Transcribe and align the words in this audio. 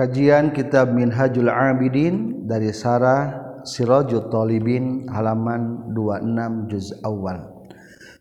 Kajian 0.00 0.56
Kitab 0.56 0.96
Minhajul 0.96 1.52
Abidin 1.52 2.48
dari 2.48 2.72
Sarah 2.72 3.52
Sirajut 3.68 4.32
Talibin 4.32 5.04
halaman 5.12 5.92
26 5.92 6.72
juz 6.72 6.88
awal. 7.04 7.68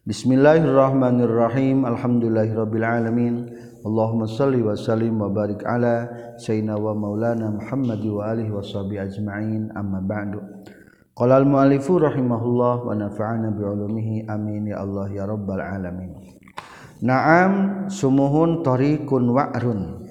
Bismillahirrahmanirrahim. 0.04 1.88
Alhamdulillahirabbil 1.88 2.84
alamin. 2.84 3.48
Allahumma 3.88 4.28
salli 4.28 4.60
wa 4.60 4.76
sallim 4.76 5.24
wa 5.24 5.32
barik 5.32 5.64
ala 5.64 6.12
sayyidina 6.36 6.76
wa 6.76 6.92
maulana 6.92 7.48
Muhammad 7.48 8.04
wa 8.04 8.28
alihi 8.28 8.52
washabi 8.52 9.00
ajma'in. 9.00 9.72
Amma 9.72 10.04
ba'du. 10.04 10.44
Qala 11.16 11.40
al-mu'allifu 11.40 11.96
rahimahullah 11.96 12.76
wa 12.84 12.92
nafa'ana 12.92 13.56
bi 13.56 13.64
ulumihi 13.64 14.28
amin 14.28 14.68
ya 14.68 14.84
Allah 14.84 15.08
ya 15.16 15.24
rabbal 15.24 15.64
alamin. 15.64 16.12
Naam 17.00 17.88
sumuhun 17.88 18.68
tariqun 18.68 19.32
wa'run. 19.32 20.09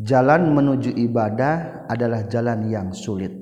Jalan 0.00 0.56
menuju 0.56 0.96
ibadah 0.96 1.84
adalah 1.86 2.24
jalan 2.24 2.72
yang 2.72 2.88
sulit. 2.96 3.36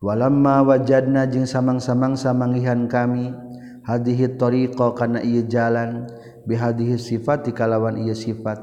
Walamma 0.00 0.64
wajadna 0.64 1.28
jeung 1.28 1.44
samang-samang 1.44 2.16
samangihan 2.16 2.88
kami 2.88 3.36
hadhihi 3.84 4.40
tariqa 4.40 4.96
kana 4.96 5.20
ieu 5.20 5.44
jalan 5.44 6.08
bihadhihi 6.48 6.96
sifat 6.96 7.52
kalawan 7.52 8.00
ieu 8.00 8.16
sifat. 8.16 8.56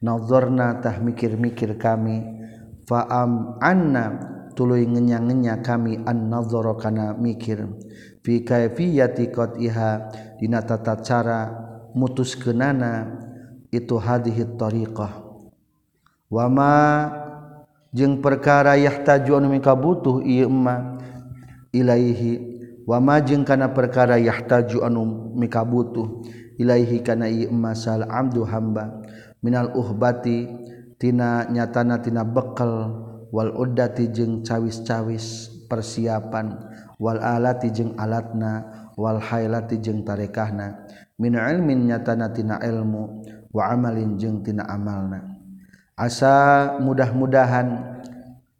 Nazarna 0.00 0.78
tah 0.80 0.96
mikir-mikir 1.02 1.76
kami 1.76 2.22
fa'am 2.86 3.60
anna 3.60 4.16
tuluy 4.54 4.86
ngenya-ngenya 4.86 5.60
kami 5.66 6.06
an 6.06 6.30
nazara 6.30 6.78
kana 6.78 7.18
mikir. 7.18 7.66
Fi 8.22 8.46
kaifiyati 8.46 9.34
qatiha 9.34 9.90
dina 10.38 10.62
tata 10.62 11.02
cara 11.02 11.50
mutuskeunana 11.92 13.18
itu 13.74 13.98
hadhihi 13.98 14.54
tariqah 14.54 15.29
wama 16.30 17.10
jeung 17.90 18.22
perkara 18.22 18.78
yahtajuan 18.78 19.50
mika 19.50 19.74
butuh 19.74 20.22
ieu 20.22 20.46
emma 20.46 20.96
ilaihi. 21.74 22.48
Wama 22.90 23.22
jeung 23.22 23.46
kana 23.46 23.70
perkara 23.70 24.18
yahtaju 24.18 24.82
anu 24.82 25.30
mika 25.38 25.62
butuh 25.62 26.26
ilaihi 26.58 27.02
kana 27.06 27.30
ieu 27.30 27.50
emma 27.50 27.74
sal 27.74 28.02
abdu 28.06 28.42
hamba. 28.42 29.02
Minal 29.42 29.70
uhbati 29.78 30.50
tina 30.98 31.46
nyatana 31.46 32.02
tina 32.02 32.26
bekal. 32.26 33.06
Wal 33.30 33.54
uddati 33.54 34.10
jeung 34.10 34.42
cawis-cawis 34.42 35.54
persiapan. 35.70 36.66
Wal 36.98 37.22
alati 37.22 37.70
jeung 37.70 37.94
alatna. 37.94 38.66
Wal 38.98 39.22
hailati 39.22 39.78
jeung 39.78 40.02
tarekahna. 40.02 40.82
Min 41.14 41.38
ilmin 41.38 41.86
nyatana 41.86 42.34
tina 42.34 42.58
ilmu. 42.58 43.22
Wa 43.54 43.70
amalin 43.70 44.18
jeung 44.18 44.42
tina 44.42 44.66
amalna. 44.66 45.29
Asa 46.00 46.34
mudah-mudahan 46.80 48.00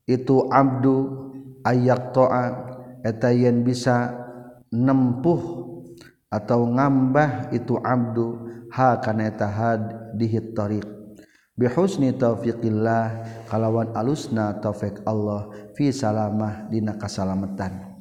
itu 0.05 0.45
Abdul 0.53 1.33
ayat 1.65 2.13
toa 2.13 2.45
etayen 3.01 3.65
bisa 3.65 4.13
nempuh 4.69 5.41
atau 6.29 6.69
ngambah 6.69 7.49
itu 7.57 7.81
Abdul 7.81 8.69
ha 8.69 9.01
kana 9.01 9.33
eta 9.33 9.49
had 9.49 10.15
dihit 10.21 10.53
tariq. 10.53 10.85
Bihusni 11.57 12.13
taufiqillah 12.17 13.25
kalawan 13.49 13.93
alusna 13.93 14.57
taufik 14.61 15.01
Allah 15.05 15.49
fi 15.77 15.93
salamah 15.93 16.69
dina 16.69 16.97
kasalamatan. 16.97 18.01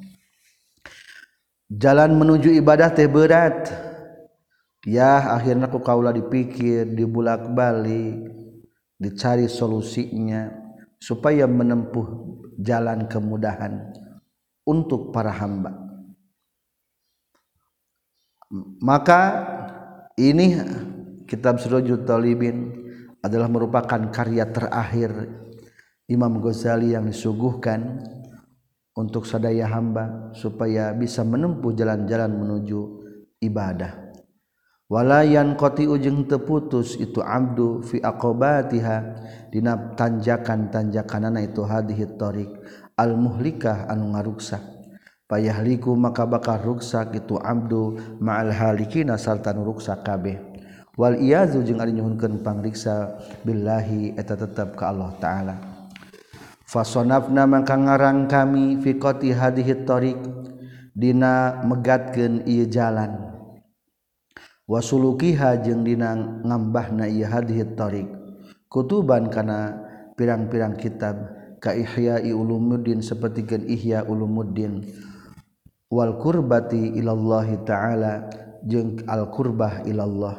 Jalan 1.68 2.16
menuju 2.16 2.52
ibadah 2.56 2.92
teh 2.92 3.08
berat. 3.08 3.68
Ya 4.88 5.36
akhirnya 5.36 5.68
ku 5.68 5.84
kaula 5.84 6.08
dipikir 6.08 6.88
dibulak-balik 6.88 8.39
dicari 9.00 9.48
solusinya 9.48 10.52
supaya 11.00 11.48
menempuh 11.48 12.36
jalan 12.60 13.08
kemudahan 13.08 13.96
untuk 14.68 15.08
para 15.08 15.32
hamba. 15.32 15.72
Maka 18.84 19.20
ini 20.20 20.60
kitab 21.24 21.56
Sirajul 21.56 22.04
Talibin 22.04 22.76
adalah 23.24 23.48
merupakan 23.48 24.12
karya 24.12 24.44
terakhir 24.52 25.32
Imam 26.10 26.42
Ghazali 26.42 26.92
yang 26.92 27.08
disuguhkan 27.08 28.04
untuk 28.98 29.24
sadaya 29.24 29.70
hamba 29.70 30.34
supaya 30.36 30.92
bisa 30.92 31.22
menempuh 31.24 31.72
jalan-jalan 31.72 32.36
menuju 32.36 32.80
ibadah 33.38 34.09
walayan 34.90 35.54
koti 35.54 35.86
ujeng 35.86 36.26
teputus 36.26 36.98
itu 36.98 37.22
abdu 37.22 37.80
fi 37.86 38.02
aqobatiha. 38.02 38.98
Dina 39.50 39.94
tanjakan 39.98 40.70
tanjakanana 40.70 41.42
itu 41.42 41.66
hadhihi 41.66 42.14
tariq 42.14 42.50
al 42.94 43.18
muhlikah 43.18 43.90
anu 43.90 44.14
ngaruksak 44.14 44.62
payahliku 45.30 45.94
maka 45.94 46.26
bakal 46.26 46.58
ruksak 46.74 47.14
itu 47.14 47.38
abdu 47.38 47.94
ma'al 48.18 48.50
halikina 48.50 49.14
sarta 49.14 49.54
ruksak 49.54 50.02
kabeh. 50.02 50.42
Wal 50.98 51.22
iyazu 51.22 51.62
jeung 51.62 51.78
ari 51.78 51.94
nyuhunkeun 51.94 52.42
pangriksa 52.42 53.18
billahi 53.46 54.18
eta 54.18 54.34
tetep 54.34 54.74
ka 54.74 54.90
Allah 54.90 55.14
taala. 55.22 55.56
Fasonafna 56.66 57.46
maka 57.46 57.78
ngarang 57.78 58.26
kami 58.26 58.82
fi 58.82 58.98
qati 58.98 59.30
hadhihi 59.30 59.86
tariq. 59.86 60.20
Dina 60.90 61.62
megatkeun 61.62 62.44
ieu 62.44 62.66
jalan. 62.66 63.29
wasulukiha 64.70 65.66
jeung 65.66 65.82
dina 65.82 66.14
ngambahna 66.46 67.10
ieu 67.10 67.26
hadhihi 67.26 67.74
tariq 67.74 68.06
kutuban 68.70 69.26
kana 69.26 69.74
pirang-pirang 70.14 70.78
kitab 70.78 71.40
ka 71.58 71.74
ihya 71.74 72.22
ulumuddin 72.32 73.02
sapertikeun 73.04 73.68
ihya 73.68 74.06
ulumuddin. 74.06 74.86
Wal 75.90 76.22
qurbati 76.22 76.94
ilallahi 76.94 77.66
ta'ala 77.66 78.30
jeung 78.62 79.02
al 79.10 79.26
qurbah 79.26 79.82
ilallah 79.90 80.38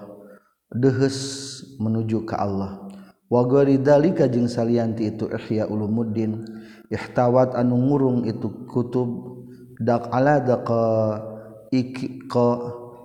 dehes 0.71 1.59
menuju 1.75 2.23
ka 2.23 2.39
Allah. 2.39 2.87
Wa 3.27 3.43
ghairi 3.43 3.75
dalika 3.75 4.31
jeung 4.31 4.47
salianti 4.47 5.11
itu 5.11 5.27
ihya 5.27 5.67
ulumuddin 5.67 6.47
ihtawat 6.87 7.51
anu 7.59 7.83
ngurung 7.83 8.23
itu 8.23 8.47
kutub 8.71 9.43
dak 9.75 10.07
ala 10.15 10.39
daqa 10.39 11.19
iqa 11.71 12.49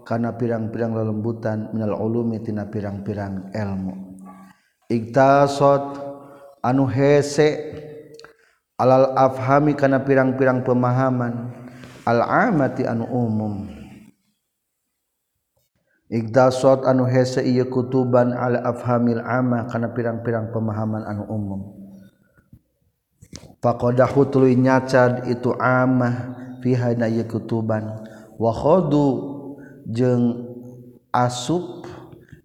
karena 0.07 0.31
pirang-pirang 0.39 0.95
lelembutan 0.95 1.75
minal 1.75 1.99
ulumi 1.99 2.39
tina 2.39 2.71
pirang-pirang 2.71 3.51
ilmu. 3.51 3.95
Iktasot 4.87 5.99
anu 6.63 6.87
hese 6.87 7.75
alal 8.79 9.19
afhami 9.19 9.75
karena 9.75 9.99
pirang-pirang 10.07 10.63
pemahaman 10.63 11.51
al 12.07 12.23
amati 12.23 12.87
anu 12.87 13.11
umum. 13.11 13.67
Iktasot 16.07 16.87
anu 16.87 17.03
hese 17.11 17.43
iya 17.43 17.67
kutuban 17.67 18.31
al 18.31 18.63
afhamil 18.63 19.19
amah 19.19 19.67
karena 19.67 19.91
pirang-pirang 19.91 20.55
pemahaman 20.55 21.03
anu 21.03 21.27
umum. 21.27 21.61
Faqadahu 23.59 24.31
tuluy 24.31 24.55
nyacad 24.55 25.27
itu 25.27 25.51
amah 25.59 26.39
fiha 26.63 26.95
na 26.95 27.11
iya 27.11 27.27
kutuban. 27.27 28.07
Wa 28.39 28.55
khadu 28.55 29.36
jeung 29.87 30.43
asub 31.15 31.87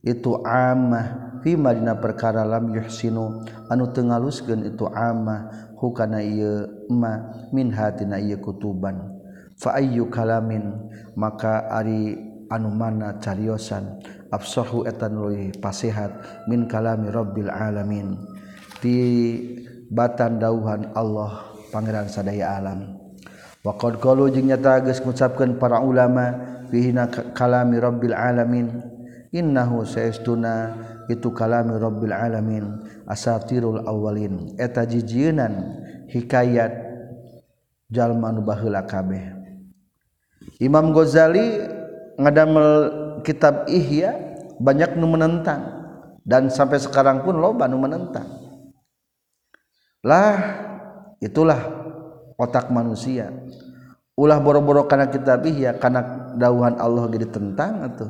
itu 0.06 0.38
amah 0.46 1.41
fi 1.41 1.57
madina 1.57 1.97
perkara 1.97 2.46
lam 2.46 2.69
yuhsinu 2.74 3.41
anu 3.69 3.90
teu 3.90 4.06
ngaluskeun 4.06 4.69
itu 4.69 4.85
amah 4.90 5.74
hukana 5.78 6.22
ieu 6.22 6.69
ma 6.90 7.34
min 7.50 7.74
hatina 7.74 8.22
ieu 8.22 8.38
kutuban. 8.38 9.18
Fa 9.57 9.78
ayyu 9.78 10.09
kalamin 10.09 10.90
maka 11.13 11.69
ari 11.69 12.18
anu 12.50 12.69
mana 12.74 13.18
cariosan 13.22 14.01
afsahu 14.34 14.85
etan 14.90 15.18
leuwih 15.18 15.53
pasehat 15.62 16.46
min 16.50 16.66
kalami 16.66 17.09
rabbil 17.09 17.50
alamin. 17.50 18.18
Ti 18.81 18.97
batan 19.90 20.42
dauhan 20.42 20.89
Allah 20.98 21.45
pangeran 21.69 22.10
sadaya 22.10 22.57
alam. 22.57 22.98
Wa 23.62 23.77
qad 23.77 24.01
qalu 24.01 24.33
jeung 24.33 24.50
nyata 24.50 24.81
geus 24.81 24.98
ngucapkeun 25.06 25.62
para 25.62 25.77
ulama 25.77 26.57
fihina 26.71 27.12
kalami 27.35 27.77
rabbil 27.77 28.15
alamin. 28.15 28.68
Innahu 29.31 29.88
saestuna 29.88 30.75
itu 31.12 31.31
kalami 31.35 31.75
rabbil 31.75 32.15
alamin. 32.15 32.88
Asatirul 33.03 33.83
awalin 33.83 34.56
eta 34.56 34.88
jijieunan 34.88 35.83
hikayat 36.07 36.71
jalma 37.91 38.31
nu 38.31 38.41
baheula 38.44 38.88
kabeh. 38.88 39.35
Imam 40.63 40.95
Ghazali 40.95 41.59
ngadamel 42.15 42.69
kitab 43.27 43.68
Ihya 43.68 44.15
banyak 44.57 44.95
nu 44.95 45.12
menentang. 45.12 45.83
Dan 46.21 46.53
sampai 46.53 46.77
sekarang 46.77 47.25
pun 47.25 47.35
loba 47.35 47.65
nu 47.68 47.81
menentang. 47.81 48.29
Lah 50.01 50.38
itulah 51.21 51.62
otak 52.38 52.73
manusia. 52.73 53.29
Ulah 54.21 54.38
boro-boro 54.38 54.85
karena 54.85 55.09
kitab 55.09 55.41
Ihya 55.41 55.81
karena 55.81 56.29
dauhan 56.38 56.77
Allah 56.77 57.09
jadi 57.09 57.25
tentang 57.25 57.81
atau 57.89 58.09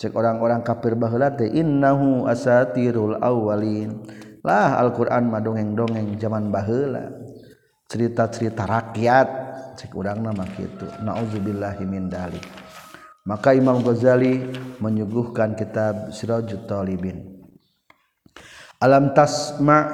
cek 0.00 0.16
orang-orang 0.16 0.64
kafir 0.64 0.96
baheula 0.96 1.36
teh 1.36 1.52
innahu 1.52 2.24
asatirul 2.24 3.20
awwalin. 3.20 4.00
Lah 4.40 4.80
Alquran 4.80 5.28
ma 5.28 5.40
dongeng-dogeng 5.40 6.16
zaman 6.16 6.48
bahla 6.48 7.12
cerita-cerita 7.92 8.64
rakyat. 8.64 9.28
Kurang 9.84 10.24
nama 10.24 10.46
gitu 10.54 10.86
naudzubillahimindali 11.02 12.40
maka 13.24 13.56
Imam 13.56 13.80
Ghazali 13.80 14.52
menyuguhkan 14.78 15.56
kitab 15.56 16.12
Sirajut 16.12 16.68
Talibin. 16.68 17.40
Alam 18.84 19.16
tasma 19.16 19.88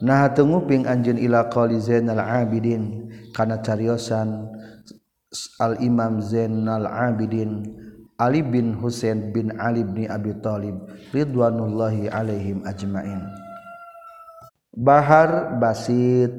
nah 0.00 0.32
tenguping 0.32 0.88
anjeun 0.88 1.20
ila 1.20 1.52
qali 1.52 1.76
Zainal 1.76 2.20
Abidin. 2.24 3.12
Kana 3.36 3.60
cariosan 3.60 4.53
Al 5.58 5.82
Imam 5.82 6.22
Zainal 6.22 6.86
Abidin 6.86 7.66
Ali 8.14 8.46
bin 8.46 8.78
Husain 8.78 9.34
bin 9.34 9.58
Ali 9.58 9.82
bin 9.82 10.06
Abi 10.06 10.30
Thalib 10.38 10.86
ridwanullahi 11.10 12.06
alaihim 12.06 12.62
ajmain. 12.62 13.26
Bahar 14.74 15.58
basit. 15.58 16.38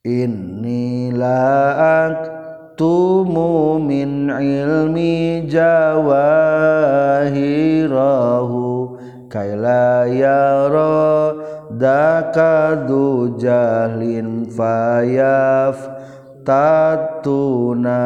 Inilah 0.00 1.20
tumu 2.72 3.76
min 3.76 4.32
ilmi 4.32 5.44
jawahirahu 5.44 6.56
kaila 9.28 10.08
yara 10.08 11.36
dakadu 11.76 13.36
jahlin 13.36 14.48
fayaf 14.48 15.76
tatuna 16.46 18.00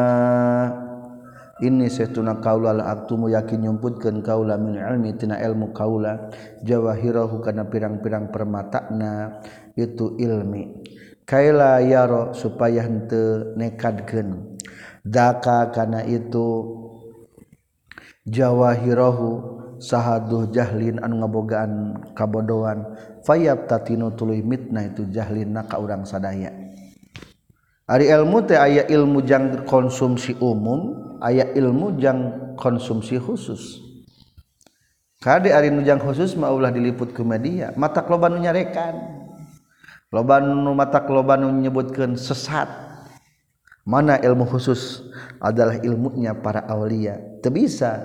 ini 1.63 1.87
setuna 1.87 2.43
kaula 2.43 2.75
la 2.75 2.91
aktumu 2.91 3.31
yakin 3.31 3.63
nyumputkeun 3.63 4.19
kaula 4.19 4.59
min 4.59 4.75
ilmi 4.75 5.15
tina 5.15 5.39
ilmu 5.39 5.71
kaula. 5.71 6.27
Jawahirahu 6.67 7.39
kana 7.39 7.71
pirang-pirang 7.71 8.27
permatana 8.27 9.39
itu 9.79 10.19
ilmi. 10.19 10.83
Kaila 11.23 11.79
yaro 11.79 12.35
supaya 12.35 12.83
henteu 12.83 13.55
nekadkeun. 13.55 14.59
Daka 15.07 15.71
kana 15.71 16.03
itu 16.03 16.75
jawahirahu 18.27 19.79
sahaduh 19.79 20.51
jahlin 20.51 20.99
anu 20.99 21.23
ngabogaan 21.23 22.03
kabodohan. 22.19 22.83
Fayab 23.23 23.71
tatinu 23.71 24.11
tuluy 24.11 24.43
mitna 24.43 24.91
itu 24.91 25.07
jahlin 25.07 25.55
na 25.55 25.63
ka 25.63 25.79
urang 25.79 26.03
sadaya. 26.03 26.64
Ari 27.85 28.09
ilmu 28.09 28.41
teh 28.49 28.57
aya 28.57 28.89
ilmu 28.89 29.21
jang 29.21 29.61
konsumsi 29.69 30.33
umum 30.41 30.97
aya 31.21 31.53
ilmu 31.53 32.01
jang 32.01 32.19
konsumsi 32.57 33.21
khusus. 33.21 33.85
Kade 35.21 35.53
ari 35.53 35.69
nujang 35.69 36.01
khusus 36.01 36.33
mah 36.37 36.53
ulah 36.53 36.69
diliput 36.69 37.13
ku 37.13 37.21
media 37.21 37.73
mata 37.77 38.01
loban 38.05 38.37
nu 38.37 38.39
nyarekan. 38.41 38.93
Loba 40.09 40.41
nu 40.41 40.73
mata 40.73 41.01
loban 41.05 41.45
nu 41.45 41.49
nyebutkeun 41.61 42.17
sesat. 42.17 42.69
Mana 43.85 44.17
ilmu 44.17 44.49
khusus? 44.49 45.05
Adalah 45.37 45.77
ilmunya 45.85 46.33
para 46.33 46.65
aulia. 46.65 47.21
Teu 47.45 47.53
bisa 47.53 48.01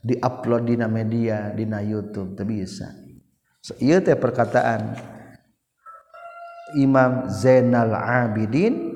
diupload 0.00 0.64
dina 0.64 0.88
media 0.88 1.52
dina 1.52 1.84
YouTube 1.84 2.40
teu 2.40 2.48
bisa. 2.48 2.88
Ieu 3.76 4.00
teh 4.00 4.16
perkataan 4.16 4.96
Imam 6.80 7.28
Zainal 7.28 7.92
Abidin 7.92 8.89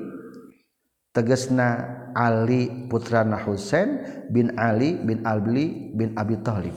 tegasna 1.15 1.67
Ali 2.11 2.91
putrana 2.91 3.39
Husain 3.39 4.03
bin 4.31 4.51
Ali 4.59 4.99
bin 4.99 5.23
Albli 5.23 5.95
bin 5.95 6.11
Abi 6.19 6.35
Thalib. 6.43 6.75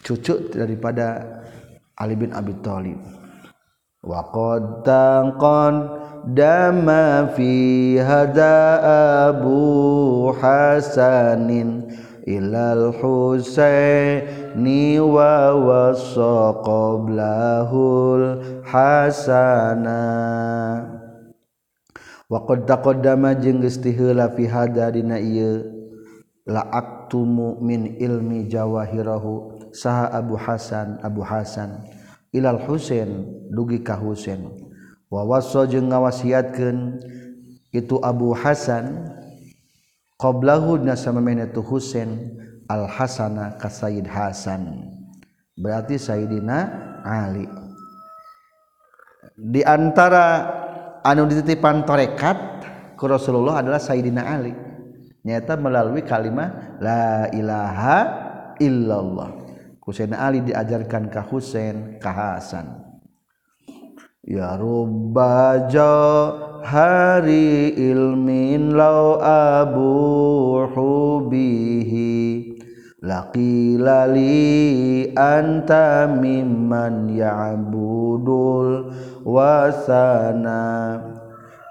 Cucu 0.00 0.48
daripada 0.52 1.40
Ali 2.00 2.16
bin 2.16 2.32
Abi 2.32 2.56
Thalib. 2.64 2.98
Wa 4.02 4.24
qad 4.32 4.88
dama 6.32 7.28
fi 7.36 7.52
hada 7.96 8.56
Abu 9.30 10.32
Hasanin 10.36 11.86
ilal 12.26 12.92
Husaini 12.98 15.00
wa 15.02 15.54
wasa 15.58 16.54
qablahul 16.62 18.38
waqad 22.32 22.64
taqaddama 22.64 23.36
jeung 23.36 23.60
geus 23.60 23.76
tiheula 23.76 24.32
fi 24.32 24.48
hada 24.48 24.88
dina 24.88 25.20
ieu. 25.20 25.68
La 26.48 26.64
aktumu 26.74 27.62
min 27.62 28.00
ilmi 28.02 28.50
jawahirahu 28.50 29.62
saha 29.70 30.10
Abu 30.10 30.34
Hasan 30.34 30.98
Abu 31.06 31.22
Hasan. 31.22 31.86
Ilal 32.34 32.58
Husain 32.64 33.28
dugi 33.52 33.84
ka 33.84 33.94
Husain. 34.00 34.50
Wa 35.12 35.28
wasa 35.28 35.68
jeung 35.68 35.92
ngawasiatkeun 35.92 36.98
itu 37.70 38.00
Abu 38.00 38.34
Hasan 38.34 39.12
qablahu 40.18 40.82
dina 40.82 40.96
samamene 40.98 41.52
tu 41.52 41.62
Husain 41.62 42.40
al 42.66 42.90
Hasana 42.90 43.54
ka 43.60 43.70
Sayyid 43.70 44.08
Hasan. 44.08 44.88
Berarti 45.54 46.00
Sayyidina 46.00 46.58
Ali. 47.04 47.46
Di 49.36 49.62
antara 49.62 50.61
anu 51.02 51.26
dititipan 51.26 51.82
torekat 51.82 52.38
ku 52.94 53.10
Rasulullah 53.10 53.60
adalah 53.60 53.82
Sayyidina 53.82 54.22
Ali. 54.22 54.54
Nyata 55.22 55.54
melalui 55.54 56.02
kalimat 56.02 56.78
la 56.82 57.30
ilaha 57.30 57.98
illallah. 58.58 59.42
Husain 59.82 60.14
Ali 60.14 60.42
diajarkan 60.42 61.10
ke 61.10 61.20
Husain 61.26 61.98
ke 61.98 62.10
Hasan. 62.10 62.82
Ya 64.22 64.54
rubbaja 64.54 65.90
hari 66.62 67.74
ilmin 67.74 68.78
lau 68.78 69.18
abu 69.18 70.62
hubihi 70.70 72.54
laqila 73.02 74.06
li 74.14 75.10
anta 75.18 76.06
mimman 76.06 77.10
ya'budul 77.10 78.94
wasana. 79.24 80.62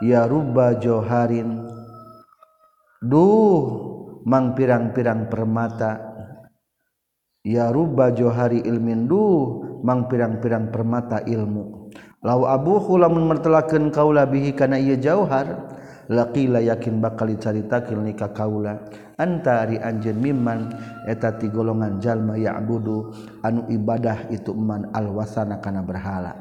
Ya 0.01 0.25
rubba 0.25 0.75
joharin. 0.81 1.61
Duh 3.01 3.65
mang 4.25 4.53
pirang-pirang 4.57 5.29
permata. 5.29 6.11
Ya 7.41 7.73
rubba 7.73 8.13
johari 8.13 8.61
ilmin 8.61 9.09
duh 9.09 9.81
mang 9.81 10.05
pirang-pirang 10.05 10.69
permata 10.69 11.25
ilmu. 11.25 11.89
Lau 12.21 12.45
abuhu 12.45 13.01
lamun 13.01 13.25
mertelakeun 13.25 13.89
kaula 13.89 14.29
bihi 14.29 14.53
kana 14.53 14.77
ieu 14.77 14.93
jauhar 14.93 15.73
laqila 16.05 16.61
yakin 16.61 17.01
bakal 17.01 17.33
dicaritakeun 17.33 18.05
ni 18.05 18.13
ka 18.13 18.29
kaula. 18.29 18.77
Anta 19.17 19.65
ari 19.65 19.81
anjeun 19.81 20.21
mimman 20.21 20.69
eta 21.09 21.33
ti 21.37 21.49
golongan 21.49 21.97
jalma 21.97 22.37
ya'budu 22.37 23.13
anu 23.41 23.65
ibadah 23.73 24.29
itu 24.29 24.53
man 24.53 24.89
alwasana 24.93 25.57
kana 25.57 25.81
berhala. 25.81 26.40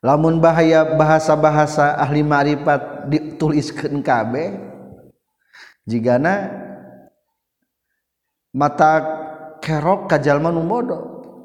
lamun 0.00 0.40
bahaya 0.40 0.96
bahasa-bahasa 0.96 1.96
ahli 2.00 2.24
ma'rifat 2.24 3.12
dituliskeun 3.12 4.00
kabeh 4.00 4.56
jigana 5.84 6.48
mata 8.52 8.92
kerok 9.60 10.08
kajalma 10.08 10.48
nu 10.48 10.64
bodoh 10.64 11.02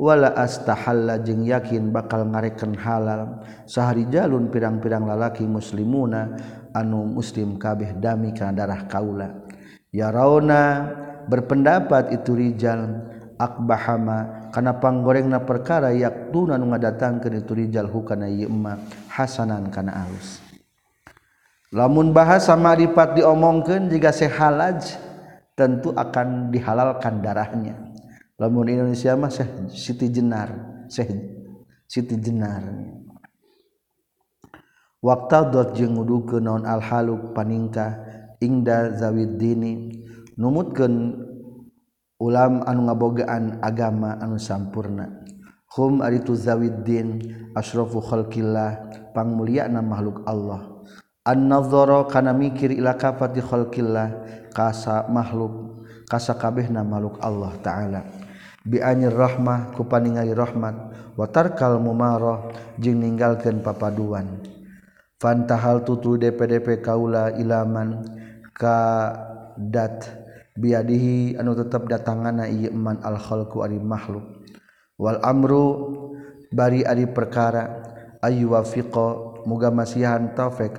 Wala 0.00 0.32
astahalla 0.32 1.20
jeung 1.20 1.44
yakin 1.44 1.92
bakal 1.92 2.24
ngareken 2.24 2.72
halal. 2.72 3.44
Sahari 3.68 4.08
jalun 4.08 4.48
pirang-pirang 4.48 5.04
lalaki 5.04 5.44
muslimuna 5.44 6.40
anu 6.72 7.04
muslim 7.04 7.60
kabeh 7.60 8.00
dami 8.00 8.32
kana 8.32 8.64
darah 8.64 8.88
kaula. 8.88 9.44
Ya 9.92 10.08
rauna 10.08 10.88
berpendapat 11.28 12.16
itu 12.16 12.32
rijal. 12.32 13.12
Akbahama 13.40 14.39
kana 14.50 14.78
panggorengna 14.78 15.42
perkara 15.42 15.94
yak 15.94 16.34
tuna 16.34 16.58
nu 16.58 16.70
ngadatangkeun 16.70 17.40
itu 17.40 17.52
rijal 17.54 17.86
hukana 17.86 18.26
ieu 18.28 18.50
hasanan 19.10 19.70
kana 19.70 20.06
alus. 20.06 20.42
Lamun 21.70 22.10
bahasa 22.10 22.58
ma'rifat 22.58 23.14
diomongkeun 23.14 23.90
jika 23.94 24.10
sehalaj 24.10 24.98
tentu 25.54 25.94
akan 25.94 26.50
dihalalkan 26.50 27.22
darahnya. 27.22 27.78
Lamun 28.40 28.72
Indonesia 28.72 29.12
mah 29.20 29.28
seh 29.28 29.44
Siti 29.68 30.08
Jenar 30.08 30.48
seh 30.88 31.04
Siti 31.84 32.16
Jenar 32.16 32.64
waktadot 35.04 35.76
jeung 35.76 36.00
ngudukeun 36.00 36.48
naon 36.48 36.64
al 36.64 36.80
haluk 36.80 37.36
paningkah 37.36 38.00
ingda 38.40 38.96
zawid 38.96 39.36
dini 39.36 40.04
numutkeun 40.40 40.94
ulam 42.20 42.60
anu 42.68 42.86
ngabogaan 42.86 43.64
agama 43.64 44.20
anu 44.20 44.36
sampurna. 44.36 45.08
Hum 45.72 46.04
aritu 46.04 46.36
zawiddin 46.36 47.24
asrafu 47.56 48.04
khalqillah 48.04 48.92
pangmulyana 49.16 49.80
makhluk 49.80 50.20
Allah. 50.28 50.84
An-nadhara 51.24 52.04
kana 52.12 52.36
mikir 52.36 52.76
ila 52.76 53.00
kafati 53.00 53.40
khalqillah 53.40 54.08
kasa 54.52 55.08
makhluk 55.08 55.86
kasa 56.10 56.36
kabehna 56.36 56.84
makhluk 56.84 57.16
Allah 57.24 57.56
taala. 57.64 58.00
Bi 58.60 58.82
anir 58.84 59.16
rahmah 59.16 59.72
ku 59.72 59.88
paningali 59.88 60.36
rahmat. 60.36 60.92
Wa 61.16 61.24
tarkal 61.30 61.80
mumarah 61.80 62.52
jeung 62.76 63.00
ninggalkeun 63.00 63.64
papaduan. 63.64 64.44
Fantahal 65.20 65.84
tutu 65.84 66.16
dpdp 66.16 66.80
kaula 66.80 67.32
ilaman 67.36 68.04
ka 68.56 69.12
dat 69.54 70.19
biadihi 70.60 71.40
anu 71.40 71.56
tetap 71.56 71.88
datangana 71.88 72.44
iman 72.44 73.00
al-khalqu 73.00 73.64
ari 73.64 73.80
makhluk. 73.80 74.44
Wal 75.00 75.16
amru 75.24 75.66
bari 76.52 76.84
ari 76.84 77.08
perkara 77.08 77.80
ayu 78.20 78.52
wafiqo 78.52 79.40
muga 79.48 79.72
masihan 79.72 80.36
taufik 80.36 80.76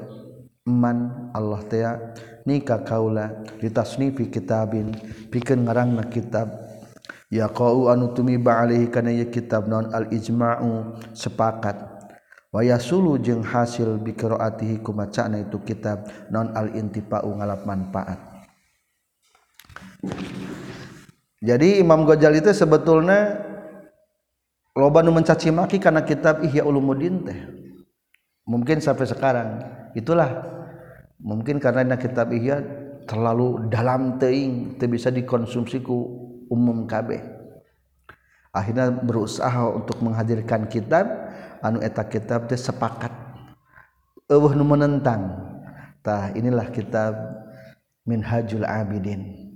man 0.69 1.31
Allah 1.33 1.61
teh 1.65 1.81
nikah 2.45 2.85
kaula 2.85 3.41
ditasnifi 3.57 4.29
kitabin 4.29 4.93
pikeun 5.33 5.65
ngaranna 5.65 6.05
kitab. 6.13 6.53
Ya 7.31 7.47
qau 7.47 7.87
anu 7.87 8.11
tumiba 8.11 8.59
alaihi 8.61 8.91
kana 8.91 9.09
ya 9.09 9.25
kitab 9.25 9.65
non 9.65 9.89
al 9.95 10.11
ijma'u 10.11 10.99
sepakat. 11.15 11.89
Waya 12.51 12.75
sulu 12.75 13.15
jeung 13.15 13.47
hasil 13.47 13.95
bi 14.03 14.11
qiraatihi 14.11 14.83
kumacana 14.83 15.39
itu 15.39 15.63
kitab 15.63 16.03
non 16.27 16.51
al 16.51 16.75
intifa'u 16.75 17.31
ngalap 17.39 17.63
manfaat. 17.63 18.30
jadi 21.41 21.81
Imam 21.81 22.05
Ghazali 22.05 22.37
itu 22.37 22.53
sebetulnya 22.53 23.41
loba 24.77 25.01
nu 25.01 25.09
mencaci 25.09 25.49
maki 25.49 25.81
karena 25.81 26.05
kitab 26.05 26.45
Ihya 26.45 26.61
Ulumuddin 26.65 27.25
teh. 27.25 27.39
Mungkin 28.45 28.77
sampai 28.77 29.09
sekarang 29.09 29.49
itulah 29.97 30.45
mungkin 31.17 31.57
karena 31.57 31.97
kitab 31.97 32.29
Ihya 32.29 32.61
terlalu 33.09 33.69
dalam 33.73 34.21
teing 34.21 34.77
teu 34.77 34.85
bisa 34.85 35.09
dikonsumsi 35.09 35.81
ku 35.81 35.97
umum 36.49 36.85
kabeh. 36.85 37.21
Akhirnya 38.53 38.93
berusaha 38.93 39.65
untuk 39.71 39.97
menghadirkan 40.05 40.69
kitab 40.69 41.09
anu 41.65 41.81
eta 41.81 42.05
kitab 42.05 42.45
teh 42.45 42.59
sepakat 42.59 43.11
eueuh 44.29 44.53
nu 44.53 44.61
menentang. 44.61 45.49
Tah 46.05 46.33
inilah 46.37 46.69
kitab 46.69 47.17
Minhajul 48.05 48.65
Abidin. 48.65 49.50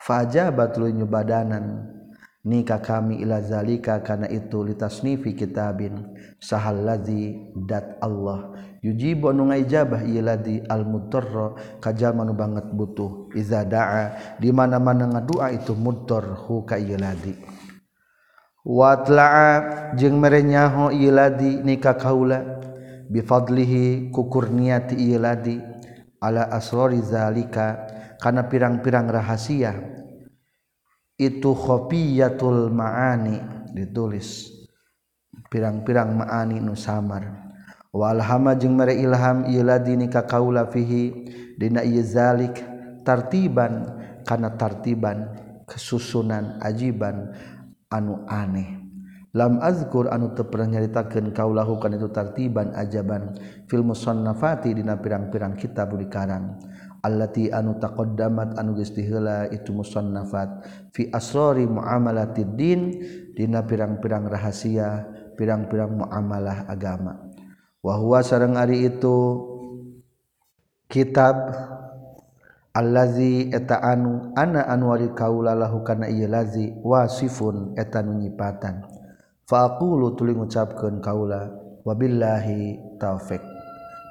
Fajabatul 0.00 0.90
nyubadanan. 0.96 1.96
Nikah 2.40 2.80
kami 2.80 3.20
ila 3.20 3.44
zalika 3.44 4.00
kana 4.00 4.24
itu 4.24 4.64
litasnifi 4.64 5.36
kitabin. 5.36 6.16
Sahal 6.40 6.88
ladzi 6.88 7.36
dat 7.68 8.00
Allah. 8.00 8.56
Yujibu 8.80 9.28
anu 9.28 9.52
ngaijabah 9.52 10.08
ieu 10.08 10.24
ladzi 10.24 10.64
al 10.64 10.88
mudarra 10.88 11.52
kajama 11.84 12.24
nu 12.24 12.32
banget 12.32 12.64
butuh. 12.72 13.28
Iza 13.36 13.68
daa 13.68 14.16
di 14.40 14.48
mana-mana 14.56 15.04
ngadua 15.04 15.52
itu 15.52 15.76
mudar 15.76 16.32
hu 16.32 16.64
ka 16.64 16.80
ieu 16.80 16.96
ladzi 16.96 17.36
wa 18.64 18.92
tla'a 18.92 19.92
jeung 20.00 20.16
merenyaho 20.16 20.96
ieu 20.96 21.12
ladzi 21.12 21.60
nikah 21.60 22.00
kaula. 22.00 22.40
Bi 23.04 23.20
fadlihi 23.20 24.08
kukurniati 24.16 24.96
ieu 24.96 25.20
ladzi 25.20 25.60
ala 26.24 26.48
asrori 26.48 27.04
zalika 27.04 27.84
karena 28.20 28.46
pirang-pirang 28.46 29.08
rahasia. 29.08 29.72
Itu 31.16 31.56
khofiyatul 31.56 32.68
maani 32.72 33.40
ditulis. 33.72 34.52
Pirang-pirang 35.48 36.14
maani 36.14 36.60
nu 36.60 36.76
samar. 36.76 37.50
Walhama 37.90 38.54
jeung 38.54 38.78
mere 38.78 38.94
ilham 38.94 39.50
iladini 39.50 40.06
ka 40.06 40.22
kaula 40.22 40.70
fihi 40.70 41.10
dina 41.58 41.82
ieu 41.82 42.04
zalik 42.04 42.60
tartiban. 43.02 43.98
Kana 44.20 44.52
tartiban 44.54 45.32
kesusunan 45.64 46.60
ajiban 46.60 47.32
anu 47.88 48.24
aneh. 48.28 48.78
Lam 49.32 49.62
azkur 49.64 50.12
anu 50.12 50.36
teu 50.36 50.44
pernah 50.44 50.76
nyaritakeun 50.76 51.32
kaulahu 51.32 51.80
kana 51.80 51.96
itu 52.00 52.08
tartiban 52.12 52.72
ajaban. 52.76 53.36
Fil 53.68 53.84
musannafati 53.84 54.76
dina 54.76 54.96
pirang-pirang 55.00 55.56
kitab 55.56 55.96
dikarang 55.96 56.56
allati 57.00 57.48
anu 57.52 57.76
taqaddamat 57.80 58.56
anu 58.56 58.76
geus 58.76 58.92
diheula 58.92 59.48
itu 59.52 59.72
musannafat. 59.72 60.64
Fi 60.92 61.08
asrari 61.12 61.64
muamalatiddin 61.64 62.56
din 62.56 62.80
dina 63.34 63.64
pirang-pirang 63.64 64.28
rahasia 64.28 65.08
pirang-pirang 65.34 65.96
muamalah 65.96 66.68
agama. 66.68 67.16
Wa 67.80 67.96
huwa 67.96 68.20
sareng 68.20 68.60
ari 68.60 68.84
itu 68.84 69.16
kitab 70.86 71.36
allazi 72.76 73.48
eta 73.48 73.80
anu 73.80 74.36
ana 74.36 74.68
anwari 74.68 75.10
kaula 75.16 75.56
lahu 75.56 75.80
kana 75.80 76.12
ieu 76.12 76.28
lazi 76.28 76.76
wasifun 76.84 77.72
eta 77.80 78.04
nu 78.04 78.20
nyipatan. 78.20 78.84
Fa 79.48 79.66
aqulu 79.66 80.14
tuluy 80.14 80.36
ngucapkeun 80.36 81.00
kaula 81.00 81.50
wabillahi 81.82 82.76
taufik 83.00 83.40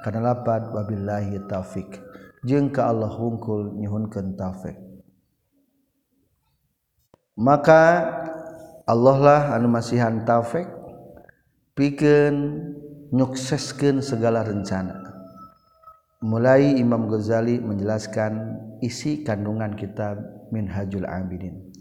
kana 0.02 0.18
lapad 0.20 0.74
wabillahi 0.74 1.38
taufik 1.46 2.09
jeung 2.44 2.72
ka 2.72 2.88
Allah 2.88 3.12
wungkul 3.12 3.76
nyuhunkeun 3.76 4.36
taufik. 4.36 4.76
Maka 7.40 7.82
Allah 8.84 9.16
lah 9.20 9.42
anu 9.56 9.72
masihan 9.72 10.24
taufik 10.28 10.68
pikeun 11.72 12.36
nyukseskeun 13.12 14.04
segala 14.04 14.44
rencana. 14.44 15.00
Mulai 16.20 16.76
Imam 16.76 17.08
Ghazali 17.08 17.56
menjelaskan 17.64 18.60
isi 18.84 19.24
kandungan 19.24 19.72
kitab 19.72 20.20
Minhajul 20.52 21.08
Abidin. 21.08 21.72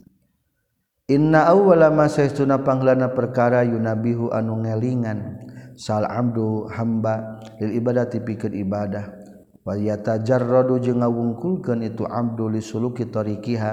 Inna 1.11 1.51
awwala 1.51 1.91
ma 1.91 2.07
saestuna 2.07 2.63
panglana 2.63 3.11
perkara 3.11 3.67
yunabihu 3.67 4.31
anu 4.31 4.63
ngelingan 4.63 5.43
sal 5.75 6.07
abdu 6.07 6.71
hamba 6.71 7.43
lil 7.59 7.75
ibadati 7.75 8.23
pikeun 8.23 8.55
ibadah. 8.55 9.18
wayata 9.67 10.21
jarrodu 10.23 10.79
jeung 10.79 11.03
ngawungkulkeun 11.03 11.83
itu 11.85 12.07
abdul 12.07 12.57
suluki 12.63 13.07
tariqiha 13.07 13.71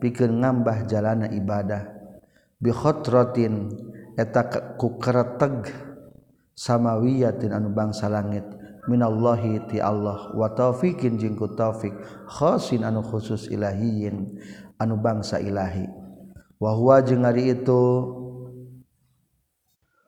pikeun 0.00 0.42
ngambah 0.42 0.88
jalana 0.88 1.28
ibadah. 1.32 1.92
Bi 2.56 2.72
khatratin 2.72 3.68
eta 4.16 4.48
ku 4.80 4.96
kereteg 4.96 5.68
samawiyatin 6.56 7.52
anu 7.52 7.72
bangsa 7.72 8.08
langit. 8.08 8.44
Minallahi 8.86 9.66
ti 9.66 9.82
Allah 9.82 10.30
wa 10.30 10.46
taufikin 10.54 11.18
jeung 11.18 11.34
ku 11.34 11.50
taufik 11.58 11.90
khasin 12.30 12.86
anu 12.86 13.02
khusus 13.02 13.50
ilahiyin 13.50 14.38
anu 14.78 14.94
bangsa 15.02 15.42
ilahi. 15.42 15.90
Wa 16.62 16.70
huwa 16.72 17.02
jeung 17.02 17.26
ari 17.26 17.50
itu 17.50 17.82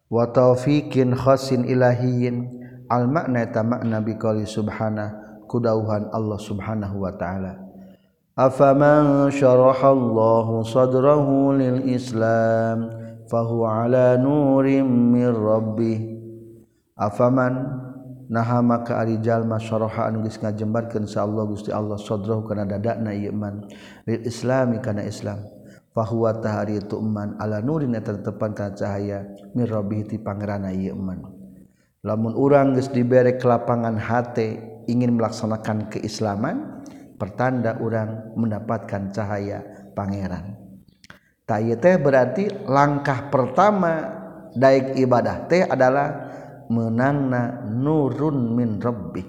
wa 0.09 0.25
taufikin 0.31 1.13
khasin 1.13 1.67
ilahiyin 1.67 2.68
al 2.88 3.04
makna 3.09 3.45
eta 3.45 3.61
makna 3.61 4.00
biqauli 4.00 4.49
subhana 4.49 5.28
kudauhan 5.49 6.12
Allah 6.12 6.38
subhanahu 6.40 7.04
wa 7.04 7.12
ta'ala. 7.16 7.52
Afaman 8.38 9.33
syaraha 9.35 9.90
Allahu 9.90 10.62
sadrahu 10.62 11.59
lil 11.59 11.90
islam 11.90 12.87
fahuwa 13.26 13.88
ala 13.88 14.14
nurim 14.14 14.87
min 14.87 15.26
rabbih. 15.33 15.99
Afaman 16.95 17.66
naha 18.30 18.62
maka 18.62 19.02
ari 19.02 19.18
jalma 19.18 19.59
syaraha 19.59 20.07
anu 20.07 20.23
geus 20.23 20.38
ngajembarkeun 20.38 21.09
sa 21.11 21.26
Allah 21.26 21.45
Gusti 21.50 21.75
Allah 21.75 21.99
sadrahu 21.99 22.47
kana 22.47 22.62
dadana 22.62 23.11
ieu 23.11 23.35
man. 23.35 23.66
Lil 24.07 24.23
islami 24.23 24.78
kana 24.78 25.02
Islam. 25.02 25.42
Fahuwa 25.90 26.38
tahari 26.38 26.78
itu 26.78 26.95
man 27.02 27.35
ala 27.42 27.59
nurin 27.59 27.99
eta 27.99 28.14
tetepan 28.14 28.54
kana 28.54 28.71
cahaya 28.71 29.18
mir 29.50 29.66
rabbih 29.66 30.07
ti 30.07 30.16
pangeranna 30.23 30.71
ieu 30.71 30.95
man. 30.95 31.38
Lamun 32.09 32.33
urang 32.33 32.73
geus 32.73 32.88
dibere 32.88 33.37
kelapangan 33.37 34.00
hate 34.00 34.57
ingin 34.88 35.21
melaksanakan 35.21 35.93
keislaman 35.93 36.81
pertanda 37.21 37.77
orang 37.85 38.33
mendapatkan 38.33 39.12
cahaya 39.12 39.93
pangeran. 39.93 40.57
Tay 41.45 41.77
teh 41.77 42.00
berarti 42.00 42.49
langkah 42.65 43.29
pertama 43.29 44.09
daik 44.57 44.97
ibadah 44.97 45.45
teh 45.45 45.69
adalah 45.69 46.33
menangna 46.73 47.65
nurun 47.69 48.53
min 48.53 48.77
rabbi 48.77 49.25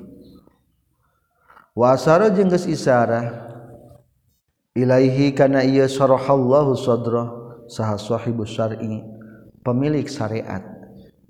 wasara 1.72 2.28
jeung 2.36 2.52
geus 2.52 2.68
isarah 2.68 3.48
ilaihi 4.76 5.32
kana 5.32 5.64
ieu 5.64 5.88
sarahallahu 5.88 6.76
sadra 6.76 7.32
sahwahhibu 7.72 8.44
Syari 8.44 9.00
pemilik 9.64 10.04
syariat 10.12 10.79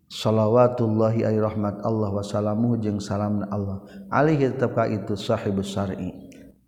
shalawatullahi 0.10 1.24
ai 1.24 1.38
rahmat 1.38 1.86
Allah 1.86 2.10
wasalamu 2.10 2.76
jeung 2.82 2.98
salam 2.98 3.46
Allah. 3.54 3.86
Alaihi 4.10 4.50
tetapkah 4.52 4.90
itu 4.90 5.14
sahibus 5.14 5.72
syar'i. 5.72 6.12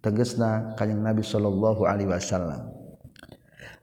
Tegesna 0.02 0.74
kanjeng 0.78 1.02
Nabi 1.02 1.26
sallallahu 1.26 1.86
alaihi 1.86 2.10
wasallam. 2.10 2.70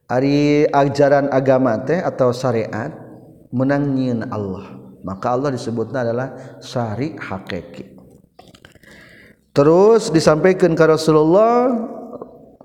Ari 0.09 0.65
ajaran 0.73 1.29
agama 1.29 1.77
teh 1.85 2.01
atau 2.01 2.33
syariat 2.33 2.91
menang 3.53 3.93
Allah. 4.33 4.79
Maka 5.05 5.37
Allah 5.37 5.55
disebutnya 5.55 6.03
adalah 6.03 6.59
syari 6.59 7.15
hakiki. 7.15 7.99
Terus 9.55 10.11
disampaikan 10.11 10.75
ke 10.75 10.85
Rasulullah 10.87 11.71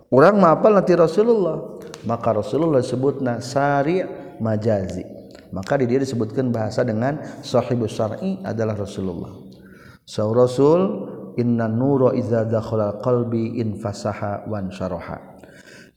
orang 0.09 0.35
mapal 0.37 0.77
nanti 0.77 0.93
Rasulullah? 0.97 1.81
Maka 2.05 2.41
Rasulullah 2.41 2.81
disebutna 2.81 3.37
syari 3.41 4.01
majazi. 4.41 5.12
maka 5.53 5.77
di 5.77 5.85
dia 5.85 6.01
disebutkan 6.01 6.49
bahasa 6.49 6.81
dengan 6.81 7.21
sahibus 7.45 7.93
syar'i 7.93 8.41
adalah 8.41 8.73
Rasulullah. 8.73 9.29
So 10.03 10.33
Rasul 10.33 10.81
inna 11.37 11.69
nuro 11.69 12.09
idza 12.11 12.49
dakhala 12.49 12.97
qalbi 13.05 13.61
infasaha 13.61 14.49
wan 14.49 14.73
syaraha. 14.73 15.37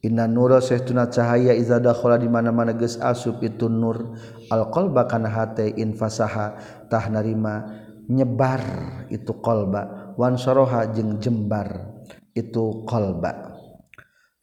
Inna 0.04 0.28
nuru 0.28 0.60
sahtuna 0.60 1.08
cahaya 1.08 1.56
idza 1.56 1.80
dakhala 1.80 2.20
di 2.20 2.28
mana-mana 2.28 2.76
geus 2.76 3.00
asup 3.00 3.40
itu 3.40 3.72
nur. 3.72 4.12
Al 4.52 4.68
qalba 4.68 5.08
kana 5.08 5.32
hate 5.32 5.72
infasaha 5.72 6.60
tah 6.92 7.04
narima 7.08 7.64
nyebar 8.12 8.60
itu 9.08 9.40
qalba. 9.40 10.12
Wan 10.20 10.36
syaraha 10.36 10.92
jeung 10.92 11.16
jembar 11.16 11.96
itu 12.36 12.84
qalba. 12.84 13.55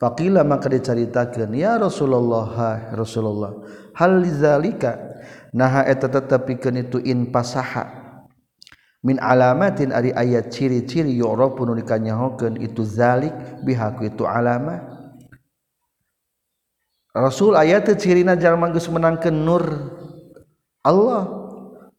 Faqila 0.03 0.43
maka 0.43 0.67
diceritakeun 0.67 1.55
ya 1.55 1.79
Rasulullah 1.79 2.43
ha 2.59 2.71
Rasulullah 2.91 3.55
hal 3.95 4.19
lizalika 4.19 4.99
naha 5.55 5.87
eta 5.87 6.11
tetepikeun 6.11 6.83
itu 6.83 6.99
in 7.07 7.31
pasaha. 7.31 8.03
Min 8.99 9.15
alamatin 9.23 9.95
ari 9.95 10.11
ayat 10.11 10.51
ciri-ciri 10.51 11.15
yu'rafu 11.15 11.63
nu 11.63 11.79
dikanyahokeun 11.79 12.59
itu 12.59 12.83
zalik 12.83 13.31
bihaku 13.63 14.11
itu 14.11 14.27
alama 14.27 14.91
Rasul 17.15 17.55
ayat 17.55 17.87
cirina 17.95 18.35
jalma 18.35 18.75
geus 18.75 18.91
menangkeun 18.91 19.39
nur 19.39 19.63
Allah. 20.83 21.47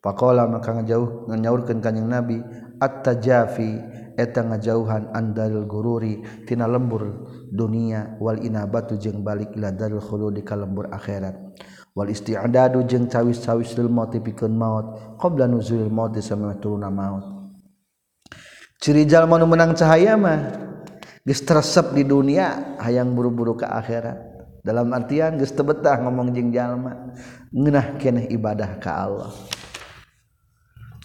Pakola 0.04 0.44
maka 0.44 0.76
ngajauh 0.76 1.32
nganyaurkeun 1.32 1.80
kanjing 1.80 2.04
Nabi 2.04 2.44
at-tajafi 2.80 4.02
eta 4.14 4.46
ngajauhan 4.46 5.10
andal 5.10 5.66
gururi 5.66 6.22
tina 6.46 6.70
lembur 6.70 7.26
dunia 7.50 8.14
wal 8.22 8.38
inabatu 8.38 8.94
jeung 8.94 9.26
balik 9.26 9.54
ila 9.58 9.74
darul 9.74 10.02
khuludi 10.02 10.46
ka 10.46 10.54
lembur 10.54 10.86
akhirat. 10.90 11.34
Wal 11.94 12.10
isti'dadu 12.10 12.82
jeung 12.90 13.06
cawis-cawis 13.06 13.78
lil 13.78 13.86
maut 13.86 14.10
pikeun 14.10 14.50
maut 14.50 15.18
qabla 15.18 15.46
nuzulil 15.46 15.90
maut 15.90 16.14
samana 16.18 16.58
turuna 16.58 16.90
maut. 16.90 17.54
Ciri 18.82 19.06
jalma 19.06 19.38
nu 19.38 19.46
menang 19.46 19.78
cahaya 19.78 20.18
mah 20.18 20.38
geus 21.22 21.40
teresep 21.46 21.94
di 21.94 22.02
dunia 22.02 22.76
hayang 22.82 23.14
buru-buru 23.14 23.54
ka 23.54 23.70
akhirat. 23.78 24.18
Dalam 24.66 24.90
artian 24.90 25.38
geus 25.38 25.54
tebetah 25.54 26.02
ngomong 26.02 26.34
jeung 26.34 26.50
jalma 26.50 27.14
ngeunah 27.54 27.94
keneh 28.02 28.26
ibadah 28.26 28.82
ka 28.82 28.90
Allah. 29.06 29.30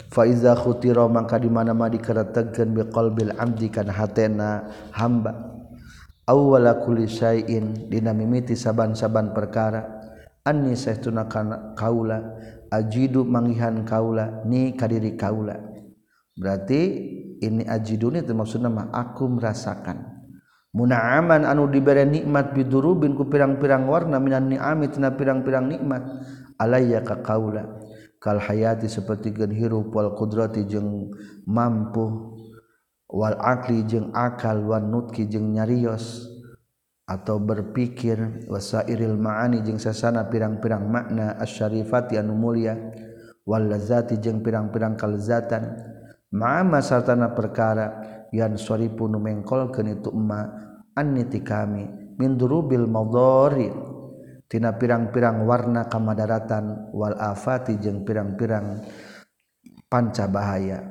faiza 0.10 0.58
khutira 0.58 1.06
mangka 1.06 1.38
di 1.38 1.48
mana-mana 1.48 1.94
dikeretegkeun 1.94 2.70
biqalbil 2.74 3.34
abdi 3.38 3.70
kana 3.70 3.94
hatena 3.94 4.68
hamba. 4.92 5.62
Awwala 6.30 6.78
kulli 6.82 7.10
syai'in 7.10 7.90
dina 7.90 8.14
mimiti 8.14 8.54
saban-saban 8.54 9.34
perkara. 9.34 10.02
Anni 10.46 10.74
sahtuna 10.74 11.26
kaula 11.78 12.38
ajidu 12.70 13.26
mangihan 13.26 13.82
kaula 13.86 14.46
ni 14.46 14.74
kadiri 14.78 15.18
kaula. 15.18 15.58
Berarti 16.38 16.82
ini 17.42 17.66
ajiduni 17.66 18.22
itu 18.22 18.34
maksudna 18.38 18.70
mah 18.70 18.88
aku 18.94 19.26
merasakan. 19.26 20.22
Munaaman 20.70 21.50
anu 21.50 21.66
diberi 21.66 22.06
nikmat 22.06 22.54
bidurubin 22.54 23.18
ku 23.18 23.26
pirang-pirang 23.26 23.90
warna 23.90 24.22
minan 24.22 24.54
ni'ami 24.54 24.86
tina 24.94 25.18
pirang-pirang 25.18 25.66
nikmat. 25.66 26.06
Alayya 26.62 27.02
ka 27.02 27.26
kaula. 27.26 27.79
kal 28.20 28.38
hayati 28.38 28.92
seperti 28.92 29.32
gen 29.32 29.56
hirup 29.56 29.96
wal 29.96 30.12
qudrati 30.14 30.68
jeung 30.68 31.12
mampu 31.48 32.36
wal 33.10 33.40
akli 33.40 33.88
jeung 33.88 34.12
akal 34.12 34.60
wan 34.68 34.92
nutki 34.92 35.26
jeung 35.26 35.56
nyarios 35.56 36.28
atau 37.10 37.42
berpikir 37.42 38.46
wasairil 38.46 39.18
ma'ani 39.18 39.66
jeung 39.66 39.82
sasana 39.82 40.30
pirang-pirang 40.30 40.86
makna 40.86 41.40
asyarifati 41.42 42.22
anu 42.22 42.38
mulia 42.38 42.78
wal 43.50 43.66
lazati 43.66 44.22
jeung 44.22 44.46
pirang-pirang 44.46 44.94
kalzatan 44.94 45.74
ma'ama 46.30 46.86
sartana 46.86 47.34
perkara 47.34 47.88
yan 48.30 48.54
soripu 48.62 49.10
nu 49.10 49.18
itu 49.26 50.14
emma 50.14 50.46
anniti 50.94 51.42
kami 51.42 52.14
min 52.22 52.38
durubil 52.38 52.86
madari 52.86 53.74
tina 54.50 54.74
pirang-pirang 54.74 55.46
warna 55.46 55.86
kamadaratan 55.86 56.90
wal 56.92 57.14
afati 57.16 57.78
jeung 57.78 58.04
pirang-pirang 58.04 58.82
panca 59.88 60.26
bahaya. 60.26 60.84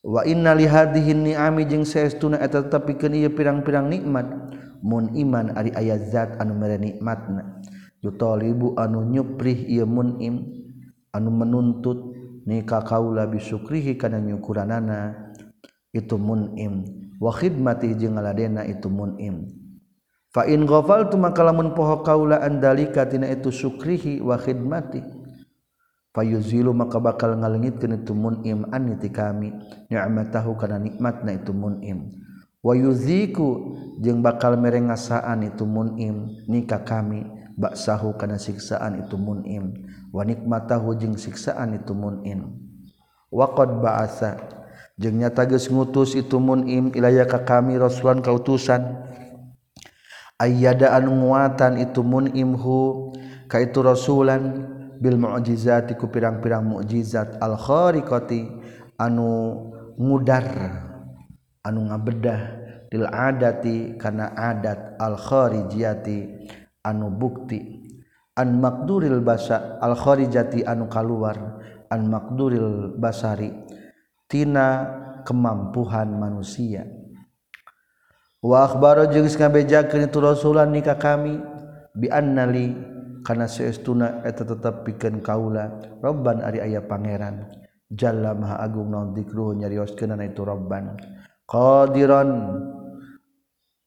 Wa 0.00 0.24
inna 0.24 0.56
li 0.56 0.64
hadhihi 0.64 1.12
ni'ami 1.12 1.68
jeung 1.68 1.84
saestuna 1.84 2.40
eta 2.40 2.64
tetepikeun 2.64 3.14
ieu 3.14 3.30
pirang-pirang 3.30 3.92
nikmat. 3.92 4.26
Mun 4.80 5.12
iman 5.12 5.52
ari 5.58 5.74
aya 5.74 6.00
zat 6.00 6.40
anu 6.40 6.56
mere 6.56 6.80
nikmatna. 6.80 7.60
Yutalibu 8.00 8.78
anu 8.78 9.04
nyuprih 9.04 9.68
ieu 9.68 9.84
munim 9.84 10.46
anu 11.10 11.34
menuntut 11.34 12.14
nika 12.46 12.80
kaula 12.86 13.26
bisukrihi 13.26 13.98
kana 13.98 14.22
nyukuranana 14.22 15.28
itu 15.90 16.14
munim 16.14 16.86
wa 17.18 17.34
khidmati 17.34 17.98
jeung 17.98 18.14
ngaladena 18.14 18.62
itu 18.70 18.86
munim 18.86 19.50
fa 20.32 20.44
in 20.44 20.68
ghafaltu 20.68 21.16
maka 21.16 21.40
lamun 21.40 21.72
poho 21.72 22.04
kaula 22.04 22.40
andalika 22.44 23.08
tina 23.08 23.28
itu 23.32 23.48
syukrihi 23.48 24.20
wa 24.20 24.36
khidmati. 24.36 25.00
Fayuzilu 26.08 26.74
maka 26.74 26.98
bakal 26.98 27.36
ngalengitkeun 27.38 28.02
itu 28.02 28.10
mun'im 28.16 28.66
anni 28.74 28.98
ti 28.98 29.12
kami. 29.12 29.54
Ni'matahu 29.92 30.56
kana 30.58 30.80
nikmatna 30.80 31.36
itu 31.36 31.54
mun'im. 31.54 32.10
Wa 32.58 32.74
yuziku 32.74 33.78
jeung 34.02 34.18
bakal 34.18 34.58
merengasaan 34.58 35.46
itu 35.46 35.62
mun'im 35.62 36.42
nikah 36.50 36.82
kami. 36.82 37.22
Baksahu 37.54 38.18
kana 38.18 38.34
siksaan 38.34 39.04
itu 39.04 39.14
mun'im. 39.14 39.78
Wa 40.10 40.26
nikmatahu 40.26 40.96
jeung 40.98 41.14
siksaan 41.14 41.78
itu 41.78 41.94
mun'im. 41.94 42.56
Wa 43.30 43.54
qad 43.54 43.78
ba'atsa 43.78 44.42
jeung 44.98 45.22
nyata 45.22 45.46
geus 45.46 45.70
ngutus 45.70 46.18
itu 46.18 46.40
mun'im 46.42 46.90
ilaya 46.98 47.30
ka 47.30 47.46
kami 47.46 47.78
rasulan 47.78 48.24
kautusan. 48.24 49.07
ayadaan 50.38 51.06
nguatan 51.10 51.82
itu 51.82 52.00
munimhu 52.06 53.10
ka 53.50 53.58
itu 53.58 53.82
rasulan 53.82 54.64
bil 54.98 55.18
mu'jizati 55.18 55.94
ku 55.94 56.10
pirang-pirang 56.10 56.66
mukjizat 56.66 57.38
al 57.38 57.54
khariqati 57.54 58.50
anu 58.98 59.30
ngudar 59.98 60.46
anu 61.62 61.90
ngabedah 61.90 62.40
lil 62.90 63.06
adati 63.06 64.00
kana 64.00 64.32
adat 64.34 64.96
al 64.98 65.14
kharijiyati 65.18 66.18
anu 66.82 67.12
bukti. 67.12 67.84
An 68.38 68.62
maqduril 68.62 69.18
basa 69.20 69.76
al 69.82 69.98
kharijati 69.98 70.62
anu 70.62 70.86
kaluar 70.86 71.58
an 71.90 72.00
maqduril 72.06 72.94
basari 72.94 73.50
tina 74.30 74.86
kemampuan 75.26 76.14
manusia. 76.14 76.97
Wabar 78.38 79.10
ngabejakan 79.10 80.06
itu 80.06 80.18
Rasulan 80.22 80.70
nikah 80.70 80.94
kami 80.94 81.42
binali 81.90 82.70
karena 83.26 83.50
seestuna 83.50 84.22
eta 84.22 84.46
tetap 84.46 84.86
piken 84.86 85.18
kaula 85.18 85.98
Robban 85.98 86.46
ari 86.46 86.62
ayah 86.62 86.86
pangeran. 86.86 87.50
Jalla 87.90 88.38
Maha 88.38 88.62
Agung 88.62 88.94
naon 88.94 89.10
dikruh 89.10 89.58
nyarioskeunana 89.58 90.22
itu 90.22 90.46
Robban. 90.46 90.94
Qadiran 91.50 92.30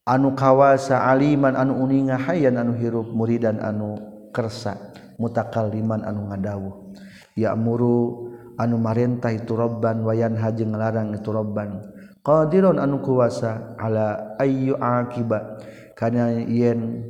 anu 0.03 0.35
kawasa 0.35 0.99
aliman 1.07 1.55
anu 1.55 1.79
uninga 1.79 2.19
hayan 2.19 2.59
anu 2.59 2.75
hirup 2.75 3.07
muridan 3.07 3.55
anu 3.63 3.95
kersa 4.35 4.75
mutakalliman 5.15 6.03
anu 6.03 6.27
ngadawuh. 6.27 6.75
Ya'muru 7.39 8.27
anu 8.59 8.75
marintah 8.75 9.31
itu 9.31 9.55
Robban 9.55 10.03
wayan 10.03 10.35
haji 10.35 10.67
ngelarang 10.67 11.15
itu 11.15 11.31
Robban. 11.31 11.90
Qadirun 12.21 12.77
anu 12.81 13.01
kuasa 13.01 13.75
ala 13.77 14.37
ayyu 14.41 14.77
akiba. 14.77 15.57
Kana 15.97 16.33
yen 16.33 17.05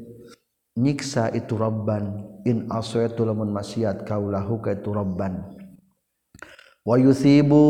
nyiksa 0.75 1.31
itu 1.31 1.55
robban 1.55 2.27
in 2.43 2.67
asaitu 2.67 3.23
lamun 3.23 3.47
maksiat 3.55 4.03
kaulahu 4.03 4.59
ka 4.59 4.75
itu 4.75 4.91
robban 4.91 5.47
wa 6.83 6.95
yusibu 6.99 7.63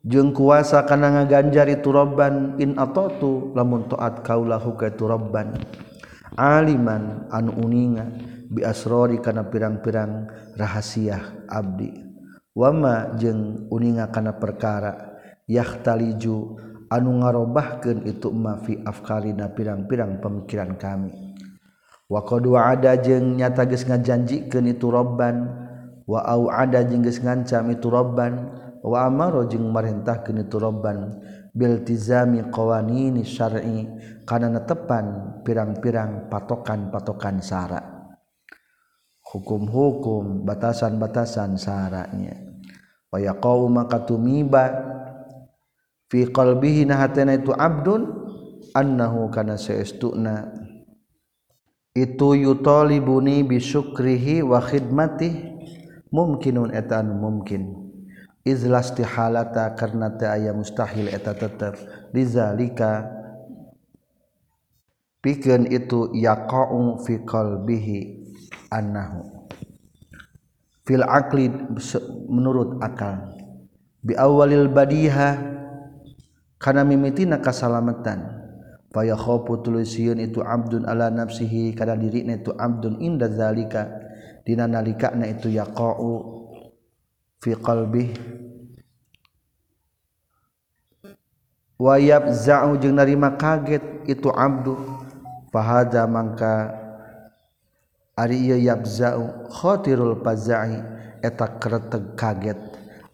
jeung 0.00 0.32
kuasa 0.32 0.88
kana 0.88 1.20
ngaganjar 1.20 1.68
itu 1.68 1.92
robban 1.92 2.56
in 2.56 2.80
atatu 2.80 3.52
lamun 3.52 3.84
taat 3.92 4.24
kaulahu 4.24 4.72
ka 4.72 4.88
itu 4.88 5.04
robban 5.04 5.52
aliman 6.32 7.28
anu 7.28 7.60
uninga 7.60 8.08
biasrori 8.48 9.20
kana 9.20 9.52
pirang-pirang 9.52 10.32
rahasia 10.56 11.44
abdi. 11.44 11.92
Wama 12.56 13.20
jeung 13.20 13.68
uninga 13.68 14.08
kana 14.08 14.36
perkara 14.36 15.11
yahtaliju 15.52 16.56
anu 16.88 17.20
ngarobahkeun 17.20 18.08
itu 18.08 18.32
ma 18.32 18.56
fi 18.60 18.80
afkarina 18.80 19.52
pirang-pirang 19.52 20.24
pemikiran 20.24 20.80
kami. 20.80 21.12
Wa 22.08 22.24
qad 22.24 22.44
ada 22.48 22.96
jeung 23.00 23.36
nyata 23.36 23.68
geus 23.68 23.84
ngajanjikeun 23.84 24.68
itu 24.68 24.88
robban 24.88 25.48
wa 26.04 26.20
au 26.24 26.48
ada 26.48 26.84
jeung 26.84 27.04
geus 27.04 27.20
ngancam 27.20 27.72
itu 27.72 27.88
robban 27.88 28.52
wa 28.82 29.06
amara 29.06 29.46
jeung 29.48 29.70
marintahkeun 29.70 30.44
itu 30.44 30.56
robban 30.58 31.22
bil 31.52 31.84
tizami 31.84 32.42
qawanini 32.48 33.22
syar'i 33.22 33.86
kana 34.24 34.48
netepan 34.48 35.38
pirang-pirang 35.44 36.32
patokan-patokan 36.32 37.44
syara 37.44 37.80
hukum-hukum 39.20 40.48
batasan-batasan 40.48 41.60
syara'nya 41.60 42.36
wa 43.12 43.18
yaqau 43.20 43.68
maka 43.68 44.00
tumiba 44.02 44.64
fi 46.12 46.28
qalbihi 46.28 46.84
nahatana 46.84 47.40
itu 47.40 47.56
abdun 47.56 48.04
annahu 48.76 49.32
kana 49.32 49.56
saestuna 49.56 50.52
itu 51.96 52.36
yutalibuni 52.36 53.40
bisyukrihi 53.48 54.44
wa 54.44 54.60
khidmati 54.60 55.56
mungkinun 56.12 56.76
etan 56.76 57.16
mungkin 57.16 57.82
izlastihalata 58.42 59.74
karena 59.78 60.10
ta 60.12 60.34
aya 60.34 60.50
mustahil 60.52 61.08
eta 61.08 61.34
tetep. 61.34 61.78
Lizalika 62.10 63.06
pikeun 65.22 65.70
itu 65.70 66.10
yaqa'u 66.12 67.00
fi 67.06 67.22
qalbihi 67.22 67.98
annahu. 68.68 69.48
Fil 70.82 71.06
aqli 71.06 71.46
menurut 72.26 72.82
akal. 72.82 73.30
Bi 74.02 74.18
awalil 74.18 74.66
badiha 74.66 75.61
kana 76.62 76.86
mimitina 76.86 77.42
kasalamatan 77.42 78.38
faya 78.94 79.18
khofu 79.18 79.58
tulisieun 79.66 80.22
itu 80.22 80.38
abdun 80.46 80.86
ala 80.86 81.10
nafsihi 81.10 81.74
kana 81.74 81.98
dirina 81.98 82.38
itu 82.38 82.54
abdun 82.54 83.02
inda 83.02 83.26
zalika. 83.26 83.98
Dina 84.42 84.66
nalikana 84.66 85.30
itu 85.30 85.54
yaqa'u 85.54 86.10
fi 87.38 87.54
qalbi 87.54 88.10
wayab 91.78 92.26
za'u 92.34 92.74
jeung 92.82 92.98
narima 92.98 93.38
kaget 93.38 94.02
itu 94.10 94.26
abdu. 94.34 94.74
Fahada 95.54 96.10
mangka 96.10 96.74
ari 98.18 98.50
ieu 98.50 98.58
yabza'u 98.58 99.46
khatirul 99.46 100.18
faza'i 100.26 100.82
eta 101.22 101.46
kaget 102.18 102.58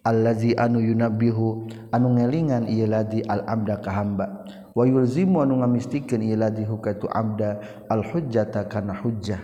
allazi 0.05 0.55
anu 0.55 0.81
yunabihu 0.81 1.67
anu 1.93 2.15
ngelingan 2.15 2.69
ieu 2.69 2.87
ladzi 2.87 3.23
al 3.27 3.43
abda 3.47 3.81
ka 3.83 3.91
hamba. 3.93 4.45
Wa 4.75 4.87
yulzimu 4.87 5.43
anu 5.43 5.59
ngamistikeun 5.59 6.23
ieu 6.23 6.39
ladzi 6.39 6.65
hukatu 6.65 7.11
abda 7.11 7.59
al 7.91 8.07
hujjata 8.07 8.65
kana 8.71 8.95
hujjah. 8.95 9.43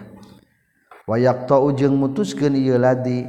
Wa 1.05 1.19
yaqta'u 1.19 1.75
jeung 1.77 1.99
mutuskeun 2.01 2.55
ieu 2.57 2.79
ladzi 2.79 3.27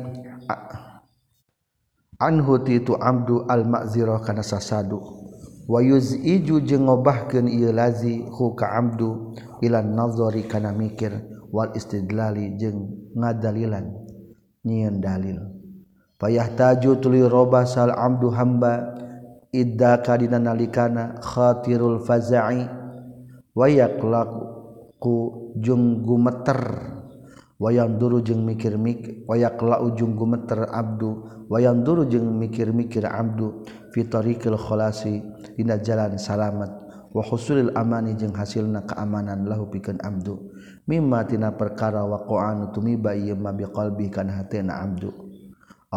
anhu 2.22 2.64
ti 2.64 2.80
tu 2.80 2.96
abdu 2.96 3.44
al 3.50 3.68
ma'zira 3.68 4.22
kana 4.24 4.46
sasadu. 4.46 5.02
Wa 5.68 5.82
yuziju 5.82 6.62
jeung 6.62 6.86
ngobahkeun 6.86 7.50
ieu 7.50 7.74
ladzi 7.74 8.22
huka 8.22 8.70
abdu 8.70 9.34
ilan 9.66 9.98
nazari 9.98 10.46
kana 10.46 10.70
mikir 10.72 11.26
wal 11.50 11.74
istidlali 11.74 12.54
jeung 12.56 13.12
ngadalilan 13.18 13.92
nyieun 14.62 15.02
dalil. 15.02 15.42
Payah 16.20 16.52
taju 16.56 17.00
tuli 17.00 17.22
robbah 17.24 17.68
sal 17.68 17.92
Abdul 17.92 18.36
hamba 18.36 18.96
Ida 19.56 20.04
kadinalikana 20.04 21.24
khotirul 21.24 22.04
faza'i 22.04 22.68
wayaklaku 23.56 25.16
junggu 25.56 26.16
meter 26.20 26.60
wayang 27.56 27.96
duru 27.96 28.20
jeng 28.20 28.44
mikir-mik 28.44 29.24
wayak 29.32 29.60
la 29.64 29.80
ujung 29.80 30.20
gumeter 30.20 30.68
Abdul 30.68 31.48
wayang 31.48 31.88
duru 31.88 32.04
jeng 32.04 32.28
mikir-mikir 32.36 33.08
Abdul 33.08 33.64
fitorikil 33.96 34.60
kholasi 34.60 35.24
dina 35.56 35.80
jalan 35.80 36.20
salamet 36.20 36.72
wa 37.16 37.24
husulil 37.24 37.72
amani 37.80 38.20
jeung 38.20 38.36
hasilna 38.36 38.84
keamanan 38.84 39.48
lahu 39.48 39.72
pikeun 39.72 40.04
Abdul 40.04 40.52
mimma 40.84 41.24
tina 41.24 41.56
perkara 41.56 42.04
waqa'an 42.04 42.76
tumiba 42.76 43.16
ieu 43.16 43.40
ma 43.40 43.56
biqalbi 43.56 44.12
kana 44.12 44.44
hatena 44.44 44.84
Abdul 44.84 45.16
aw 45.16 45.35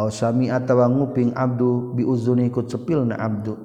sami 0.06 0.54
atawa 0.54 0.87
nguping 0.87 1.34
Abdu 1.34 1.98
biuzuni 1.98 2.46
ku 2.54 2.62
cepil 2.62 3.11
na 3.11 3.18
Abdu. 3.18 3.58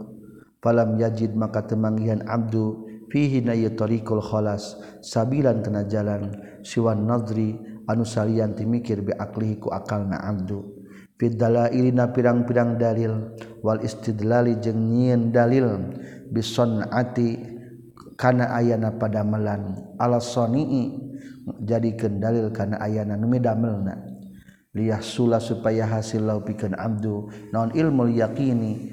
Falam 0.58 0.98
yajid 0.98 1.38
maka 1.38 1.62
temangian 1.70 2.26
Abdu 2.26 2.90
fihi 3.14 3.46
na 3.46 3.54
yatorikul 3.54 4.26
kholas 4.26 4.74
sabilan 5.06 5.62
kena 5.62 5.86
jalan. 5.86 6.34
Siwan 6.66 7.06
nadri 7.06 7.54
anu 7.86 8.02
salian 8.02 8.58
timikir 8.58 9.06
biaklihi 9.06 9.62
ku 9.62 9.70
akal 9.70 10.08
na 10.10 10.18
Abdu 10.24 10.82
Fidala 11.14 11.70
ilina 11.70 12.10
pirang-pirang 12.10 12.76
dalil 12.76 13.38
wal 13.62 13.80
istidlali 13.86 14.58
jeung 14.58 14.92
nyieun 14.92 15.30
dalil 15.30 15.94
bison 16.34 16.84
ati 16.90 17.38
kana 18.18 18.50
ayana 18.58 18.98
padamelan. 18.98 19.78
Ala 20.02 20.18
soni'i 20.18 21.00
jadikeun 21.64 22.18
dalil 22.18 22.50
kana 22.50 22.82
ayana 22.82 23.20
nu 23.20 23.30
medamelna 23.30 24.13
liyah 24.74 25.00
sula 25.06 25.38
supaya 25.38 25.86
hasil 25.86 26.26
lau 26.26 26.42
pikeun 26.42 26.74
abdu. 26.74 27.30
Naon 27.54 27.72
ilmu 27.74 28.10
yakini? 28.10 28.90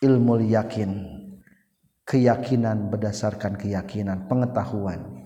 Ilmu 0.00 0.34
yakin. 0.46 0.90
Keyakinan 2.04 2.92
berdasarkan 2.92 3.58
keyakinan 3.58 4.30
pengetahuan. 4.30 5.24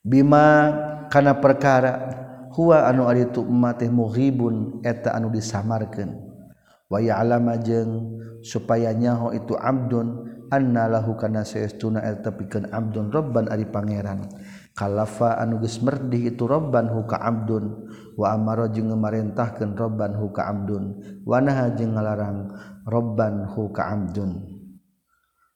Bima 0.00 0.72
kana 1.12 1.36
perkara 1.36 2.16
huwa 2.56 2.88
anu 2.88 3.04
ari 3.06 3.28
tu 3.28 3.44
umat 3.44 3.84
mughibun 3.86 4.80
eta 4.82 5.12
anu 5.12 5.28
disamarkeun. 5.28 6.16
Wa 6.88 6.98
ya'lama 7.04 7.60
jeung 7.60 8.16
supaya 8.40 8.96
nyaho 8.96 9.36
itu 9.36 9.52
abdun 9.52 10.24
anna 10.48 10.88
lahu 10.88 11.12
kana 11.20 11.44
saestuna 11.44 12.00
eta 12.00 12.32
pikeun 12.32 12.72
abdun 12.72 13.12
rabban 13.12 13.52
ari 13.52 13.68
pangeran. 13.68 14.24
kalafa 14.78 15.34
anuges 15.42 15.82
merdih 15.82 16.30
itu 16.30 16.46
robban 16.46 16.86
huka 16.86 17.18
abdun. 17.18 17.90
Wa 18.14 18.38
amaro 18.38 18.70
jeung 18.70 18.94
ngamarentahkeun 18.94 19.74
robban 19.74 20.14
huka 20.14 20.46
abdun. 20.46 21.02
Wa 21.26 21.42
naha 21.42 21.74
jeung 21.74 21.98
ngalarang 21.98 22.54
robban 22.86 23.50
huka 23.50 23.82
abdun. 23.90 24.46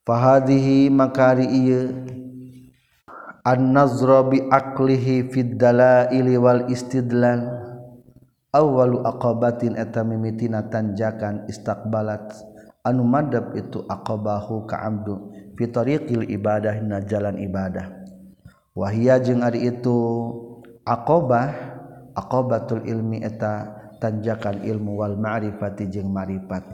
Fahadhihi 0.02 0.90
makari 0.90 1.46
ieu. 1.46 1.86
An 3.46 3.70
nazra 3.70 4.26
bi 4.26 4.42
aqlihi 4.42 5.30
fid 5.30 5.54
dalaili 5.54 6.34
wal 6.34 6.66
istidlal. 6.66 7.62
Awwalu 8.50 9.06
aqabatin 9.06 9.78
eta 9.78 10.02
mimitina 10.02 10.66
tanjakan 10.66 11.46
istaqbalat. 11.46 12.50
Anu 12.82 13.06
madab 13.06 13.54
itu 13.54 13.86
aqabahu 13.86 14.66
ka 14.66 14.82
abdu 14.82 15.30
fi 15.54 15.70
tariqil 15.70 16.26
ibadah 16.26 16.82
na 16.82 16.98
jalan 16.98 17.38
ibadah. 17.38 18.01
Wahia 18.72 19.20
jeung 19.20 19.44
ari 19.44 19.68
itu 19.68 19.98
aqabah 20.84 21.52
aqabatul 22.16 22.84
ilmi 22.84 23.24
eta 23.24 23.80
tanjakan 24.02 24.66
ilmu 24.66 24.98
wal 24.98 25.16
ma'rifati 25.16 25.88
jeung 25.88 26.10
ma'rifat. 26.10 26.64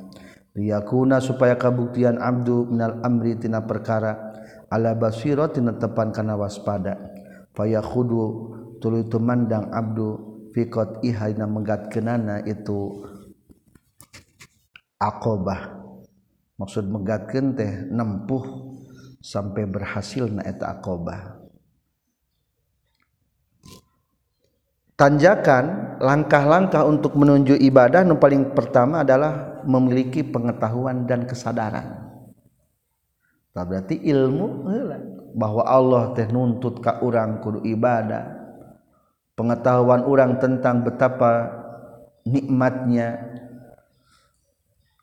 Liyakuna 0.58 1.22
supaya 1.22 1.54
kabuktian 1.54 2.18
abdu 2.18 2.66
minal 2.66 2.98
amri 3.06 3.38
tina 3.38 3.62
perkara 3.62 4.34
ala 4.72 4.98
basiro 4.98 5.46
tepan 5.52 6.10
kana 6.10 6.34
waspada. 6.34 6.98
Paya 7.54 7.78
khudu 7.78 8.22
tulu 8.82 9.06
itu 9.06 9.18
mandang 9.22 9.70
abdu 9.70 10.28
fikot 10.54 11.04
ihaina 11.06 11.46
menggatkeunana 11.46 12.42
itu 12.46 13.06
akobah 14.98 15.78
maksud 16.58 16.90
menggatkeun 16.90 17.54
teh 17.54 17.86
nempuh 17.86 18.74
sampai 19.22 19.70
berhasil 19.70 20.26
na 20.26 20.42
eta 20.42 20.74
akobah 20.74 21.37
tanjakan 24.98 25.96
langkah-langkah 26.02 26.82
untuk 26.82 27.14
menuju 27.14 27.54
ibadah 27.54 28.02
yang 28.02 28.18
paling 28.18 28.50
pertama 28.50 29.06
adalah 29.06 29.62
memiliki 29.62 30.26
pengetahuan 30.26 31.06
dan 31.06 31.22
kesadaran. 31.22 32.10
Berarti 33.54 33.98
ilmu 33.98 34.70
bahwa 35.34 35.66
Allah 35.66 36.14
teh 36.14 36.30
nuntut 36.30 36.78
ka 36.78 37.02
orang 37.02 37.42
kudu 37.42 37.62
ibadah. 37.66 38.38
Pengetahuan 39.34 40.02
orang 40.02 40.38
tentang 40.42 40.82
betapa 40.82 41.46
nikmatnya 42.26 43.22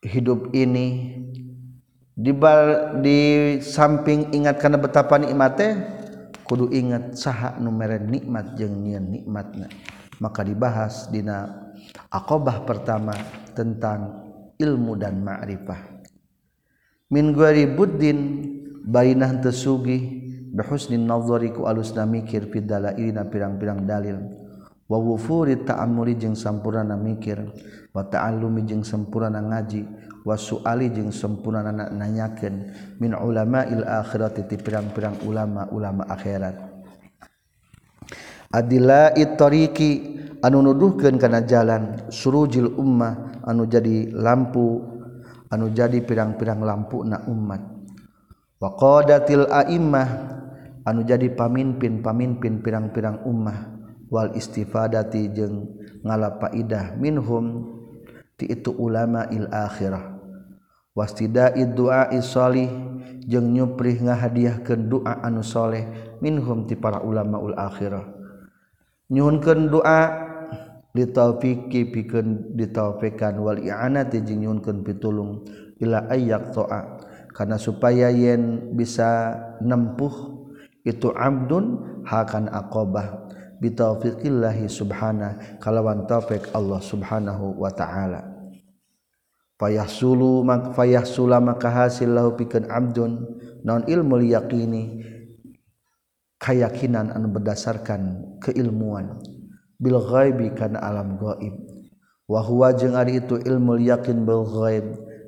hidup 0.03 0.51
ini. 0.55 1.19
Di 2.15 2.31
di 3.03 3.19
samping 3.60 4.31
ingat 4.31 4.55
karena 4.60 4.79
betapa 4.79 5.19
nikmatnya 5.19 5.71
kudu 6.45 6.69
ingat 6.69 7.17
saha 7.17 7.58
numere 7.58 7.97
nikmat 7.97 8.53
jeung 8.53 8.86
nian 8.86 9.10
nikmatna. 9.10 9.67
Maka 10.21 10.45
dibahas 10.47 11.12
dina 11.12 11.51
aqabah 12.08 12.63
pertama 12.63 13.12
tentang 13.51 14.23
ilmu 14.55 14.95
dan 14.95 15.19
ma'rifah. 15.19 16.05
Min 17.12 17.36
guari 17.36 17.67
buddin 17.67 18.47
bainah 18.86 19.43
tesugi 19.43 20.23
bihusnin 20.55 21.03
nazari 21.03 21.51
ku 21.51 21.67
alusna 21.67 22.08
mikir 22.08 22.47
fidala 22.47 22.95
ilina 22.95 23.27
pirang-pirang 23.27 23.84
dalil. 23.84 24.17
Wa 24.86 25.01
wufuri 25.01 25.65
ta'amuli 25.65 26.13
jeung 26.13 26.38
sampurna 26.38 26.93
mikir 26.93 27.41
wa 27.89 28.05
ta'allumi 28.05 28.69
jeung 28.69 28.86
sampurna 28.86 29.41
ngaji 29.41 30.04
wasuali 30.25 30.89
jeung 30.89 31.13
sempurna 31.13 31.61
anak 31.61 31.93
nanyaken 31.93 32.73
min 32.97 33.13
ulama 33.13 33.63
il 33.69 33.85
akhirat 33.85 34.41
titi 34.41 34.57
pirang-pirang 34.57 35.21
ulama-ulama 35.21 36.09
akhirat. 36.09 36.57
Adila 38.49 39.13
ittoriki 39.13 40.17
anu 40.41 40.65
nuduhkeun 40.65 41.21
kana 41.21 41.45
jalan 41.45 42.09
surujil 42.09 42.73
Ummah 42.73 43.43
anu 43.45 43.69
jadi 43.69 44.09
lampu 44.15 44.81
anu 45.53 45.69
jadi 45.69 46.01
pirang-pirang 46.01 46.63
lampu 46.65 47.05
na 47.05 47.21
umat. 47.29 47.61
Waqdatil 48.57 49.51
aimmah 49.51 50.09
anu 50.88 51.03
jadi 51.03 51.29
pamimpin 51.35 52.01
pamimpin 52.01 52.63
pirang-pirang 52.63 53.27
ummah. 53.27 53.75
Wal 54.07 54.38
istifadati 54.38 55.27
jeung 55.35 55.75
ngalapaidah 56.05 56.95
minhum 56.95 57.75
ti 58.39 58.47
itu 58.47 58.71
ulama 58.71 59.27
il 59.35 59.51
akhirah. 59.51 60.14
wastida 60.95 61.51
doa 61.51 62.10
isolih 62.15 62.71
jeung 63.27 63.51
nyupri 63.51 63.99
ngahadiah 63.99 64.63
ke 64.63 64.79
doa 64.79 65.19
anu 65.21 65.43
soleh 65.43 66.15
minhum 66.23 66.63
ti 66.65 66.79
para 66.79 67.03
ulama 67.03 67.38
ul 67.38 67.53
akhirah. 67.53 68.08
Nyunkan 69.12 69.69
doa 69.69 70.01
ditaufiki 70.95 71.91
pikeun 71.91 72.55
ditaufekan 72.55 73.38
wal 73.43 73.60
i'anati 73.60 74.23
jeung 74.23 74.47
nyunkeun 74.47 74.81
pitulung 74.81 75.43
ila 75.84 76.08
ayyak 76.08 76.55
toa 76.55 77.03
karena 77.36 77.60
supaya 77.60 78.08
yen 78.10 78.71
bisa 78.71 79.36
nempuh 79.60 80.47
itu 80.88 81.12
abdun 81.12 82.01
hakan 82.08 82.47
aqobah. 82.47 83.27
Bitaufiqillahi 83.55 84.67
subhana 84.67 85.39
kalawan 85.63 86.03
taufik 86.03 86.51
Allah 86.51 86.79
subhanahu 86.84 87.55
wa 87.55 87.71
ta'ala. 87.71 88.35
payah 89.65 89.89
sulu 89.89 90.45
mak 90.45 90.78
payah 90.78 91.01
sula 91.01 91.41
maka 91.41 91.73
hasil 91.73 92.13
lahu 92.13 92.38
pikeun 92.38 92.69
abdun. 92.69 93.25
Naon 93.65 93.89
ilmu 93.89 94.21
yaqini 94.21 95.01
keyakinan 96.38 97.10
anu 97.10 97.34
berdasarkan 97.34 98.38
keilmuan. 98.45 99.17
Bil 99.82 99.97
ghaibi 99.97 100.54
kana 100.54 100.78
alam 100.86 101.17
ghaib. 101.17 101.65
Wa 102.30 102.45
huwa 102.45 102.78
jeung 102.78 102.93
ari 102.93 103.25
itu 103.25 103.41
ilmu 103.41 103.82
yaqin 103.82 104.21
bil 104.21 104.45
ghaib. 104.45 104.86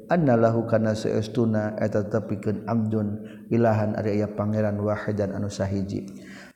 Anna 0.08 0.38
lahu 0.38 0.70
kana 0.70 0.94
saestuna 0.94 1.74
eta 1.82 2.06
tepikeun 2.06 2.70
abdun. 2.70 3.26
Ilahan 3.50 3.98
ari 3.98 4.22
aya 4.22 4.30
pangeran 4.30 4.78
wahidan 4.78 5.34
anu 5.34 5.50
sahiji. 5.50 6.06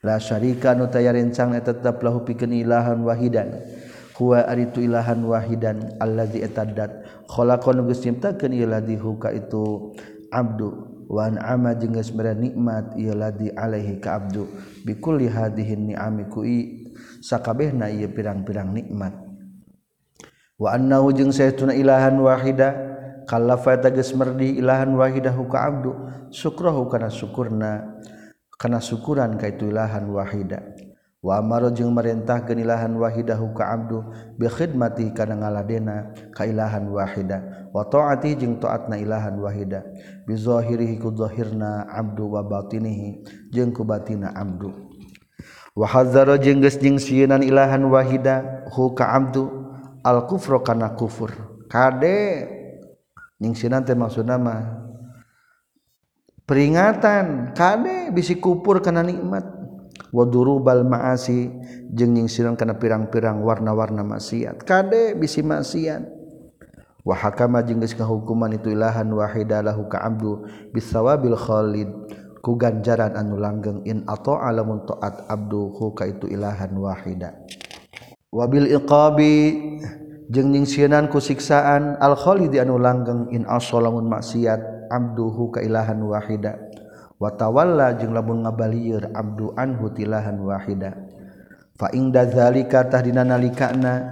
La 0.06 0.22
syarika 0.22 0.78
anu 0.78 0.86
taya 0.86 1.10
rencang 1.10 1.58
eta 1.58 1.74
tetap 1.74 1.98
lahu 1.98 2.22
pikeun 2.22 2.54
ilahan 2.54 3.02
wahidan. 3.02 3.58
huwa 4.18 4.44
aritu 4.44 4.84
ilahan 4.84 5.24
wahidan 5.24 5.96
allazi 5.96 6.44
etadat 6.44 7.04
khalaqan 7.28 7.84
geus 7.88 8.04
nyiptakeun 8.04 8.52
ieu 8.52 8.68
ladzi 8.68 8.96
huka 9.00 9.32
itu 9.32 9.94
abdu. 10.32 10.88
Wa 11.12 11.28
an'ama 11.28 11.76
jeung 11.76 11.92
geus 11.92 12.08
mere 12.16 12.32
nikmat 12.32 12.96
ieu 12.96 13.12
ladzi 13.12 13.52
alaihi 13.52 14.00
ka 14.00 14.16
abdu. 14.16 14.48
Bikulli 14.84 15.28
hadhihi 15.28 15.76
ni'ami 15.76 16.32
ku 16.32 16.40
sakabehna 17.20 17.92
ieu 17.92 18.08
pirang-pirang 18.08 18.72
nikmat. 18.72 19.12
Wa 20.56 20.72
annahu 20.72 21.12
jeung 21.12 21.28
saytuna 21.28 21.76
ilahan 21.76 22.16
wahida 22.16 22.72
kallafa 23.28 23.76
eta 23.76 23.92
geus 23.92 24.16
merdi 24.16 24.56
ilahan 24.56 24.92
wahida 24.96 25.28
huka 25.32 25.58
abdu. 25.60 25.92
Syukrahu 26.32 26.88
kana 26.88 27.12
syukurna 27.12 28.00
kana 28.56 28.80
syukuran 28.80 29.36
ka 29.36 29.52
itu 29.52 29.68
ilahan 29.68 30.08
wahida. 30.08 30.64
Wamaro 31.22 31.70
jeung 31.70 31.94
merintah 31.94 32.42
keilahan 32.42 32.98
wahidahu 32.98 33.54
kaabdu 33.54 34.02
bikhidmati 34.42 35.14
kana 35.14 35.38
ngaladena 35.38 36.10
kailahan 36.34 36.90
wahida. 36.90 37.70
Wa 37.70 37.86
taati 37.86 38.34
jeung 38.34 38.58
taatna 38.58 38.98
ilahan 38.98 39.38
wahida. 39.38 39.86
Bizahirihi 40.26 40.98
ku 40.98 41.14
zahirna 41.14 41.86
abdu 41.86 42.26
wa 42.26 42.42
batinihi 42.42 43.22
jeung 43.54 43.70
ku 43.70 43.86
batina 43.86 44.34
abdu. 44.34 44.74
Wa 45.78 45.86
hazzara 45.86 46.42
jeung 46.42 46.58
geus 46.58 46.82
nyingsieunan 46.82 47.46
ilahan 47.46 47.86
wahida 47.86 48.66
hu 48.74 48.90
kaabdu 48.90 49.46
al 50.02 50.26
kufra 50.26 50.58
kana 50.58 50.90
kufur. 50.98 51.30
Kade? 51.70 52.50
Nyingsieunan 53.38 53.86
teh 53.86 53.94
maksudna 53.94 54.42
mah 54.42 54.90
peringatan. 56.50 57.54
Kade? 57.54 58.10
Bisi 58.10 58.42
kufur 58.42 58.82
kana 58.82 59.06
nikmat. 59.06 59.61
wadurubal 60.10 60.82
maasi 60.82 61.52
jeung 61.94 62.18
nyingsiran 62.18 62.58
kana 62.58 62.80
pirang-pirang 62.80 63.44
warna-warna 63.46 64.02
maksiat. 64.02 64.66
Kade 64.66 65.14
bisi 65.14 65.46
maksiat? 65.46 66.02
Wa 67.06 67.14
hakama 67.18 67.62
jeung 67.66 67.82
geus 67.82 67.94
kahukuman 67.94 68.54
itu 68.54 68.74
ilahan 68.74 69.10
wahida 69.10 69.62
lahu 69.62 69.86
ka 69.90 70.02
abdu 70.02 70.46
bisawabil 70.70 71.34
khalid 71.34 71.90
ku 72.42 72.54
ganjaran 72.58 73.14
anu 73.18 73.38
langgeng 73.38 73.82
in 73.86 74.06
atau 74.06 74.38
alamun 74.38 74.82
taat 74.86 75.26
abdu 75.26 75.74
ka 75.94 76.06
itu 76.06 76.30
ilahan 76.30 76.70
wahida. 76.78 77.34
Wabil 78.30 78.70
iqabi 78.70 79.34
jeung 80.30 80.54
nyingsiran 80.54 81.10
ku 81.10 81.18
siksaan 81.18 81.98
al 81.98 82.14
khalid 82.14 82.54
anu 82.56 82.78
langgeng 82.78 83.28
in 83.34 83.44
asalamun 83.50 84.06
maksiat 84.06 84.88
abduhu 84.88 85.50
ka 85.52 85.58
ilahan 85.58 85.98
wahida. 86.06 86.56
watawala 87.22 87.94
jeung 87.94 88.10
labun 88.10 88.42
ngabalieur 88.42 89.14
abdu 89.14 89.54
anhu 89.54 89.94
tilahan 89.94 90.42
wahida. 90.42 90.98
Fa 91.78 91.86
inda 91.94 92.26
zalika 92.26 92.82
tahdina 92.82 93.22
nalikana 93.22 94.10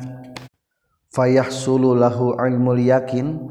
fayahsulu 1.10 1.98
lahu 1.98 2.38
ilmul 2.38 2.78
yakin 2.78 3.50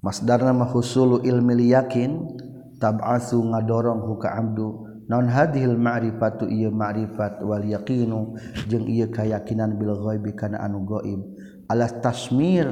masdarna 0.00 0.56
mahusulu 0.56 1.20
ilmil 1.20 1.60
yakin 1.60 2.32
tab'asu 2.80 3.44
ngadorong 3.44 4.00
huka 4.08 4.32
abdu. 4.32 4.88
Naon 5.06 5.30
hadhil 5.30 5.78
ma'rifatu 5.78 6.50
ieu 6.50 6.74
ma'rifat 6.74 7.38
wal 7.44 7.62
yaqinu 7.62 8.34
jeung 8.66 8.90
ieu 8.90 9.06
kayakinan 9.06 9.78
bil 9.78 9.94
ghaibi 9.94 10.34
kana 10.34 10.58
anu 10.58 10.82
gaib 10.82 11.22
alas 11.70 11.94
tasmir 12.02 12.66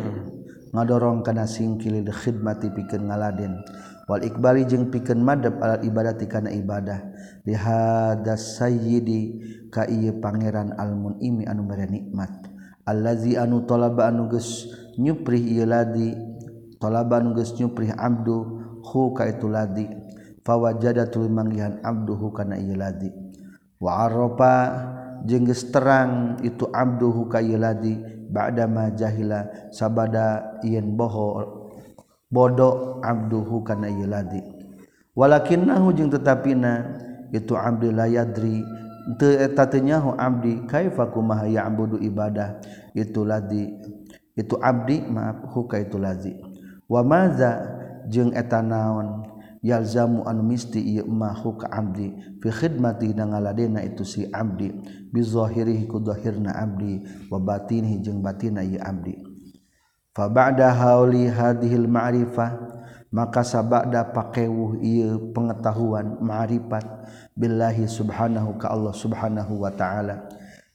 ngadorong 0.74 1.22
kana 1.22 1.46
singkil 1.46 2.02
khidmati 2.02 2.74
pikeun 2.74 3.06
ngaladen. 3.06 3.62
wal 4.04 4.22
Iqbali 4.22 4.68
jeung 4.68 4.92
piken 4.92 5.20
madep 5.24 5.60
alat 5.60 5.84
ibadah 5.84 6.14
tikana 6.16 6.52
ibadah. 6.52 7.00
Lihadas 7.44 8.56
sayyidi 8.60 9.40
ka 9.68 9.84
ieu 9.84 10.16
pangeran 10.20 10.72
almunimi 10.76 11.44
anu 11.44 11.64
mere 11.64 11.88
nikmat. 11.88 12.30
Allazi 12.84 13.36
anu 13.36 13.64
talaba 13.64 14.08
anu 14.08 14.28
geus 14.28 14.68
nyuprih 15.00 15.40
ieu 15.40 15.64
ladi 15.64 16.12
talaba 16.80 17.20
anu 17.20 17.32
geus 17.36 17.56
nyuprih 17.56 17.92
abdu 17.96 18.44
hu 18.84 19.12
ka 19.16 19.28
itu 19.28 19.48
ladi. 19.48 19.86
Fawajada 20.44 21.08
tuluy 21.08 21.32
manggihan 21.32 21.80
abduhu 21.80 22.28
kana 22.36 22.60
ieu 22.60 22.76
ladi. 22.76 23.08
Wa 23.80 24.04
arafa 24.04 24.56
jeung 25.24 25.48
geus 25.48 25.72
terang 25.72 26.36
itu 26.44 26.68
abduhu 26.68 27.32
ka 27.32 27.40
ieu 27.40 27.56
ladi 27.56 27.96
ba'da 28.28 28.68
ma 28.68 28.92
jahila 28.92 29.48
sabada 29.72 30.60
yen 30.60 30.92
boho 30.96 31.63
bodoh 32.34 32.98
Abduhu 32.98 33.62
karena 33.62 33.86
yadi 33.86 34.42
walakinnahu 35.14 35.94
jeung 35.94 36.10
tetapina 36.10 36.98
itu 37.30 37.54
abdi 37.54 37.94
la 37.94 38.10
yadri 38.10 38.66
teu 39.18 39.38
eta 39.38 39.70
teu 39.70 39.78
nyaho 39.82 40.18
abdi 40.18 40.66
kaifa 40.66 41.14
kumaha 41.14 41.46
ya'budu 41.46 42.02
ibadah 42.02 42.58
itu 42.98 43.22
ladzi 43.22 43.70
itu 44.34 44.58
abdi 44.58 45.06
maaf 45.06 45.46
huka 45.54 45.78
itu 45.78 45.94
ladzi 45.94 46.34
wa 46.90 47.06
maza 47.06 47.62
jeung 48.10 48.34
eta 48.34 48.58
naon 48.58 49.30
yalzamu 49.64 50.26
an 50.26 50.42
misti 50.44 50.82
ieu 50.82 51.06
ma 51.06 51.32
huka 51.32 51.70
abdi 51.70 52.12
fi 52.42 52.48
khidmati 52.50 53.14
nangaladena 53.14 53.80
itu 53.86 54.02
si 54.02 54.26
abdi 54.28 54.74
bi 55.08 55.20
zahirihi 55.22 55.86
ku 55.86 56.02
zahirna 56.02 56.52
abdi 56.52 57.00
wa 57.30 57.38
batinihi 57.38 58.02
jeung 58.02 58.20
batina 58.20 58.60
ieu 58.60 58.82
abdi. 58.82 59.33
fa 60.14 60.30
ba'da 60.30 60.70
hauli 60.70 61.26
hadhil 61.26 61.90
ma'rifah 61.90 62.54
maka 63.14 63.46
sabada 63.46 64.02
pakewuh 64.10 64.78
ieu 64.82 65.30
pengetahuan 65.30 66.18
ma'rifat 66.18 66.82
billahi 67.38 67.86
subhanahu 67.86 68.58
ka 68.58 68.74
Allah 68.74 68.90
subhanahu 68.90 69.62
wa 69.62 69.70
ta'ala. 69.70 70.26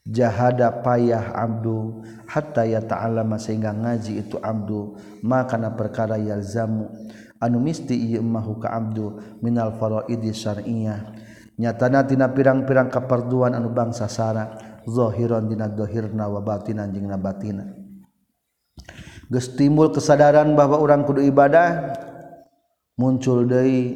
Jahada 0.08 0.72
payah 0.80 1.36
abdu 1.36 2.00
hatta 2.26 2.64
yata'allama 2.64 3.36
sehingga 3.36 3.76
ngaji 3.76 4.24
itu 4.24 4.40
abdu 4.40 4.96
maka 5.20 5.60
na 5.60 5.76
perkara 5.76 6.16
yalzamu. 6.16 6.88
Anu 7.44 7.60
misti 7.60 7.96
ieu 7.96 8.24
mahu 8.24 8.60
ka 8.60 8.72
abdu 8.72 9.20
minal 9.44 9.76
faraidi 9.76 10.32
syar'iyyah 10.32 11.16
nyatana 11.60 12.08
tina 12.08 12.32
pirang-pirang 12.32 12.88
kaperduan 12.88 13.52
anu 13.52 13.72
bangsa 13.76 14.08
sara 14.08 14.56
zahiran 14.88 15.48
dina 15.52 15.68
zahirna 15.68 16.32
wa 16.32 16.40
batinan 16.40 16.88
jeung 16.96 17.12
batina. 17.20 17.68
gestimbul 19.30 19.94
kesadaran 19.94 20.58
bahwa 20.58 20.82
orang 20.82 21.06
kudu 21.06 21.22
ibadah 21.22 21.94
muncul 22.98 23.46
dari 23.46 23.94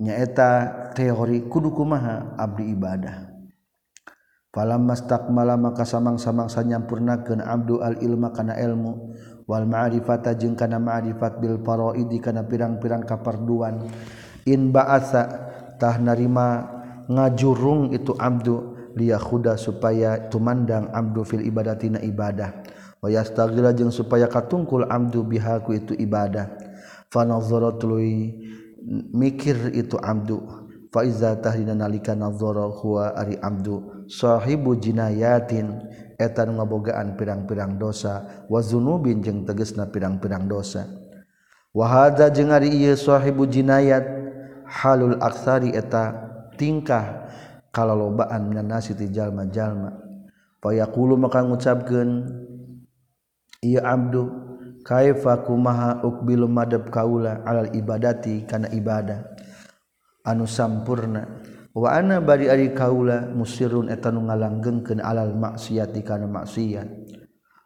nyaeta 0.00 0.90
teori 0.96 1.44
kudu 1.46 1.70
kumaha 1.76 2.34
abdi 2.40 2.72
ibadah. 2.72 3.28
Falam 4.56 4.88
mastakmala 4.88 5.60
maka 5.60 5.84
samang-samangsa 5.84 6.64
sanyampurnakeun 6.64 7.44
abdu 7.44 7.84
al 7.84 8.00
ilma 8.00 8.32
kana 8.32 8.56
ilmu 8.56 9.12
wal 9.44 9.68
ma'rifata 9.68 10.32
jeung 10.32 10.56
kana 10.56 10.80
ma'rifat 10.80 11.36
bil 11.44 11.60
faraidi 11.60 12.16
kana 12.24 12.48
pirang-pirang 12.48 13.04
kaparduan. 13.04 13.84
In 14.48 14.72
ba'atsa 14.72 15.22
tah 15.76 16.00
narima 16.00 16.64
ngajurung 17.04 17.92
itu 17.92 18.16
abdu 18.16 18.74
liyakhuda 18.96 19.60
supaya 19.60 20.32
tumandang 20.32 20.88
abdu 20.88 21.20
fil 21.28 21.44
ibadatina 21.44 22.00
ibadah. 22.00 22.65
wayastagila 23.04 23.72
jeung 23.76 23.92
supaya 23.92 24.28
katungkul 24.28 24.86
amdu 24.88 25.24
bihaku 25.26 25.76
itu 25.76 25.92
ibadah. 25.96 26.48
Fanazara 27.06 27.74
tuluy 27.78 28.34
mikir 29.14 29.74
itu 29.74 29.94
amdu 30.02 30.42
fa 30.90 31.06
iza 31.06 31.38
tahdina 31.38 31.74
nalika 31.74 32.18
nazara 32.18 32.66
huwa 32.66 33.14
ari 33.14 33.38
amdu 33.38 34.06
sahibu 34.10 34.74
jinayatin 34.74 35.86
etan 36.18 36.56
ngabogaan 36.58 37.14
pirang-pirang 37.14 37.78
dosa. 37.78 38.46
Wa 38.50 38.58
zunubin 38.58 39.22
jeung 39.22 39.46
tegesna 39.46 39.86
pirang-pirang 39.86 40.50
dosa. 40.50 40.86
Wa 41.76 41.86
hadza 41.86 42.32
jeung 42.32 42.50
ari 42.50 42.72
ieu 42.72 42.96
sahibu 42.96 43.44
jinayat 43.44 44.02
halul 44.66 45.20
aksari 45.22 45.76
eta 45.76 46.10
tingkah 46.56 47.28
kalalobaan 47.70 48.48
minan 48.48 48.66
nasi 48.72 48.96
ti 48.96 49.12
jalma-jalma. 49.12 49.94
Fayaqulu 50.64 51.20
maka 51.20 51.44
ngucapkeun 51.44 52.10
ia 53.62 53.84
Abdu. 53.84 54.44
Kaifa 54.86 55.42
kumaha 55.42 56.06
ukbilu 56.06 56.46
madab 56.46 56.94
kaula 56.94 57.42
alal 57.42 57.74
ibadati 57.74 58.46
kana 58.46 58.70
ibadah? 58.70 59.34
Anu 60.22 60.46
sampurna. 60.46 61.42
Wa 61.74 61.98
ana 61.98 62.22
bari 62.22 62.46
ari 62.46 62.70
kaula 62.70 63.26
musirun 63.34 63.90
eta 63.90 64.14
nu 64.14 64.30
ngalanggengkeun 64.30 65.02
alal 65.02 65.34
maksiati 65.34 66.06
kana 66.06 66.30
maksiat. 66.30 66.86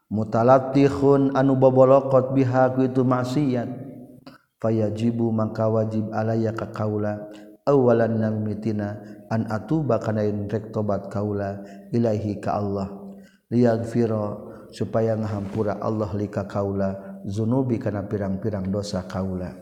Mutalattihun 0.09 1.37
anu 1.37 1.61
bobolokot 1.61 2.33
biha 2.33 2.72
ku 2.72 2.88
itu 2.88 3.05
maksiat. 3.05 3.68
Fayajibu 4.57 5.29
mangka 5.29 5.68
wajib 5.68 6.09
alaya 6.16 6.57
ka 6.57 6.72
kaula. 6.72 7.29
Awalan 7.68 8.16
namitina 8.16 8.96
an 9.29 9.44
atuba 9.53 10.00
kana 10.00 10.24
rek 10.24 10.72
tobat 10.72 11.12
kaula 11.12 11.61
ilahi 11.92 12.40
ka 12.40 12.57
Allah. 12.57 12.88
Liyaghfira 13.53 14.50
supaya 14.71 15.19
ngahampura 15.19 15.79
Allah 15.83 16.11
lika 16.15 16.47
kaula 16.47 17.23
zunubi 17.27 17.77
kana 17.79 18.07
pirang-pirang 18.07 18.71
dosa 18.71 19.05
kaula. 19.05 19.55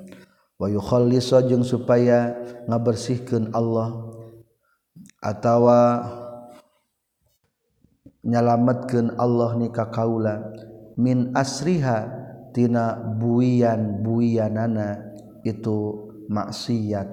Wa 0.58 0.66
yukhalliso 0.66 1.38
jeung 1.46 1.62
supaya 1.62 2.34
ngabersihkeun 2.66 3.54
Allah 3.54 4.10
atawa 5.22 5.78
nyalametkeun 8.26 9.14
Allah 9.14 9.54
nikah 9.54 9.88
kaula 9.94 10.50
min 10.98 11.30
asriha 11.38 12.10
tina 12.50 12.98
buian 12.98 14.02
buianana 14.02 15.14
itu 15.46 16.10
maksiat. 16.26 17.06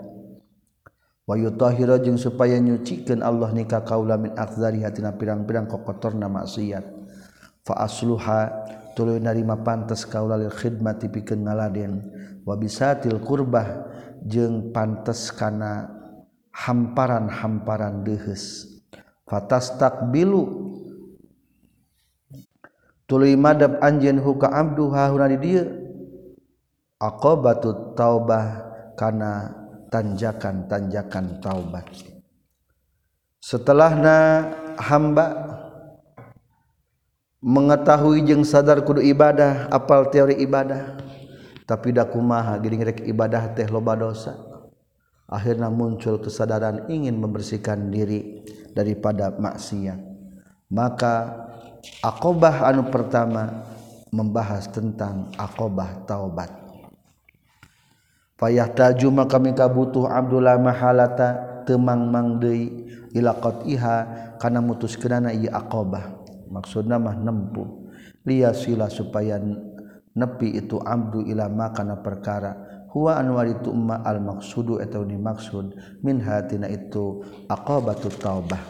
Wa 1.29 1.37
yutahhira 1.37 2.01
jeung 2.01 2.17
supaya 2.17 2.57
nyucikeun 2.57 3.21
Allah 3.21 3.53
nikah 3.53 3.85
kaula 3.85 4.17
min 4.17 4.33
akzariha 4.33 4.89
tina 4.89 5.13
pirang-pirang 5.13 5.69
kokotorna 5.69 6.25
maksiat. 6.25 6.94
fa 7.65 7.81
asluha 7.81 8.53
tuluy 8.93 9.17
narima 9.17 9.57
pantes 9.59 10.05
kaula 10.05 10.37
lil 10.37 10.53
khidmati 10.53 11.09
pikeun 11.09 11.43
ngaladen 11.43 12.05
wa 12.45 12.53
bisatil 12.53 13.19
qurbah 13.19 13.89
jeung 14.21 14.69
pantes 14.69 15.33
kana 15.33 15.89
hamparan-hamparan 16.53 18.05
deuheus 18.05 18.69
fatastakbilu. 19.25 20.63
Tuluy 23.05 23.37
madab 23.37 23.77
anjeun 23.85 24.17
huka 24.17 24.49
abdu 24.49 24.89
hauna 24.89 25.29
di 25.29 25.37
dieu. 25.37 25.65
Aqabatu 26.95 27.93
taubah 27.93 28.71
kana 28.95 29.51
tanjakan-tanjakan 29.91 31.43
taubat 31.43 31.85
setelahna 33.43 34.47
hamba 34.79 35.25
mengetahui 37.45 38.25
jeung 38.25 38.41
sadar 38.41 38.81
kudu 38.81 39.05
ibadah 39.05 39.69
apal 39.69 40.09
teori 40.09 40.41
ibadah. 40.41 40.97
Tapi 41.69 41.93
da 41.93 42.05
kumaha 42.05 42.57
geuning 42.57 42.81
rek 42.81 43.05
ibadah 43.05 43.53
teh 43.53 43.69
loba 43.69 43.93
dosa. 43.93 44.33
Akhirnya 45.29 45.69
muncul 45.69 46.21
kesadaran 46.21 46.89
ingin 46.89 47.17
membersihkan 47.17 47.89
diri 47.89 48.45
daripada 48.73 49.33
maksiat. 49.33 49.97
Maka 50.69 51.45
Aqobah 52.01 52.65
anu 52.65 52.89
pertama 52.89 53.65
membahas 54.09 54.65
tentang 54.69 55.29
aqobah 55.37 56.01
taubat. 56.09 56.49
Payah 58.41 58.73
taju 58.73 59.07
maka 59.13 59.37
mika 59.37 59.69
butuh 59.69 60.09
Abdullah 60.09 60.57
mahalata 60.57 61.61
temang 61.63 62.09
mangdeui 62.09 62.89
ila 63.13 63.37
qatiha 63.37 63.95
kana 64.41 64.59
mutuskeunana 64.65 65.31
ieu 65.31 65.53
aqobah 65.53 66.24
maksudna 66.55 66.95
mah 66.95 67.19
nempuh 67.19 67.91
liya 68.23 68.55
sila 68.55 68.87
supaya 68.87 69.35
nepi 70.15 70.55
itu 70.55 70.79
abdu 70.79 71.27
ila 71.27 71.51
makana 71.51 71.99
perkara. 71.99 72.55
Huwa 72.95 73.19
anu 73.19 73.35
itu 73.43 73.75
umma 73.75 73.99
al 74.07 74.23
maqsudu 74.23 74.79
atau 74.79 75.03
dimaksud 75.03 75.99
min 75.99 76.23
hatina 76.23 76.71
itu 76.71 77.27
aqobatut 77.51 78.15
taubah. 78.23 78.63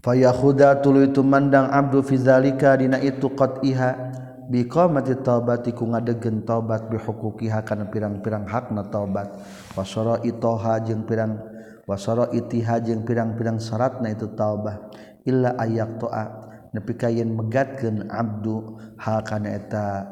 Fayahuda 0.00 0.80
tulu 0.80 1.04
itu 1.04 1.20
mandang 1.20 1.68
Abdul 1.68 2.00
fizalika 2.00 2.72
dina 2.80 2.96
itu 2.96 3.28
qatiha 3.28 4.08
biqamati 4.48 5.20
taubati 5.20 5.76
ku 5.76 5.84
ngadegen 5.84 6.48
taubat 6.48 6.88
bihuquqiha 6.88 7.60
kana 7.60 7.92
pirang-pirang 7.92 8.48
hakna 8.48 8.88
taubat. 8.88 9.28
Wasara 9.76 10.24
itoha 10.24 10.80
jeung 10.80 11.04
pirang 11.04 11.47
wasara 11.88 12.28
itiha 12.36 12.84
jeung 12.84 13.08
pirang-pirang 13.08 13.56
syaratna 13.56 14.12
itu 14.12 14.28
taubah. 14.36 14.92
Illa 15.24 15.56
ayak 15.56 15.96
to'a. 15.96 16.24
Nepi 16.68 17.00
kayen 17.00 17.32
megatkeun 17.32 18.12
abdu 18.12 18.76
ha 19.00 19.24
kana 19.24 19.56
eta 19.56 20.04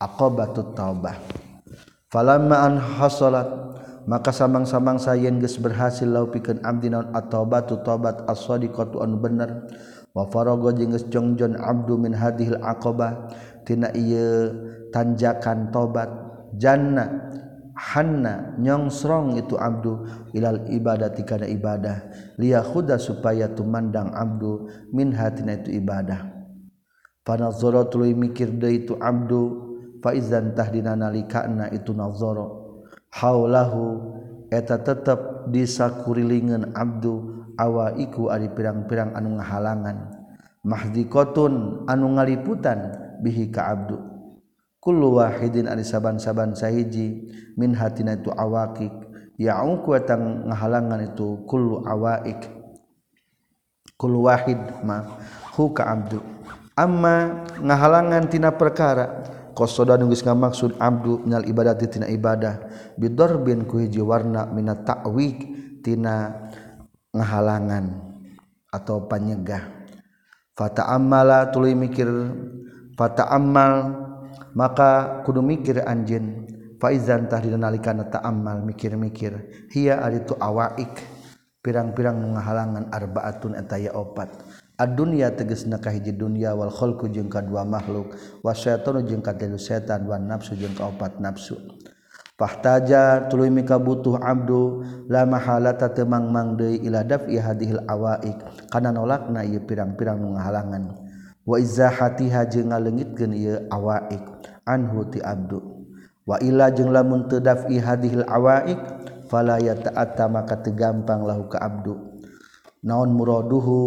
aqabatut 0.00 0.72
taubah. 0.72 1.20
Falamma 2.08 2.64
an 2.64 2.80
hasalat 2.80 3.48
maka 4.08 4.32
samang-samang 4.32 4.96
sayen 4.96 5.36
geus 5.36 5.60
berhasil 5.60 6.08
lau 6.08 6.32
pikeun 6.32 6.64
abdi 6.64 6.88
naon 6.88 7.12
at-taubatu 7.12 7.84
taubat 7.84 8.24
as-sadiqatu 8.24 9.04
anu 9.04 9.20
bener. 9.20 9.68
Wa 10.16 10.24
faraga 10.32 10.72
jeung 10.76 10.96
geus 10.96 11.04
jongjon 11.12 11.60
abdu 11.60 12.00
min 12.00 12.16
hadhil 12.16 12.56
aqabah 12.64 13.28
tina 13.68 13.92
ieu 13.92 14.48
tanjakan 14.96 15.68
taubat. 15.68 16.08
Janna 16.56 17.32
Hanna 17.72 18.52
nyongsrong 18.60 19.40
itu 19.40 19.56
Abdu 19.56 20.04
ilal 20.36 20.68
ibadati 20.68 21.24
kana 21.24 21.48
ibadah. 21.48 22.04
Liya 22.36 22.60
khuda 22.60 23.00
supaya 23.00 23.48
tumandang 23.48 24.12
Abdu 24.12 24.68
min 24.92 25.16
hatina 25.16 25.56
itu 25.56 25.72
ibadah. 25.80 26.28
Panazoro 27.24 27.88
tuluy 27.88 28.12
mikir 28.12 28.52
deui 28.60 28.84
itu 28.84 28.98
Abdu 29.00 29.72
faizan 30.04 30.52
tahdina 30.52 30.98
nalikana 30.98 31.72
itu 31.72 31.94
nazara 31.96 32.44
haulahu 33.14 34.12
eta 34.52 34.80
tetep 34.84 35.48
disakurilingan 35.48 36.76
Abdu 36.76 37.46
awa 37.56 37.96
iku 37.96 38.28
ari 38.28 38.52
pirang-pirang 38.52 39.16
anu 39.16 39.40
ngahalangan. 39.40 40.12
Mahdzikotun 40.62 41.88
anu 41.88 42.06
ngaliputan 42.20 42.92
bihi 43.24 43.48
ka 43.48 43.72
Abdu. 43.72 44.11
Kullu 44.82 45.22
wahidin 45.22 45.70
ari 45.70 45.86
saban-saban 45.86 46.58
sahiji 46.58 47.30
min 47.54 47.78
hatina 47.78 48.18
itu 48.18 48.34
awakik. 48.34 48.90
Ya'uku 49.38 49.94
eta 49.94 50.18
ngahalangan 50.18 51.14
itu 51.14 51.46
kullu 51.46 51.86
awaik. 51.86 52.50
Kullu 53.94 54.26
wahid 54.26 54.58
ma. 54.82 55.06
Hu 55.54 55.70
ka 55.70 55.86
Abdul 55.86 56.32
amma 56.76 57.46
ngahalangan 57.60 58.28
tina 58.28 58.50
perkara. 58.54 59.28
Qasada 59.52 60.00
nu 60.00 60.08
geus 60.08 60.24
ngamaksud 60.24 60.80
abdu 60.80 61.20
minal 61.28 61.44
ibadati 61.44 61.84
tina 61.84 62.08
ibadah. 62.08 62.64
Bidarbin 62.96 63.68
ku 63.68 63.84
hiji 63.84 64.00
warna 64.00 64.48
minat 64.48 64.88
ta'wik 64.88 65.44
tina 65.84 66.48
ngahalangan 67.12 68.00
atau 68.72 69.04
panyegah. 69.04 69.60
Fata 70.56 70.88
amala 70.88 71.52
tuluy 71.52 71.76
mikir. 71.76 72.08
Fata 72.96 73.28
amal 73.28 73.92
maka 74.52 75.22
kudu 75.24 75.40
mikir 75.40 75.82
anjin 75.84 76.46
faizantah 76.82 77.38
dinalikan 77.38 78.02
ta'ammal 78.10 78.66
mikir-mikir. 78.66 79.66
Hiya 79.70 80.02
aritu 80.02 80.34
awaik. 80.34 80.98
Pirang-pirang 81.62 82.18
menghalangan 82.18 82.90
arbaatun 82.90 83.54
etaya 83.54 83.94
opat. 83.94 84.34
Adunya 84.74 85.30
teges 85.30 85.62
na 85.70 85.78
kahiji 85.78 86.10
dunia 86.10 86.58
wal 86.58 86.74
kholku 86.74 87.06
jeung 87.06 87.30
kadua 87.30 87.62
makhluk 87.62 88.18
wasyaitan 88.42 89.06
jeung 89.06 89.22
katilu 89.22 89.54
setan 89.62 90.10
wan 90.10 90.26
nafsu 90.26 90.58
jeung 90.58 90.74
opat 90.82 91.22
nafsu. 91.22 91.54
Fahtaja 92.34 93.30
tuluy 93.30 93.46
mika 93.46 93.78
butuh 93.78 94.18
abdu 94.18 94.82
la 95.06 95.22
mahalata 95.22 95.86
temang 95.94 96.34
mang 96.34 96.58
deui 96.58 96.82
ila 96.82 97.06
daf'i 97.06 97.38
hadhil 97.38 97.78
awaik. 97.86 98.42
Kana 98.66 98.90
nolakna 98.90 99.46
ieu 99.46 99.62
pirang-pirang 99.62 100.18
nu 100.18 100.34
ngahalangan. 100.34 101.01
waiza 101.42 101.90
hatiha 101.90 102.46
jeung 102.46 102.70
ngalengit 102.70 103.14
gen 103.18 103.34
awaik 103.70 104.22
anhu 104.66 105.06
ti 105.10 105.18
abdu. 105.18 105.58
Waila 106.22 106.70
jeung 106.70 106.94
lamun 106.94 107.26
tedafi 107.26 107.82
hadihil 107.82 108.22
awaik 108.30 108.78
fala 109.26 109.58
yata'atta 109.58 110.30
maka 110.30 110.62
tegampang 110.62 111.26
lahu 111.26 111.50
ka 111.50 111.58
abdu. 111.58 111.98
Naon 112.86 113.10
muraduhu 113.14 113.78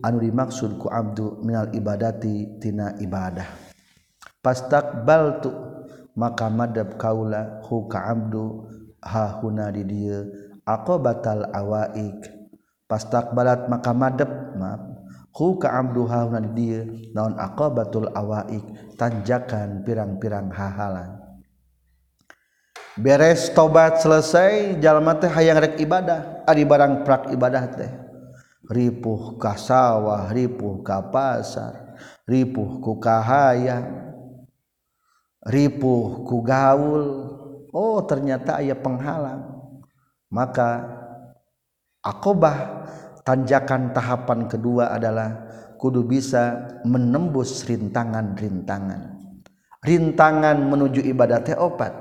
anu 0.00 0.20
dimaksud 0.20 0.80
ku 0.80 0.88
abdu 0.88 1.44
minal 1.44 1.68
ibadati 1.76 2.56
tina 2.56 2.96
ibadah. 2.96 3.48
Pastaqbaltu 4.40 5.52
maka 6.16 6.48
madab 6.48 6.96
kaula 6.96 7.60
hu 7.68 7.84
ka 7.88 8.00
abdu 8.12 8.64
hahuna 9.04 9.68
di 9.68 9.84
dieu 9.84 10.28
aqabatal 10.64 11.52
awaik. 11.52 12.32
Pastaqbalat 12.88 13.68
maka 13.68 13.92
madab 13.92 14.56
maaf 14.56 14.93
hu 15.34 15.58
ka 15.58 15.68
abdu 15.74 16.06
ha 16.06 16.24
huna 16.24 16.40
di 16.40 16.50
dieu 16.54 16.82
naon 17.10 17.34
aqabatul 17.34 18.08
awaik 18.14 18.62
tanjakan 18.94 19.82
pirang-pirang 19.82 20.48
hahalan. 20.54 21.20
Beres 22.94 23.50
tobat 23.50 23.98
selesai 23.98 24.78
jalma 24.78 25.18
teh 25.18 25.26
hayang 25.26 25.58
rek 25.58 25.82
ibadah 25.82 26.46
ari 26.46 26.62
barang 26.62 27.02
prak 27.02 27.34
ibadah 27.34 27.64
teh. 27.74 27.92
Ripuh 28.64 29.36
ka 29.36 29.58
sawah 29.58 30.30
ripuh 30.30 30.80
ka 30.80 31.02
pasar 31.12 31.84
ripuh 32.24 32.80
ku 32.80 32.96
kahaya 32.96 33.84
ripuh 35.44 36.24
ku 36.24 36.40
gaul. 36.40 37.04
Oh 37.74 37.98
ternyata 38.06 38.62
aya 38.62 38.78
penghalang. 38.78 39.50
Maka 40.30 40.86
akobah 42.00 42.86
tanjakan 43.24 43.96
tahapan 43.96 44.46
kedua 44.46 44.92
adalah 44.92 45.48
kudu 45.80 46.04
bisa 46.06 46.68
menembus 46.84 47.64
rintangan-rintangan. 47.66 49.20
Rintangan 49.84 50.56
menuju 50.64 51.00
ibadah 51.04 51.40
teh 51.44 51.56
opat. 51.56 51.92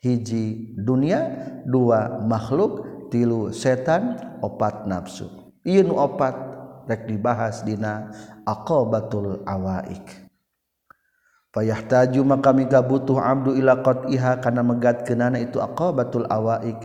Hiji 0.00 0.74
dunia 0.80 1.28
dua 1.68 2.24
makhluk 2.24 3.06
tilu 3.12 3.52
setan 3.52 4.16
opat 4.40 4.88
nafsu. 4.88 5.28
In 5.62 5.92
opat 5.92 6.32
rek 6.88 7.04
dibahas 7.04 7.62
dina 7.62 8.08
aqabatul 8.48 9.44
awaik. 9.44 10.26
Payah 11.50 11.82
taju 11.84 12.22
maka 12.24 12.54
miga 12.54 12.80
butuh 12.80 13.18
abdu 13.18 13.58
ila 13.58 13.82
qatiha 13.82 14.38
kana 14.40 14.62
megatkeunana 14.64 15.38
itu 15.42 15.60
aqabatul 15.60 16.26
awaik. 16.30 16.80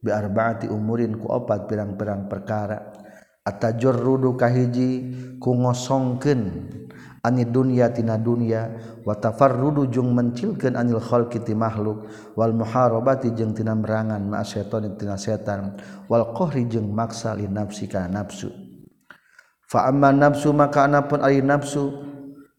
Bi 0.00 0.08
arbaati 0.08 0.70
umurin 0.70 1.20
ku 1.20 1.28
opat 1.28 1.68
pirang-pirang 1.68 2.24
perkara 2.24 3.00
atajur 3.44 3.96
rudu 3.96 4.36
kahiji 4.36 4.90
ku 5.40 5.56
ngosongkeun 5.56 6.40
ani 7.20 7.44
dunya 7.44 7.92
tina 7.92 8.16
dunya 8.16 8.80
wa 9.04 9.12
tafarrudu 9.16 9.88
jeung 9.92 10.12
mencilkeun 10.16 10.76
anil 10.76 11.00
khalqi 11.00 11.40
ti 11.44 11.52
makhluk 11.52 12.08
wal 12.36 12.52
muharobati 12.56 13.32
jeung 13.36 13.52
tina 13.52 13.76
merangan 13.76 14.24
ma 14.24 14.40
setan 14.44 14.96
tina 14.96 15.20
setan 15.20 15.76
wal 16.08 16.32
qahri 16.32 16.64
jeung 16.68 16.88
maksa 16.92 17.36
li 17.36 17.48
nafsi 17.48 17.84
ka 17.88 18.08
nafsu. 18.08 18.48
Fa 19.70 19.86
amma 19.86 20.10
nafsu 20.10 20.50
maka 20.50 20.88
anapun 20.88 21.22
ari 21.22 21.44
nafsu 21.44 21.92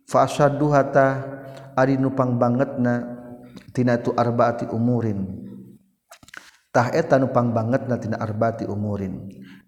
fa 0.08 0.30
asadduha 0.30 0.88
ari 1.76 1.98
nu 1.98 2.14
pangbangetna 2.14 2.94
tina 3.74 3.98
tu 4.00 4.14
arbaati 4.14 4.70
umurin. 4.70 5.42
Tah 6.72 6.88
eta 6.96 7.20
nu 7.20 7.28
pangbangetna 7.34 8.00
tina 8.00 8.16
arbaati 8.16 8.64
umurin. 8.64 9.28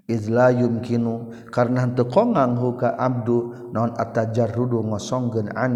izlayumkinu 0.09 1.47
karena 1.51 1.87
henteu 1.87 2.07
kongang 2.11 2.59
huka 2.59 2.95
abdu 2.99 3.55
naon 3.71 3.95
atajarrudu 3.95 4.83
ngosongkeun 4.83 5.51
an 5.55 5.73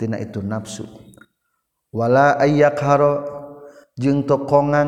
tina 0.00 0.16
itu 0.20 0.40
nafsu 0.40 0.88
wala 1.92 2.38
ayyakhara 2.40 3.24
jeung 4.00 4.24
teu 4.24 4.40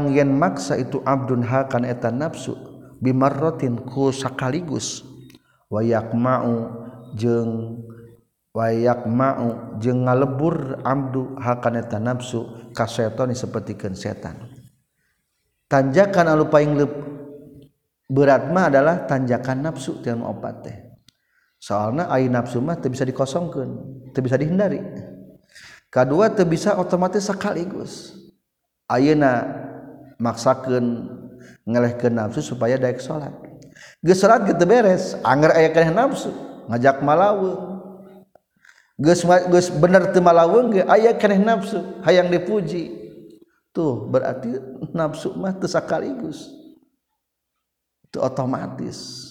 yen 0.08 0.32
maksa 0.32 0.80
itu 0.80 1.04
abdun 1.04 1.44
hakan 1.44 1.84
eta 1.84 2.08
nafsu 2.08 2.56
bimarratin 3.02 3.82
ku 3.82 4.14
sakaligus. 4.14 5.02
Wayak 5.66 6.14
mau 6.14 6.70
jeung 7.18 7.82
wayak 8.54 9.08
mau 9.08 9.74
jeung 9.82 10.06
ngalebur 10.06 10.78
abdu 10.86 11.34
hakan 11.40 11.82
eta 11.82 11.98
nafsu 11.98 12.70
ka 12.76 12.86
setan 12.86 13.34
setan. 13.96 14.52
Tanjakan 15.66 16.28
alupaing 16.28 16.76
leup 16.76 16.92
beratma 18.12 18.68
adalah 18.68 19.08
tanjakan 19.08 19.64
nafsu 19.64 20.04
tiang 20.04 20.20
opat 20.20 20.56
teh. 20.68 20.76
Soalnya 21.56 22.12
air 22.12 22.28
nafsu 22.28 22.60
mah 22.60 22.76
bisa 22.76 23.08
dikosongkan 23.08 23.68
bisa 24.12 24.36
dihindari. 24.36 24.84
Kedua 25.88 26.28
bisa 26.44 26.76
otomatis 26.76 27.24
sekaligus. 27.24 28.12
Ayeuna 28.84 29.48
maksakan 30.20 31.08
ngeleh 31.64 31.96
ke 31.96 32.12
nafsu 32.12 32.44
supaya 32.44 32.76
daek 32.76 33.00
sholat 33.00 33.32
geus 34.02 34.18
sholat 34.18 34.46
gitu 34.50 34.64
beres 34.66 35.14
anger 35.22 35.54
aya 35.54 35.70
keneh 35.70 35.94
nafsu 35.94 36.30
ngajak 36.66 37.02
malawu 37.02 37.78
geus 38.98 39.22
geus 39.22 39.70
bener 39.70 40.10
teu 40.10 40.22
malaweung 40.22 40.74
ge 40.74 40.82
aya 40.86 41.14
keneh 41.14 41.38
nafsu 41.38 42.02
hayang 42.06 42.30
dipuji. 42.30 43.00
Tuh 43.72 44.04
berarti 44.04 44.52
nafsu 44.92 45.32
mah 45.32 45.56
teu 45.56 45.64
sekaligus. 45.64 46.61
Otomatis. 48.20 49.28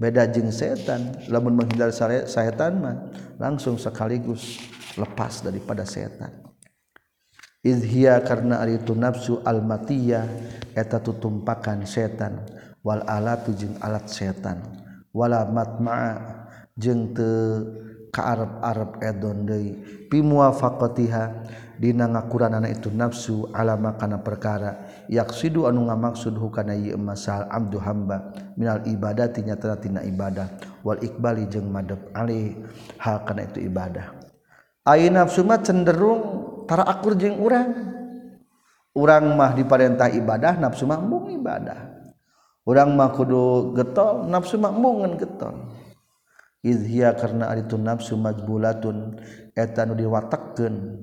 Beda 0.00 0.24
jeng 0.24 0.48
setan 0.48 1.12
lamun 1.28 1.60
menghindar 1.60 1.92
setan 1.92 2.72
mah 2.80 2.96
langsung 3.36 3.76
sekaligus 3.76 4.56
lepas 4.96 5.44
daripada 5.44 5.84
setan. 5.84 6.32
Izhia 7.60 8.16
karena 8.24 8.64
ari 8.64 8.80
itu 8.80 8.96
nafsu 8.96 9.44
almatiyah 9.44 10.24
eta 10.72 10.96
tutumpakan 11.04 11.84
setan 11.84 12.48
wal 12.80 13.04
alatu 13.04 13.52
jeung 13.52 13.76
alat 13.84 14.08
setan 14.08 14.64
wala 15.12 15.44
matma'a 15.44 16.48
jeung 16.80 17.12
teu 17.12 17.68
kaarep-arep 18.08 19.04
edon 19.04 19.44
deui. 19.44 19.76
Bi 20.08 20.24
muwafaqatiha 20.24 21.24
dina 21.80 22.04
ngakuranana 22.04 22.68
itu 22.68 22.92
nafsu 22.92 23.48
alama 23.56 23.96
kana 23.96 24.20
perkara. 24.20 24.84
Yaqsidu 25.08 25.64
anu 25.64 25.88
ngamaksud 25.88 26.36
hukana 26.36 26.76
ieu 26.76 27.00
masal 27.00 27.48
abdu 27.48 27.80
hamba 27.80 28.36
minal 28.60 28.84
ibadati 28.84 29.40
nyata 29.40 29.80
tina 29.80 30.04
ibadah. 30.04 30.60
Wal 30.84 31.00
ikbali 31.00 31.48
jeung 31.48 31.72
madep 31.72 32.12
alih. 32.12 32.60
Hal 33.00 33.24
kana 33.24 33.48
itu 33.48 33.64
ibadah. 33.64 34.12
Ai 34.84 35.08
nafsu 35.08 35.40
mah 35.40 35.64
cenderung 35.64 36.20
tara 36.68 36.84
akur 36.84 37.16
jeung 37.16 37.40
urang. 37.40 37.72
Urang 38.92 39.32
mah 39.32 39.56
diparentah 39.56 40.12
ibadah 40.12 40.60
nafsu 40.60 40.84
mah 40.84 41.00
mung 41.00 41.32
ibadah. 41.32 41.96
Urang 42.68 42.92
mah 42.92 43.08
kudu 43.16 43.72
getol 43.72 44.28
nafsu 44.28 44.60
mah 44.60 44.68
mung 44.68 45.16
getol. 45.16 45.72
Izhiya 46.60 47.16
karena 47.16 47.48
ari 47.48 47.64
nafsu 47.64 48.20
majbulatun 48.20 49.16
eta 49.56 49.88
nu 49.88 49.96
diwatakkeun 49.96 51.00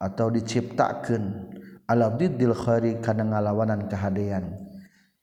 atau 0.00 0.32
diciptakan 0.32 1.52
alam 1.84 2.16
didil 2.16 2.56
khari 2.56 2.98
kana 3.04 3.28
ngalawanan 3.28 3.84
kehadean 3.84 4.56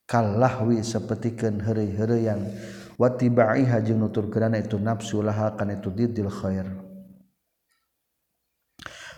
kalahwi 0.05 0.85
sapertikeun 0.85 1.59
heureuy-heureuyan 1.65 2.53
wa 2.97 3.09
tibaiha 3.13 3.81
jeung 3.83 4.01
nuturkeunana 4.01 4.57
itu 4.57 4.79
nafsu 4.79 5.21
laha 5.21 5.53
kana 5.53 5.77
itu 5.77 5.89
didil 5.93 6.31
khair. 6.31 6.65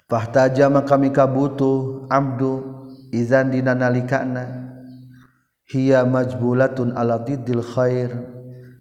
Fahtaja 0.09 0.67
maka 0.73 0.97
mika 0.97 1.29
butuh 1.29 2.09
abdu 2.09 2.65
izan 3.13 3.53
dina 3.53 3.77
nalikana. 3.77 4.67
Hiya 5.69 6.01
majbulatun 6.01 6.97
ala 6.97 7.21
didil 7.21 7.61
khair 7.61 8.09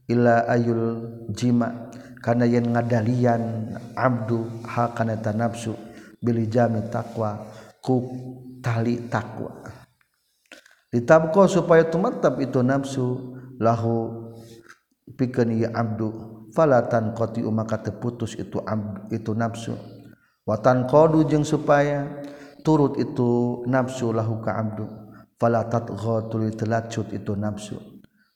ila 0.08 0.48
ayul 0.48 1.04
jima. 1.36 1.92
Kana 2.24 2.48
yen 2.48 2.72
ngadalian 2.72 3.76
abdu 3.92 4.48
ha 4.66 4.90
kana 4.96 5.20
nafsu 5.36 5.76
bilijami 6.22 6.86
takwa 6.90 7.38
ku 7.78 8.10
tali 8.62 9.06
takwa. 9.06 9.54
Ditabko 10.88 11.44
supaya 11.44 11.84
tumetep 11.84 12.40
itu 12.40 12.64
nafsu 12.64 13.36
lahu 13.60 14.28
pikeun 15.18 15.52
ieu 15.52 15.68
abdu 15.68 16.08
falatan 16.56 17.12
qati 17.12 17.44
maka 17.44 17.76
terputus 17.84 18.32
itu 18.40 18.56
abdu, 18.64 19.04
itu 19.12 19.36
nafsu 19.36 19.76
watan 20.48 20.88
qadu 20.88 21.28
jeung 21.28 21.44
supaya 21.44 22.08
turut 22.64 22.96
itu 22.96 23.60
nafsu 23.68 24.16
lahu 24.16 24.40
ka 24.40 24.56
abdu 24.56 24.88
falatat 25.36 25.92
ghatul 25.92 26.48
telacut 26.56 27.12
itu 27.12 27.36
nafsu 27.36 27.76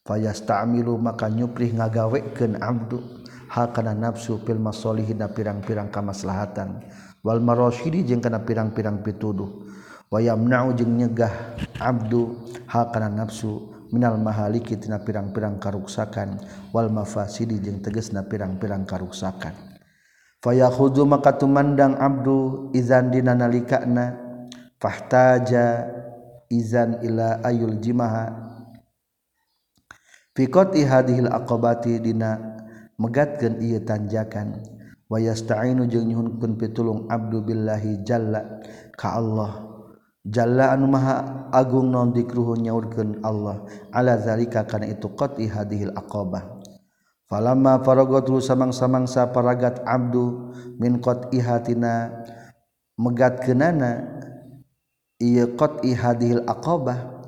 fayastamilu 0.05 1.01
maka 1.01 1.33
nyuprih 1.33 1.73
ngagawekeun 1.73 2.61
abdu 2.61 3.01
hakana 3.49 3.97
nafsu 3.97 4.41
fil 4.45 4.61
masalihin 4.61 5.25
pirang-pirang 5.33 5.89
kamaslahatan. 5.89 6.85
Walmarrosyidi 7.23 8.03
jeung 8.03 8.19
kana 8.19 8.43
pirang-pirang 8.43 9.07
pituduh. 9.07 9.71
Wayam 10.11 10.45
nau 10.45 10.75
jeung 10.75 10.99
nyegah 10.99 11.57
Abdu 11.79 12.37
hakana 12.67 13.09
nafsu 13.09 13.71
minal 13.95 14.19
mahaliki 14.19 14.75
tina 14.75 14.99
pirang-pirang 14.99 15.63
karuksakan. 15.63 16.43
Wal 16.75 16.91
mafasidi 16.91 17.63
jeung 17.63 17.79
tegesna 17.79 18.27
pirang-pirang 18.27 18.83
karuksakan. 18.83 19.55
Fayakhudhu 20.43 21.07
maka 21.07 21.39
tumandang 21.39 21.95
abdu 21.95 22.69
izan 22.75 23.15
dina 23.15 23.39
nalikana. 23.39 24.19
Fahtaja 24.83 25.87
izan 26.51 26.99
ila 27.07 27.39
ayul 27.47 27.79
jimaha. 27.79 28.35
Fi 30.35 30.51
qati 30.51 30.83
hadhil 30.83 31.31
aqabati 31.31 32.03
dina 32.03 32.35
megatkeun 32.99 33.63
ieu 33.63 33.79
tanjakan. 33.79 34.72
wayastainu 35.13 35.85
jeung 35.93 36.09
nyuhunkeun 36.09 36.57
pitulung 36.57 37.05
abdu 37.13 37.45
billahi 37.45 38.01
jalla 38.01 38.65
ka 38.97 39.21
Allah. 39.21 39.69
Jalla 40.25 40.73
anu 40.73 40.89
maha 40.89 41.51
agung 41.53 41.93
naon 41.93 42.17
dikruhu 42.17 42.57
nyaurkeun 42.57 43.21
Allah. 43.21 43.69
Ala 43.93 44.17
zalika 44.17 44.65
kana 44.65 44.89
itu 44.89 45.13
qati 45.13 45.51
hadhil 45.51 45.93
aqabah. 45.93 46.63
Falamma 47.29 47.85
faragatu 47.85 48.41
samang-samangsa 48.41 49.29
paragat 49.35 49.85
abdu 49.85 50.55
min 50.79 51.03
qati 51.03 51.43
hatina 51.43 52.23
megatkeunana 52.97 54.23
ieu 55.19 55.59
qati 55.59 55.91
hadhil 55.97 56.45
aqabah 56.47 57.21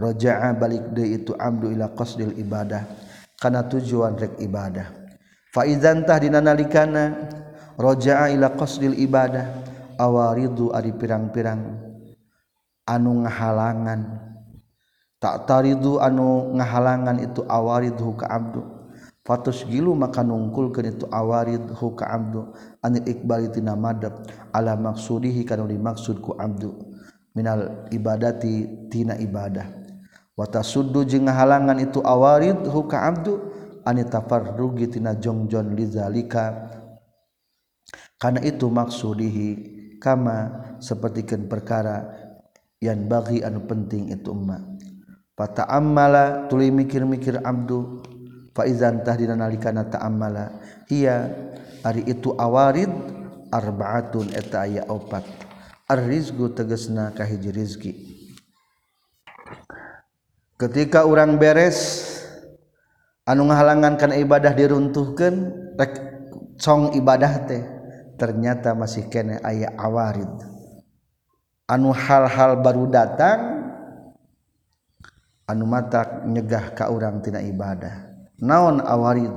raja'a 0.00 0.56
balik 0.56 0.96
deui 0.96 1.20
itu 1.20 1.36
abdu 1.36 1.70
ila 1.76 1.92
qasdil 1.92 2.34
ibadah. 2.40 2.88
Kana 3.36 3.68
tujuan 3.68 4.16
rek 4.16 4.40
ibadah. 4.40 4.99
faizantah 5.50 6.18
dina 6.22 6.38
nalikana 6.38 7.30
raja'a 7.76 8.30
ila 8.34 8.54
qasdil 8.54 8.94
ibadah 8.98 9.46
awaridu 10.00 10.72
ari 10.72 10.96
pirang-pirang. 10.96 11.76
Anu 12.88 13.22
ngahalangan. 13.22 14.00
Tak 15.20 15.44
taridu 15.44 16.00
anu 16.00 16.56
ngahalangan 16.56 17.20
itu 17.20 17.44
awaridhu 17.44 18.16
ka 18.16 18.26
abdu. 18.32 18.64
Fatus 19.20 19.68
gilu 19.68 19.92
maka 19.92 20.24
nungkulkeun 20.24 20.96
itu 20.96 21.04
awaridhu 21.12 21.86
ka 21.92 22.08
abdu. 22.08 22.50
Anil 22.80 23.04
ikbali 23.04 23.52
tina 23.52 23.76
madab 23.76 24.24
ala 24.50 24.74
maksudihi 24.80 25.44
kana 25.44 25.68
dimaksud 25.68 26.24
ku 26.24 26.32
abdu. 26.40 26.72
Minal 27.36 27.86
ibadati 27.92 28.88
tina 28.88 29.14
ibadah. 29.20 29.68
Wa 30.34 30.48
tasuddu 30.48 31.04
jeung 31.04 31.28
ngahalangan 31.28 31.78
itu 31.84 32.00
awaridhu 32.00 32.80
ka 32.88 33.06
abdu. 33.06 33.49
anitafar 33.84 34.56
rugitina 34.56 35.16
jongjon 35.16 35.72
lizalika 35.76 36.70
karena 38.20 38.44
itu 38.44 38.68
maksudihi 38.68 39.48
kama 39.96 40.76
sepertikan 40.80 41.48
perkara 41.48 42.04
yang 42.80 43.08
bagi 43.08 43.40
anu 43.40 43.64
penting 43.64 44.12
itu 44.12 44.32
umma. 44.32 44.60
Fata 45.32 45.64
amala 45.68 46.44
tuli 46.52 46.68
mikir-mikir 46.68 47.40
abdu 47.40 48.04
faizan 48.52 49.00
tahdina 49.00 49.36
nalikana 49.36 49.88
ta'ammala. 49.88 50.52
Hiya 50.92 51.32
ari 51.80 52.04
itu 52.04 52.36
awarid 52.36 52.92
arbaatun 53.48 54.36
eta 54.36 54.68
aya 54.68 54.84
opat. 54.88 55.24
Arrizqu 55.88 56.52
tegasna 56.52 57.16
kahiji 57.16 57.50
rizki. 57.52 57.92
Ketika 60.60 61.08
orang 61.08 61.40
beres 61.40 62.19
anu 63.30 63.46
ngahalangan 63.46 63.94
kana 63.94 64.18
ibadah 64.18 64.50
diruntuhkeun 64.58 65.36
rek 65.78 65.94
song 66.58 66.90
ibadah 66.98 67.46
teh 67.46 67.62
ternyata 68.18 68.74
masih 68.74 69.06
kene 69.06 69.38
aya 69.46 69.70
awarid. 69.78 70.28
Anu 71.70 71.94
hal-hal 71.94 72.58
baru 72.58 72.90
datang 72.90 73.62
anu 75.46 75.64
mata 75.70 76.26
nyegah 76.26 76.74
ka 76.74 76.90
urang 76.90 77.22
tina 77.22 77.38
ibadah. 77.38 78.10
Naon 78.42 78.82
awarid? 78.82 79.30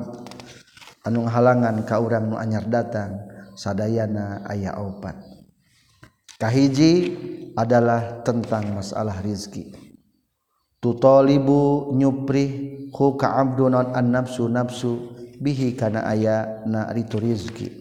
Anu 1.05 1.29
halangan 1.29 1.85
ka 1.85 2.01
urang 2.01 2.33
nu 2.33 2.35
anyar 2.41 2.65
datang 2.65 3.21
sadayana 3.53 4.41
aya 4.49 4.73
opat. 4.81 5.13
Kahiji 6.41 7.13
adalah 7.53 8.25
tentang 8.25 8.73
masalah 8.73 9.21
rizki. 9.21 9.82
Tutolibu 10.83 11.95
nyupri 11.95 12.75
huka 12.91 13.39
Abdul 13.39 13.71
non 13.71 13.95
an 13.95 14.11
nafsu 14.11 14.51
nafsu 14.51 15.15
bihi 15.39 15.79
kana 15.79 16.03
aya 16.03 16.67
na 16.67 16.91
itu 16.91 17.15
rizki. 17.23 17.71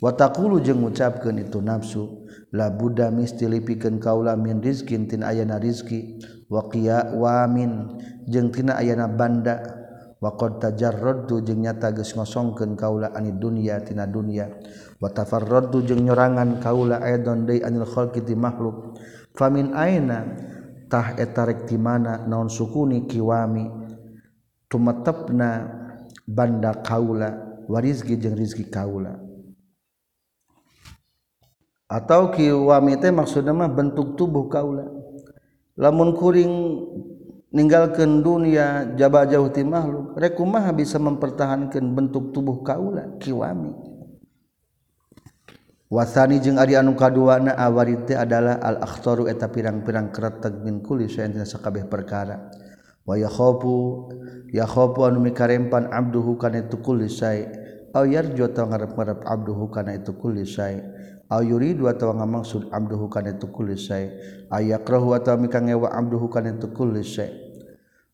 Watakulu 0.00 0.64
jeung 0.64 0.82
ngucapkeun 0.82 1.44
itu 1.44 1.60
nafsu 1.60 2.26
la 2.50 2.72
Buddha 2.72 3.12
mistili 3.12 3.60
piken 3.60 4.00
kaula 4.00 4.34
min 4.34 4.64
rizkin 4.64 5.06
tin 5.06 5.20
ayana 5.22 5.60
rizki. 5.60 6.18
Waqiya 6.48 7.14
wamin 7.20 8.00
jeung 8.26 8.48
tina 8.48 8.80
ayana 8.80 9.06
banda. 9.06 9.78
Wa 10.18 10.34
qad 10.34 10.58
tajarradtu 10.58 11.42
jeung 11.46 11.62
nyata 11.62 11.94
geus 11.94 12.16
ngosongkeun 12.18 12.74
kaula 12.74 13.14
ani 13.14 13.30
dunya 13.36 13.78
tina 13.84 14.08
dunya. 14.08 14.50
Wa 14.98 15.12
tafarradtu 15.12 15.86
jeung 15.86 16.02
nyorangan 16.02 16.58
kaula 16.58 16.98
aidon 16.98 17.46
deui 17.46 17.62
anil 17.62 17.86
khalqi 17.86 18.24
makhluk. 18.34 18.98
Famin 19.38 19.72
aina 19.78 20.26
tah 20.92 21.16
eta 21.16 21.48
rek 21.48 21.64
ti 21.64 21.80
mana 21.80 22.20
naon 22.28 22.52
sukuni 22.52 23.08
kiwami. 23.08 23.64
Tumetepna 24.68 25.72
banda 26.28 26.76
kaula 26.84 27.64
warizki 27.64 28.20
jeung 28.20 28.36
rizki 28.36 28.68
kaula. 28.68 29.16
Atau 31.88 32.28
ki 32.28 32.52
wamite 32.52 33.08
maksudnya 33.08 33.56
mah 33.56 33.72
bentuk 33.72 34.20
tubuh 34.20 34.52
kaula. 34.52 34.84
Lamun 35.80 36.12
kuring 36.12 36.52
ninggalkan 37.52 38.24
dunia 38.24 38.96
jaba 38.96 39.28
jauh 39.28 39.52
ti 39.52 39.60
makhluk 39.60 40.16
rek 40.16 40.40
kumaha 40.40 40.72
bisa 40.72 40.96
mempertahankan 40.96 41.84
bentuk 41.92 42.32
tubuh 42.32 42.64
kaula 42.64 43.12
kiwami 43.20 43.91
Wasani 45.92 46.40
jeung 46.40 46.56
Ari 46.56 46.72
anu 46.72 46.96
kaduana 46.96 47.52
awarite 47.52 48.16
adalah 48.16 48.56
al-akhtaru 48.64 49.28
eta 49.28 49.52
pirang-pirang 49.52 50.08
kreteg 50.08 50.64
min 50.64 50.80
kulli 50.80 51.04
syai'in 51.04 51.44
sakabeh 51.44 51.84
perkara. 51.84 52.48
Wa 53.04 53.12
yakhafu 53.20 54.08
yakhafu 54.56 55.04
anu 55.04 55.20
mikarempan 55.20 55.92
abduhu 55.92 56.40
kana 56.40 56.64
itu 56.64 56.80
kulli 56.80 57.12
syai' 57.12 57.44
aw 57.92 58.08
yarju 58.08 58.48
ta 58.56 58.64
ngarep-ngarep 58.64 59.20
abduhu 59.20 59.68
kana 59.68 60.00
itu 60.00 60.16
kulli 60.16 60.48
syai' 60.48 60.80
aw 61.28 61.44
yuridu 61.44 61.84
atawa 61.84 62.24
ngamaksud 62.24 62.72
abduhu 62.72 63.12
kana 63.12 63.36
itu 63.36 63.52
kulli 63.52 63.76
syai' 63.76 64.08
ay 64.48 64.72
yakrahu 64.72 65.12
atawa 65.12 65.44
mikangewa 65.44 65.92
abduhu 65.92 66.32
kana 66.32 66.56
itu 66.56 66.72
kulli 66.72 67.04
syai' 67.04 67.36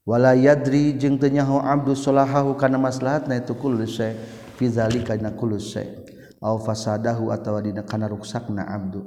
wala 0.03 0.35
yadri 0.35 0.99
jeung 0.99 1.15
teu 1.15 1.31
nyaho 1.31 1.63
abdu 1.63 1.95
salahahu 1.95 2.59
kana 2.59 2.75
maslahatna 2.75 3.39
itu 3.39 3.55
kulli 3.55 3.87
syai' 3.87 4.19
fi 4.59 4.67
zalika 4.67 5.15
kulli 5.15 5.63
syai' 5.63 6.08
aw 6.43 6.57
fasadahu 6.59 7.35
atawa 7.35 7.63
dina 7.63 7.83
kana 7.83 8.07
ruksakna 8.07 8.67
abdu. 8.67 9.03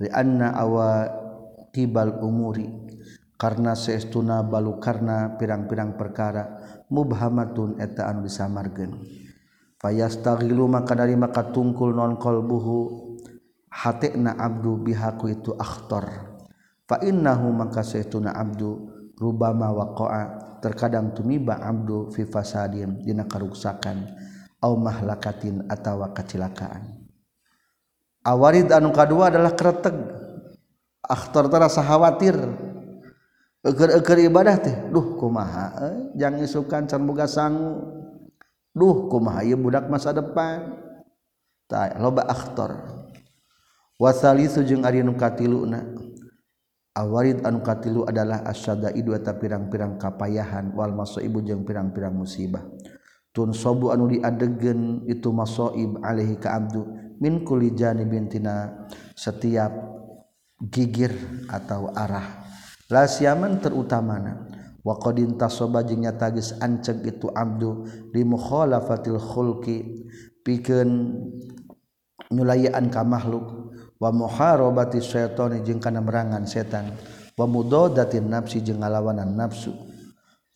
Li 0.00 0.08
anna 0.08 0.54
awa 0.56 1.06
tibal 1.70 2.18
umuri 2.22 2.66
karena 3.40 3.72
seestuna 3.72 4.44
balu 4.44 4.76
karena 4.76 5.36
pirang-pirang 5.40 5.96
perkara 5.96 6.60
mubhamatun 6.92 7.80
eta 7.80 8.10
anu 8.10 8.26
disamarkeun. 8.26 9.00
Fayastaghilu 9.80 10.68
maka 10.68 10.92
dari 10.92 11.16
maka 11.16 11.48
tungkul 11.48 11.96
non 11.96 12.20
qalbuhu 12.20 13.08
hatena 13.72 14.36
abdu 14.36 14.76
bihaku 14.76 15.32
itu 15.32 15.56
akhtar. 15.56 16.36
Fa 16.84 17.00
innahu 17.00 17.48
maka 17.54 17.80
seestuna 17.80 18.36
abdu 18.36 18.92
rubama 19.16 19.72
waqa'a 19.72 20.22
terkadang 20.60 21.16
tumiba 21.16 21.56
abdu 21.64 22.12
fi 22.12 22.28
fasadin 22.28 23.00
dina 23.00 23.24
karuksakan. 23.24 24.19
mahlakatin 24.60 25.64
atawa 25.72 26.12
kecelakaan. 26.12 27.00
Awarid 28.20 28.68
anu 28.68 28.92
kedua 28.92 29.32
adalah 29.32 29.56
kereteg 29.56 29.96
akhtar 31.00 31.48
terasa 31.48 31.80
khawatir. 31.80 32.36
Eker-eker 33.60 34.24
ibadah 34.24 34.56
teh 34.56 34.76
duh 34.88 35.20
kumaha 35.20 35.76
eh, 35.84 35.96
jangan 36.16 36.40
isukan 36.44 36.84
can 36.88 37.04
boga 37.04 37.28
sangu. 37.28 37.80
Duh 38.72 39.08
kumaha 39.08 39.44
ieu 39.44 39.56
budak 39.56 39.88
masa 39.88 40.12
depan. 40.12 40.76
Tah 41.68 41.96
loba 41.96 42.24
akhtar. 42.28 43.00
Wasalisu 44.00 44.64
jeung 44.64 44.84
ari 44.84 45.04
nu 45.04 45.12
katiluna. 45.16 45.84
Awarid 46.90 47.46
anu 47.46 47.62
katilu 47.62 48.02
adalah 48.02 48.42
asyadaidu 48.48 49.14
eta 49.14 49.36
pirang-pirang 49.38 49.94
kapayahan 49.94 50.74
wal 50.74 50.90
masaibu 50.90 51.38
jeung 51.44 51.62
pirang-pirang 51.62 52.10
musibah. 52.10 52.66
tun 53.30 53.54
sobu 53.54 53.94
anu 53.94 54.10
diadegen 54.10 55.06
itu 55.06 55.30
masoib 55.30 56.02
alaihi 56.02 56.38
ka 56.38 56.58
abdu. 56.58 56.86
Min 57.20 57.44
kulli 57.44 57.70
bintina 58.08 58.86
setiap 59.12 59.70
gigir 60.58 61.12
atau 61.52 61.92
arah. 61.92 62.44
Lasiaman 62.88 63.60
terutamana. 63.60 64.48
Wa 64.80 64.96
qad 64.96 65.20
intasoba 65.20 65.84
jeung 65.84 66.08
nyata 66.08 66.32
geus 66.32 66.56
anceg 66.56 67.04
itu 67.04 67.28
abdu 67.36 67.84
li 68.16 68.24
mukhalafatil 68.24 69.20
khulqi 69.20 70.08
pikeun 70.40 71.20
nyulayaan 72.32 72.88
ka 72.88 73.04
makhluk. 73.04 73.76
Wa 74.00 74.08
muharabati 74.08 75.04
syaitani 75.04 75.60
jeung 75.60 75.76
kana 75.76 76.00
merangan 76.00 76.48
setan. 76.48 76.96
Wa 77.36 77.44
mudadatin 77.44 78.32
nafsi 78.32 78.64
jeung 78.64 78.80
ngalawanan 78.80 79.36
nafsu. 79.36 79.76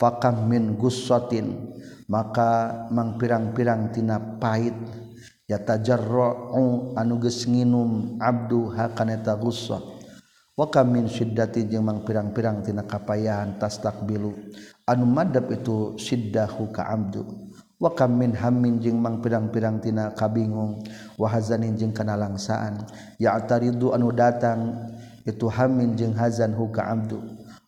pakam 0.00 0.46
min 0.50 0.74
gussatin 0.78 1.74
maka 2.10 2.84
mang 2.92 3.16
pirang-pirang 3.16 3.94
tina 3.94 4.18
pahit. 4.18 4.74
Ya 5.44 5.60
tajarra'u 5.60 6.96
anu 6.96 7.20
geus 7.20 7.44
nginum 7.44 8.16
abdu 8.16 8.72
hakana 8.72 9.20
eta 9.20 9.36
gussah 9.36 9.76
wa 10.56 10.72
kam 10.72 10.96
min 10.96 11.04
syiddati 11.04 11.68
jeung 11.68 11.84
mang 11.84 12.00
pirang-pirang 12.00 12.64
tina 12.64 12.80
kapayahan 12.80 13.60
tastakbilu 13.60 14.32
anu 14.88 15.04
madab 15.04 15.52
itu 15.52 16.00
siddahu 16.00 16.72
ka 16.72 16.88
abdu. 16.88 17.28
Wa 17.76 17.92
kam 17.92 18.16
min 18.16 18.32
hammin 18.32 18.80
jeung 18.80 18.96
mang 18.96 19.20
pirang-pirang 19.20 19.84
tina 19.84 20.16
kabingung. 20.16 20.80
Wa 21.20 21.28
hazanin 21.28 21.76
jeung 21.76 21.92
kana 21.92 22.16
langsaan 22.16 22.88
ya 23.20 23.36
ataridu 23.36 23.92
anu 23.92 24.16
datang 24.16 24.88
itu 25.28 25.44
hammin 25.52 25.92
jeung 25.92 26.16
hazan 26.16 26.56
hu 26.56 26.72
ka 26.72 26.88
abdu. 26.88 27.20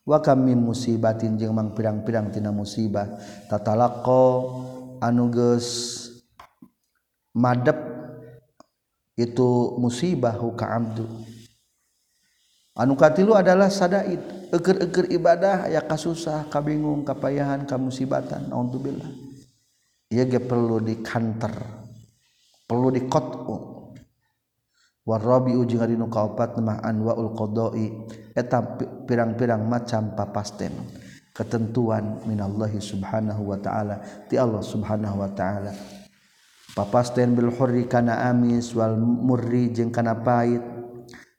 wa 0.06 0.22
kami 0.22 0.54
musibatin 0.54 1.34
jeung 1.34 1.58
mang 1.58 1.74
pirang-pirang 1.74 2.30
tina 2.30 2.54
musibah. 2.54 3.18
Tatalaqo 3.50 4.22
anuges 5.02 5.66
madep 7.34 7.76
itu 9.18 9.74
musibah 9.82 10.38
ka 10.54 10.66
abdu. 10.78 11.04
Anu 12.78 12.94
katilu 12.94 13.34
adalah 13.34 13.68
sadaid. 13.68 14.22
Eukeur-eukeur 14.46 15.10
ibadah 15.10 15.66
aya 15.66 15.82
kasusah 15.82 16.46
kabingung 16.46 17.02
kapayahan 17.02 17.66
kamusibatan. 17.66 18.46
Naudzubillah. 18.46 19.10
Ieu 20.06 20.22
ge 20.22 20.38
perlu 20.38 20.78
dikanter 20.78 21.50
perlu 22.66 22.90
dikotu 22.94 23.75
warrobi 25.06 25.54
ujung 25.54 25.78
hari 25.78 25.94
nu 25.94 26.10
kaopat 26.10 26.58
mah 26.58 26.82
anwaul 26.82 27.30
kodoi 27.32 27.94
eta 28.34 28.60
pirang-pirang 29.06 29.62
macam 29.62 30.12
papasten. 30.18 30.74
Ketentuan 31.30 32.24
minallahi 32.24 32.80
subhanahu 32.80 33.54
wa 33.54 33.58
ta'ala 33.60 34.26
ti 34.26 34.34
Allah 34.40 34.64
subhanahu 34.64 35.20
wa 35.22 35.30
ta'ala. 35.30 35.72
Papasten 36.74 37.36
bil 37.36 37.52
hurri 37.54 37.86
kana 37.86 38.26
amis 38.28 38.74
wal 38.74 38.96
murri 38.98 39.70
jeng 39.70 39.94
kana 39.94 40.16
pahit. 40.16 40.60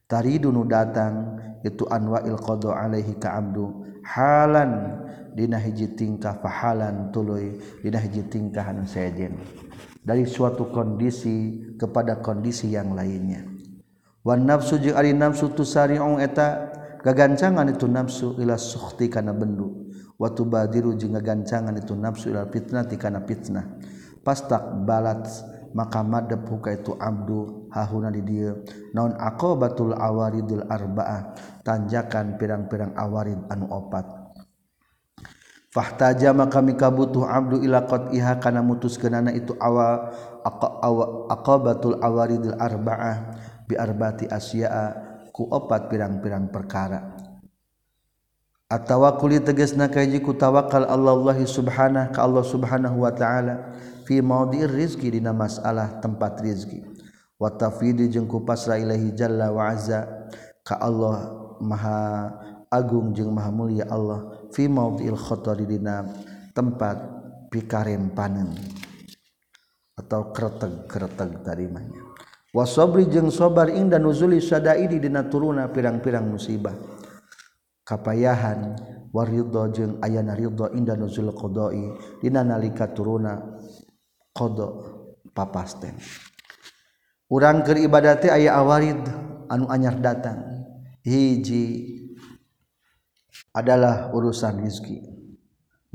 Taridu 0.08 0.54
nu 0.54 0.64
datang 0.64 1.36
itu 1.66 1.84
anwail 1.90 2.40
qada 2.40 2.78
alaihi 2.78 3.18
ka 3.18 3.42
abdu. 3.42 3.84
Halan 4.06 5.02
dina 5.34 5.60
hiji 5.60 5.98
tingkah 5.98 6.40
fahalan 6.40 7.10
tuluy 7.10 7.58
dina 7.82 7.98
hiji 7.98 8.22
tingkah 8.30 8.70
anu 8.70 8.86
sejen. 8.86 9.34
Dari 10.06 10.24
suatu 10.30 10.70
kondisi 10.70 11.74
kepada 11.76 12.22
kondisi 12.22 12.70
yang 12.72 12.94
lainnya. 12.96 13.57
wan 14.28 14.44
nafsu 14.44 14.76
jeung 14.84 15.00
ari 15.00 15.16
nafsu 15.16 15.56
tusari'u 15.56 16.20
eta 16.20 16.76
gagancangan 17.00 17.72
itu 17.72 17.88
nafsu 17.88 18.36
ila 18.44 18.60
sukhti 18.60 19.08
kana 19.08 19.32
bendu. 19.32 19.88
Wa 20.20 20.36
tubadiru 20.36 21.00
jeung 21.00 21.16
gagancangan 21.16 21.72
itu 21.80 21.96
nafsu 21.96 22.36
ila 22.36 22.44
fitnati 22.52 23.00
kana 23.00 23.24
fitnah. 23.24 23.80
Pastak 24.20 24.84
balat 24.84 25.24
maka 25.72 26.04
madep 26.04 26.44
huka 26.44 26.76
itu 26.76 27.00
abdu 27.00 27.72
hahuna 27.72 28.12
di 28.12 28.20
dieu 28.26 28.66
naon 28.92 29.16
aqabatul 29.16 29.96
awaridul 29.96 30.68
arba'ah 30.68 31.32
tanjakan 31.64 32.36
pirang-pirang 32.36 32.92
awarid 33.00 33.40
anu 33.48 33.72
opat. 33.72 34.04
Fahtaja 35.72 36.34
maka 36.34 36.60
mika 36.64 36.90
butuh 36.90 37.30
abdu 37.30 37.62
ila 37.62 37.86
qat'iha 37.86 38.42
kana 38.42 38.66
mutuskeunana 38.66 39.32
itu 39.32 39.54
awal 39.62 40.10
aqabatul 41.30 42.02
awaridil 42.02 42.58
arba'ah 42.58 43.16
bi 43.68 43.76
arbati 43.76 44.32
asya'a 44.32 44.86
ku 45.36 45.46
opat 45.52 45.92
pirang-pirang 45.92 46.50
perkara. 46.50 47.28
At-tawakkul 48.68 49.40
tegasna 49.48 49.88
kaji 49.88 50.20
ku 50.20 50.36
tawakal 50.36 50.84
Allah 50.84 51.16
subhanahu 51.48 52.12
ka 52.12 52.20
Allah 52.20 52.44
subhanahu 52.44 53.00
wa 53.00 53.16
ta'ala 53.16 53.76
fi 54.04 54.20
maudhi'ir 54.20 54.68
rizqi 54.68 55.08
dina 55.08 55.32
masalah 55.32 56.00
tempat 56.04 56.44
rizki 56.44 56.84
wa 57.36 57.52
tafidi 57.52 58.08
jeung 58.12 58.28
ku 58.28 58.44
pasrah 58.44 58.80
ilahi 58.80 59.16
jalla 59.16 59.52
wa 59.56 59.72
azza 59.72 60.08
ka 60.68 60.80
Allah 60.84 61.32
maha 61.64 62.32
agung 62.72 63.16
jeung 63.16 63.32
maha 63.32 63.52
mulia 63.56 63.88
Allah 63.88 64.48
fi 64.52 64.68
maudhi'il 64.68 65.16
dina 65.64 66.04
tempat 66.52 66.98
pikarem 67.48 68.12
panen 68.12 68.52
atau 69.96 70.32
kereteg-kereteg 70.36 71.40
tarimanya 71.44 72.07
wasobri 72.56 73.08
jeung 73.12 73.32
sobar 73.32 73.72
ing 73.72 73.92
dan 73.92 74.04
nuzuli 74.04 74.40
sadaidi 74.44 75.00
dina 75.02 75.28
turuna 75.28 75.72
pirang-pirang 75.72 76.28
musibah. 76.28 76.76
Kapayahan 77.88 78.76
waridho 79.16 79.64
jeung 79.72 79.94
ayana 80.04 80.36
ridho 80.36 80.68
inda 80.76 81.00
nuzul 81.00 81.32
qada'i 81.32 81.96
dina 82.20 82.44
nalika 82.44 82.92
turuna 82.92 83.40
qada 84.36 84.68
papasten. 85.32 85.96
Urang 87.28 87.64
keur 87.64 87.80
ibadah 87.80 88.16
teh 88.20 88.32
aya 88.32 88.56
awarid 88.56 89.04
anu 89.52 89.68
anyar 89.68 90.00
datang. 90.00 90.44
Hiji 91.04 91.96
adalah 93.56 94.12
urusan 94.12 94.64
rezeki. 94.64 95.04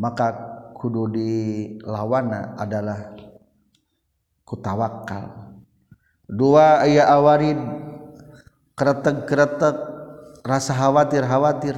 Maka 0.00 0.32
kudu 0.76 1.12
dilawana 1.12 2.57
adalah 2.57 3.12
kutawakal. 4.44 5.41
dua 6.33 6.80
aya 6.80 7.12
awarid 7.12 7.61
keretek-keretek 8.72 9.76
rasa 10.41 10.72
khawatir 10.72 11.28
khawatir. 11.28 11.76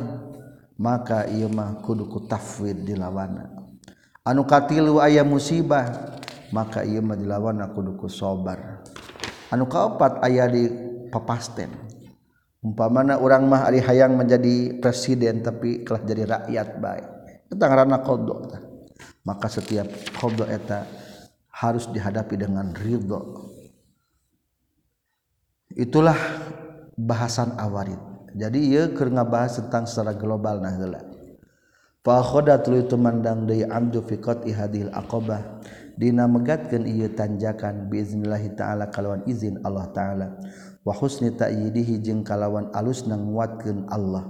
Maka 0.75 1.31
ieu 1.31 1.47
mah 1.47 1.79
kudu 1.87 2.11
ku 2.11 2.27
tafwid 2.27 2.83
dilawana. 2.83 3.47
Anu 4.27 4.43
katilu 4.43 4.99
aya 4.99 5.23
musibah 5.23 6.19
maka 6.51 6.83
ieu 6.83 6.99
mah 6.99 7.15
dilawana 7.15 7.71
kudu 7.71 7.95
ku 7.95 8.11
sabar 8.11 8.83
anu 9.55 9.71
kaopat 9.71 10.19
aya 10.23 10.51
di 10.51 10.67
papasten. 11.15 11.71
Umpamana 12.65 13.21
urang 13.21 13.47
mah 13.47 13.71
ari 13.71 13.79
hayang 13.79 14.19
menjadi 14.19 14.81
presiden 14.83 15.45
tapi 15.45 15.85
kelah 15.85 16.03
jadi 16.03 16.25
rakyat 16.25 16.69
baik 16.81 17.07
eta 17.53 17.65
ngaranna 17.69 18.01
qadha 18.01 18.57
maka 19.23 19.47
setiap 19.53 19.85
qadha 20.17 20.49
eta 20.49 20.79
harus 21.55 21.87
dihadapi 21.93 22.35
dengan 22.35 22.75
ridho. 22.75 23.53
itulah 25.75 26.17
bahasan 26.95 27.55
awarid. 27.59 27.99
Jadi 28.35 28.75
ia 28.75 28.91
keur 28.91 29.15
ngabahas 29.15 29.63
tentang 29.63 29.87
secara 29.87 30.15
global 30.15 30.59
nah 30.59 30.75
heula. 30.75 31.03
Fa 32.03 32.19
khodatul 32.21 32.83
itu 32.83 32.99
mandang 32.99 33.47
deui 33.47 33.63
abdu 33.63 34.03
fi 34.03 34.19
qat'i 34.19 34.51
hadhil 34.51 34.91
aqabah. 34.91 35.63
Dina 35.95 36.27
megatkeun 36.27 36.91
ieu 36.91 37.07
tanjakan 37.15 37.87
biiznillah 37.87 38.43
taala 38.59 38.91
kalawan 38.91 39.23
izin 39.31 39.63
Allah 39.63 39.87
taala. 39.95 40.27
Wa 40.83 40.91
husni 40.91 41.31
ta'yidihi 41.31 42.03
jeung 42.03 42.27
kalawan 42.27 42.75
alus 42.75 43.07
nguatkeun 43.07 43.87
Allah. 43.89 44.27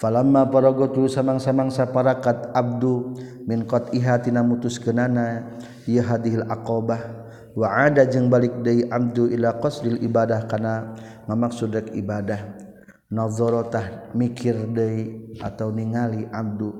Falamma 0.00 0.48
paraga 0.48 0.92
samang-samang 1.08 1.72
saparakat 1.72 2.52
abdu 2.56 3.16
min 3.44 3.64
qat'iha 3.64 4.20
tina 4.24 4.40
mutuskeunana 4.40 5.56
ieu 5.84 6.00
hadhil 6.00 6.44
aqabah. 6.48 7.25
wa 7.56 7.88
ada 7.88 8.04
jeung 8.04 8.28
balik 8.28 8.60
deui 8.60 8.84
abdu 8.92 9.32
ila 9.32 9.56
qasdil 9.56 9.96
ibadah 10.04 10.44
kana 10.44 10.92
ngamaksud 11.24 11.72
rek 11.72 11.88
ibadah. 11.96 12.68
Nazarotah 13.06 14.10
mikir 14.18 14.66
deui 14.74 15.32
atau 15.38 15.70
ningali 15.70 16.26
abdu. 16.26 16.74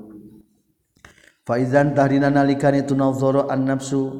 Fa 1.47 1.55
idzan 1.55 1.95
tahrina 1.95 2.27
nalikan 2.27 2.75
itu 2.75 2.91
nazara 2.91 3.47
an 3.47 3.63
nafsu 3.63 4.11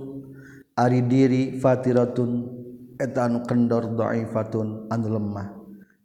ari 0.71 1.03
diri 1.03 1.59
fatiratun 1.59 2.47
eta 2.95 3.27
anu 3.27 3.43
kendor 3.43 3.91
dhaifatun 3.99 4.87
anu 4.87 5.07
lemah. 5.19 5.51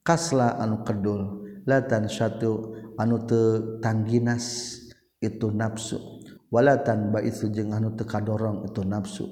Kasla 0.03 0.59
anu 0.59 0.83
kedul 0.83 1.47
latan 1.71 2.11
satu 2.11 2.75
anu 2.99 3.23
teu 3.23 3.79
tangginas 3.79 4.75
itu 5.23 5.55
nafsu. 5.55 6.03
Walatan 6.51 7.15
baisu 7.15 7.47
jeung 7.55 7.79
anu 7.79 7.95
teu 7.95 8.11
kadorong 8.11 8.67
itu 8.67 8.83
nafsu. 8.83 9.31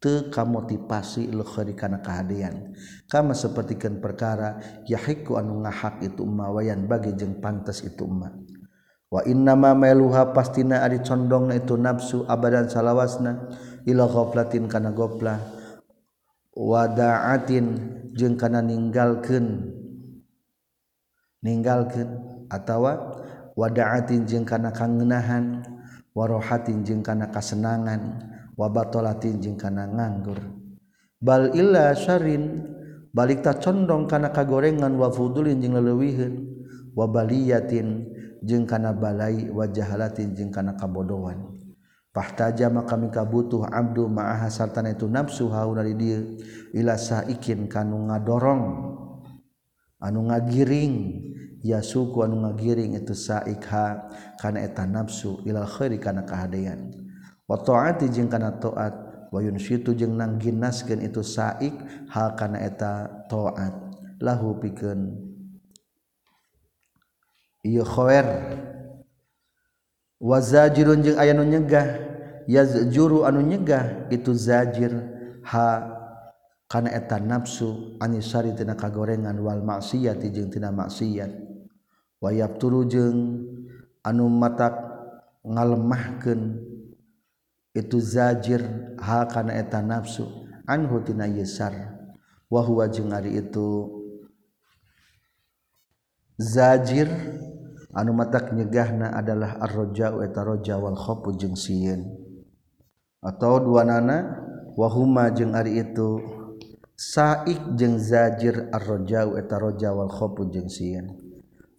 kamotivasi 0.00 1.28
lukhari 1.28 1.76
kana 1.76 2.00
kehadian 2.00 2.72
kama 3.04 3.36
sapertikeun 3.36 4.00
perkara 4.00 4.56
yahiku 4.88 5.36
anu 5.36 5.60
ngahak 5.60 6.00
itu 6.00 6.24
umma 6.24 6.48
wayan 6.48 6.88
bagi 6.88 7.12
jeung 7.12 7.36
pantas 7.36 7.84
itu 7.84 8.08
umma. 8.08 8.32
Wa 9.10 9.20
inna 9.28 9.58
ma 9.58 9.76
meluha 9.76 10.32
pastina 10.32 10.86
ari 10.86 11.04
condongna 11.04 11.58
itu 11.58 11.76
nafsu 11.76 12.24
abadan 12.30 12.70
salawasna 12.70 13.50
ila 13.84 14.06
ghaflatin 14.08 14.70
kana 14.70 14.94
goplah 14.94 15.36
wada'atin 16.54 17.66
jeung 18.16 18.38
kana 18.40 18.62
ninggalkeun 18.64 19.68
ninggalkeun 21.44 22.08
atawa 22.48 23.20
wada'atin 23.52 24.24
jeung 24.24 24.48
kana 24.48 24.72
kangenahan. 24.72 25.60
Warohatin 26.10 26.82
jeung 26.82 27.06
kana 27.06 27.30
kasenangan. 27.30 28.29
wabatolatin 28.60 29.40
jeung 29.40 29.56
kana 29.56 29.88
nganggur. 29.88 30.36
Bal 31.16 31.56
illa 31.56 31.96
syarin 31.96 32.60
balik 33.16 33.40
tak 33.40 33.64
condong 33.64 34.04
kana 34.04 34.28
kagorengan 34.28 34.92
wa 35.00 35.08
fudulin 35.08 35.56
jeung 35.64 35.80
leuwiheun 35.80 36.34
wa 36.92 37.08
baliyatin 37.08 38.04
jeung 38.44 38.68
kana 38.68 38.92
balai 38.92 39.48
wa 39.48 39.64
jahalatin 39.64 40.36
jeung 40.36 40.52
kana 40.52 40.76
kabodohan. 40.76 41.56
Pahtaja 42.12 42.68
maka 42.68 42.98
mika 42.98 43.22
butuh 43.22 43.64
abdu 43.70 44.10
ma'aha 44.10 44.50
sartana 44.50 44.92
itu 44.92 45.06
nafsu 45.06 45.46
hauna 45.48 45.86
di 45.86 45.94
dieu 45.94 46.20
ila 46.74 46.98
saikin 46.98 47.70
kanu 47.70 48.12
ngadorong 48.12 48.62
anu 50.04 50.20
ngagiring. 50.28 50.96
Ya 51.60 51.84
suku 51.84 52.24
anu 52.24 52.40
ngagiring 52.40 52.96
itu 52.96 53.12
saik 53.12 53.68
ha 53.68 54.08
kana 54.40 54.64
eta 54.64 54.88
nafsu 54.88 55.44
ila 55.44 55.68
khairi 55.68 56.00
kana 56.00 56.24
kahadean. 56.24 56.88
watoati 57.50 58.06
jeung 58.14 58.30
kana 58.30 58.54
taat 58.62 58.94
wa 59.34 59.38
situ 59.58 59.90
jeung 59.98 60.14
nang 60.14 60.38
ginaskeun 60.38 61.02
itu 61.02 61.26
saik 61.26 61.74
hal 62.14 62.38
kana 62.38 62.62
eta 62.62 63.26
taat. 63.26 63.90
lahu 64.20 64.60
pikeun. 64.60 65.16
Ieu 67.64 67.84
khawer 67.84 68.24
wa 70.20 70.38
zajirun 70.40 71.00
jeung 71.04 71.16
aya 71.16 71.32
nu 71.32 71.44
nyegah 71.44 71.88
yazjuru 72.48 73.24
anu 73.24 73.40
nyegah 73.44 74.08
itu 74.12 74.32
zajir 74.32 74.92
ha 75.44 75.96
kana 76.68 76.92
eta 76.92 77.20
nafsu 77.20 77.96
anisari 78.00 78.56
tina 78.56 78.76
kagorengan 78.76 79.36
wal 79.40 79.60
maksiat 79.60 80.24
jeung 80.28 80.48
tina 80.48 80.72
maksiat 80.72 81.32
wa 82.20 82.32
yabturu 82.32 82.88
jeung 82.88 83.44
anu 84.04 84.28
matak 84.28 84.76
ngalemahkeun 85.44 86.69
itu 87.70 87.98
zajir 88.02 88.62
hal 88.98 89.26
kana 89.30 89.54
eta 89.56 89.82
nafsu. 89.82 90.26
Anhu 90.66 91.02
tina 91.02 91.26
yesar. 91.26 91.74
Wa 92.50 92.62
huwa 92.62 92.90
jeung 92.90 93.10
ari 93.14 93.38
itu. 93.38 94.00
Zajir 96.40 97.10
anu 97.92 98.14
matak 98.14 98.54
nyegahna 98.54 99.12
adalah 99.12 99.58
ar-raja'u 99.60 100.22
eta 100.24 100.40
raja 100.46 100.78
wal 100.78 100.96
khofu 100.96 101.34
jeung 101.36 101.58
sieun. 101.58 102.06
Atau 103.20 103.60
dua 103.60 103.84
nana 103.84 104.40
wahuma 104.78 105.28
jeung 105.34 105.52
ari 105.52 105.82
itu. 105.82 106.22
Saik 106.96 107.76
jeung 107.80 107.96
zajir 107.98 108.70
ar-raja'u 108.70 109.36
eta 109.38 109.58
raja 109.58 109.90
wal 109.90 110.10
khofu 110.10 110.48
jeung 110.48 110.70
sieun. 110.70 111.16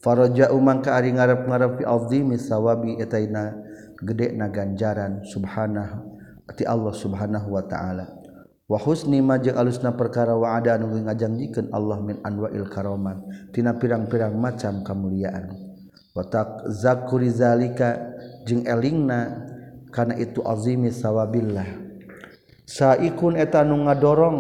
Faraja'u 0.02 0.58
mangka 0.58 0.98
ari 0.98 1.14
ngarep-ngarep 1.14 1.78
fi 1.78 1.84
azimi 1.86 2.36
sawabi 2.42 2.98
eta 2.98 3.22
gede 4.02 4.34
na 4.34 4.50
ganjaran 4.50 5.22
subhanahu 5.26 6.20
ti 6.58 6.68
Allah 6.68 6.92
subhanahu 6.92 7.48
wa 7.54 7.64
ta'ala. 7.64 8.06
Wahusni 8.72 9.20
majeng 9.20 9.60
alusna 9.60 9.92
perkara 9.92 10.32
waadaan 10.32 10.88
nu 10.88 10.96
ngajangjikan 11.04 11.76
Allah 11.76 12.00
min 12.00 12.24
anwa'il 12.24 12.72
karoman 12.72 13.20
tina 13.52 13.76
pirang-pirang 13.76 14.32
macam 14.40 14.80
kemuliaan 14.80 15.52
watak 16.16 16.72
zakuri 16.72 17.28
zalika 17.28 18.16
jeung 18.48 18.64
elingna 18.64 19.44
kana 19.92 20.16
itu 20.16 20.40
azimi 20.48 20.88
sawabillah. 20.88 21.68
Saikun 22.64 23.36
eta 23.36 23.68
nu 23.68 23.84
ngadorong 23.84 24.40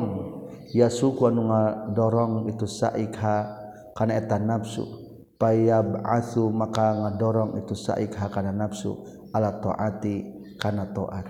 ya 0.72 0.88
suku 0.88 1.28
anu 1.28 1.52
ngadorong 1.52 2.48
itu 2.48 2.64
saikha 2.64 3.60
kana 3.92 4.16
eta 4.16 4.40
nafsu. 4.40 4.88
Payab 5.36 6.08
asu 6.08 6.48
maka 6.54 6.96
ngadorong 6.96 7.60
itu 7.60 7.76
saikha 7.76 8.32
kana 8.32 8.56
nafsu. 8.56 8.96
Ala 9.32 9.60
taati 9.60 10.28
kana 10.60 10.88
taat. 10.92 11.26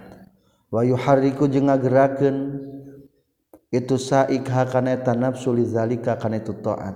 Wa 0.71 0.81
yuharriku 0.85 1.47
jeung 1.51 1.67
ngagerakeun 1.67 2.37
itu 3.71 3.95
saikha 3.95 4.67
kana 4.67 4.99
eta 4.99 5.15
nafsu 5.15 5.55
lizalika 5.55 6.19
kana 6.19 6.41
itu 6.41 6.55
taat. 6.59 6.95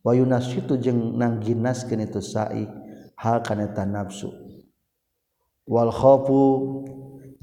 Wa 0.00 0.16
yunasitu 0.16 0.80
jeung 0.80 1.16
nangginaskeun 1.20 2.04
itu 2.04 2.20
saik 2.24 2.68
hal 3.20 3.44
kana 3.44 3.68
eta 3.68 3.84
nafsu. 3.84 4.32
Wal 5.68 5.92
khaufu 5.92 6.42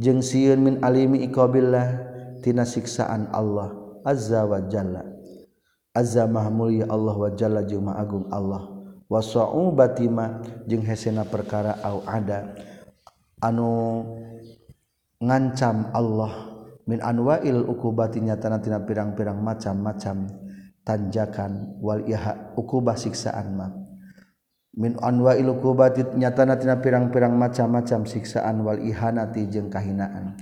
jeung 0.01 0.26
sieun 0.26 0.60
min 0.62 0.76
alimi 0.82 1.24
iqabillah 1.30 1.88
tina 2.41 2.66
siksaan 2.66 3.30
Allah 3.34 3.74
azza 4.03 4.43
wa 4.43 4.62
jalla. 4.66 5.05
Azza 5.93 6.30
mahmul 6.30 6.86
Allah 6.86 7.16
wa 7.18 7.30
jalla 7.34 7.62
jeung 7.66 7.89
agung 7.89 8.30
Allah. 8.30 8.74
Wa 9.08 9.24
sa'ubati 9.24 10.12
ma 10.12 10.43
jeung 10.68 10.84
hesena 10.84 11.24
perkara 11.24 11.80
au 11.80 12.03
ada 12.03 12.51
anu 13.43 14.03
ngancam 15.21 15.91
Allah 15.93 16.33
min 16.88 17.01
anwail 17.01 17.65
ukubatinya 17.67 18.38
tanatina 18.38 18.81
pirang-pirang 18.85 19.41
macam-macam 19.41 20.29
tanjakan 20.88 21.77
wal 21.83 22.05
iha 22.07 22.53
ukubah 22.55 22.95
siksaan 22.95 23.57
ma 23.57 23.88
min 24.77 24.93
anwail 25.01 25.57
ukubati 25.57 26.05
nyatana 26.13 26.55
tina 26.61 26.77
pirang-pirang 26.77 27.33
macam-macam 27.33 28.05
siksaan 28.05 28.61
wal 28.61 28.77
ihanati 28.77 29.49
jeung 29.49 29.73
kahinaan. 29.73 30.38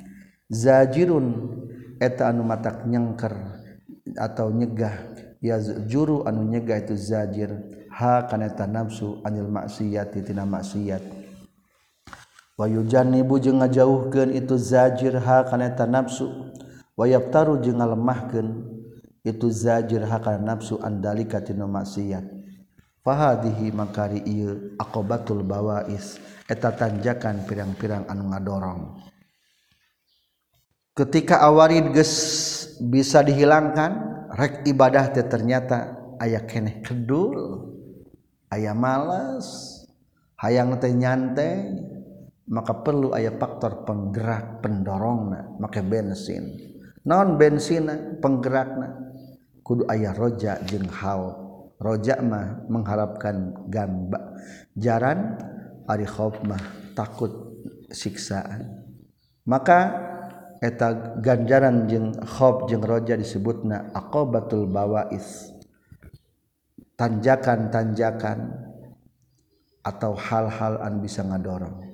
Zajirun 0.51 1.55
eta 2.03 2.29
anu 2.29 2.43
matak 2.43 2.83
nyengker 2.83 3.31
atau 4.19 4.51
nyegah. 4.51 5.15
Ya 5.39 5.57
juru 5.87 6.27
anu 6.27 6.43
nyegah 6.43 6.83
itu 6.83 6.99
zajir. 6.99 7.55
Ha 7.95 8.27
kana 8.27 8.51
nafsu 8.67 9.23
anil 9.23 9.47
maksiat 9.47 10.11
tina 10.19 10.43
maksiat. 10.43 11.14
wayujanibu 12.55 13.39
jeung 13.39 13.59
ngajauhkeun 13.63 14.35
itu 14.35 14.55
zajir 14.59 15.15
ha 15.19 15.47
kana 15.47 15.71
nafsu. 15.87 16.51
Wayaftaru 16.95 17.59
jeung 17.59 17.83
ngalemahkeun 17.83 18.47
itu 19.27 19.47
zajir 19.51 20.07
ha 20.07 20.17
kana 20.23 20.55
nafsu 20.55 20.79
andalika 20.79 21.43
tina 21.43 21.67
maksiat. 21.67 22.23
Fahadihi 23.05 23.69
makari 23.69 24.23
ieu 24.25 24.73
aqobatul 24.81 25.45
bawais 25.45 26.17
eta 26.49 26.73
tanjakan 26.73 27.45
pirang-pirang 27.45 28.09
anu 28.09 28.33
ngadorong. 28.33 28.97
Ketika 30.95 31.43
awarid 31.43 31.91
geus 31.91 32.15
bisa 32.79 33.19
dihilangkan 33.19 33.91
rek 34.31 34.63
ibadah 34.63 35.11
teh 35.11 35.27
ternyata 35.27 35.95
aya 36.19 36.39
keneh 36.47 36.79
kedul 36.79 37.67
aya 38.47 38.71
malas 38.71 39.83
hayang 40.39 40.79
teh 40.79 40.95
nyantai 40.95 41.75
maka 42.45 42.85
perlu 42.85 43.13
aya 43.17 43.33
faktor 43.33 43.85
penggerak 43.85 44.61
pendorongna 44.61 45.57
make 45.57 45.81
bensin. 45.81 46.53
Non 47.05 47.37
bensin 47.37 48.17
penggerakna. 48.21 49.05
Kudu 49.65 49.89
ayah 49.89 50.13
roja 50.13 50.61
jeung 50.65 50.85
hal. 50.89 51.41
Roja 51.81 52.21
mah 52.21 52.65
mengharapkan 52.69 53.65
gamba. 53.69 54.37
Jaran 54.77 55.41
ari 55.89 56.05
khauf 56.05 56.37
mah 56.45 56.61
takut 56.93 57.33
siksaan. 57.89 58.85
Maka 59.45 59.93
eta 60.61 61.17
ganjaran 61.21 61.89
jeung 61.89 62.13
khauf 62.13 62.69
jeung 62.69 62.85
roja 62.85 63.17
disebutna 63.17 63.89
aqabatul 63.93 64.69
bawais. 64.69 65.49
Tanjakan-tanjakan 66.95 68.55
atau 69.83 70.15
hal-hal 70.15 70.79
an 70.81 71.03
bisa 71.03 71.21
ngadorong. 71.21 71.84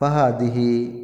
fahadihi. 0.00 0.96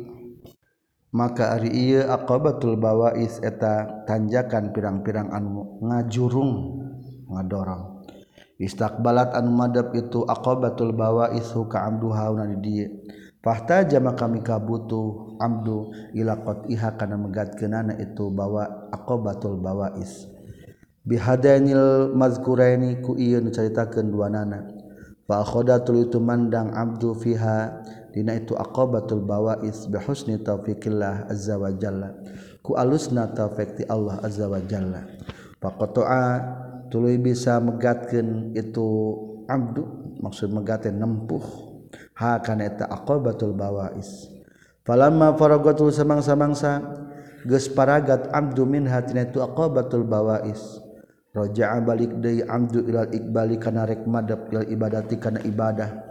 Maka 1.17 1.57
ari 1.57 1.73
ieu 1.73 2.05
aqabatul 2.05 2.77
bawais 2.77 3.41
eta 3.41 4.05
tanjakan 4.05 4.73
pirang-pirang 4.73 5.33
anu 5.33 5.81
ngajurung 5.81 6.83
ngadorong. 7.31 8.05
Istakbalat 8.61 9.33
anu 9.37 9.53
madep 9.53 9.97
itu 9.97 10.25
aqabatul 10.29 10.93
bawais 10.93 11.53
ka 11.73 11.89
abdu 11.89 12.13
hauna 12.13 12.49
di 12.53 12.57
dieu. 12.61 12.89
Fahtaja 13.41 14.03
maka 14.03 14.27
mika 14.27 14.59
butuh 14.59 15.39
abdu 15.39 15.95
ila 16.19 16.37
qatiha 16.43 16.99
kana 16.99 17.17
megatkeunana 17.17 17.97
itu 17.97 18.29
bawa 18.29 18.91
aqabatul 18.93 19.57
bawais. 19.57 20.29
Bihadainil 21.07 22.13
mazkuraini 22.13 23.01
ku 23.01 23.15
ieu 23.17 23.41
nu 23.41 23.55
caritakeun 23.55 24.11
duanana. 24.11 24.69
Fa 25.25 25.47
khodatul 25.47 26.11
itu 26.11 26.19
mandang 26.19 26.75
abdu 26.75 27.15
fiha 27.15 27.83
dina 28.17 28.33
itu 28.33 28.57
aqabatul 28.57 29.21
bawais 29.21 29.85
bi 29.93 30.01
husni 30.01 30.41
taufiqillah 30.41 31.29
azza 31.29 31.61
wa 31.61 31.69
jalla. 31.69 32.17
Ku 32.65 32.73
alusna 32.73 33.29
taufiq 33.29 33.85
Allah 33.93 34.25
azza 34.25 34.49
wa 34.49 34.57
jalla. 34.65 35.05
Faqata'a 35.61 36.25
tulu 36.89 37.13
bisa 37.21 37.61
megatkan 37.61 38.57
itu 38.57 38.89
Abdul 39.45 40.17
maksud 40.25 40.49
megaten 40.49 40.97
nempuh. 40.97 41.45
Ha 42.17 42.41
kana 42.41 42.73
eta 42.73 42.89
aqabatul 42.89 43.53
bawais. 43.53 44.33
Falamma 44.89 45.37
faragatul 45.37 45.93
samangsa-mangsa 45.93 46.81
gesparagat 47.45 48.33
Abdul 48.33 48.65
minhat 48.65 49.13
itu 49.13 49.45
ako 49.45 49.77
batul 49.77 50.09
bawais. 50.09 50.81
Raja 51.37 51.77
balik 51.85 52.17
Abdul 52.49 52.89
Iqbal 53.13 53.61
karenarek 53.61 54.09
madb 54.09 54.49
ibadati 54.73 55.21
karena 55.21 55.45
ibadah 55.45 56.06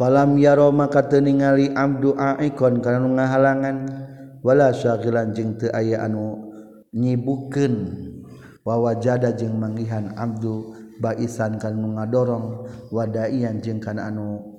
falam 0.00 0.40
yaro 0.40 0.72
maka 0.72 1.04
teu 1.04 1.20
ningali 1.20 1.68
abdu 1.76 2.16
aikon 2.16 2.80
kana 2.80 3.04
nu 3.04 3.12
ngahalangan. 3.20 3.76
Wala 4.40 4.72
syaghilan 4.72 5.36
jeung 5.36 5.60
teu 5.60 5.68
aya 5.76 6.00
anu 6.08 6.48
nyibukeun. 6.96 8.08
Wa 8.64 8.80
wajada 8.80 9.36
jeung 9.36 9.60
manggihan 9.60 10.16
abdu 10.16 10.72
baisan 11.04 11.60
kan 11.60 11.76
ngadorong. 11.76 12.64
Wadaian 12.88 13.60
jeung 13.60 13.84
kana 13.84 14.08
anu 14.08 14.56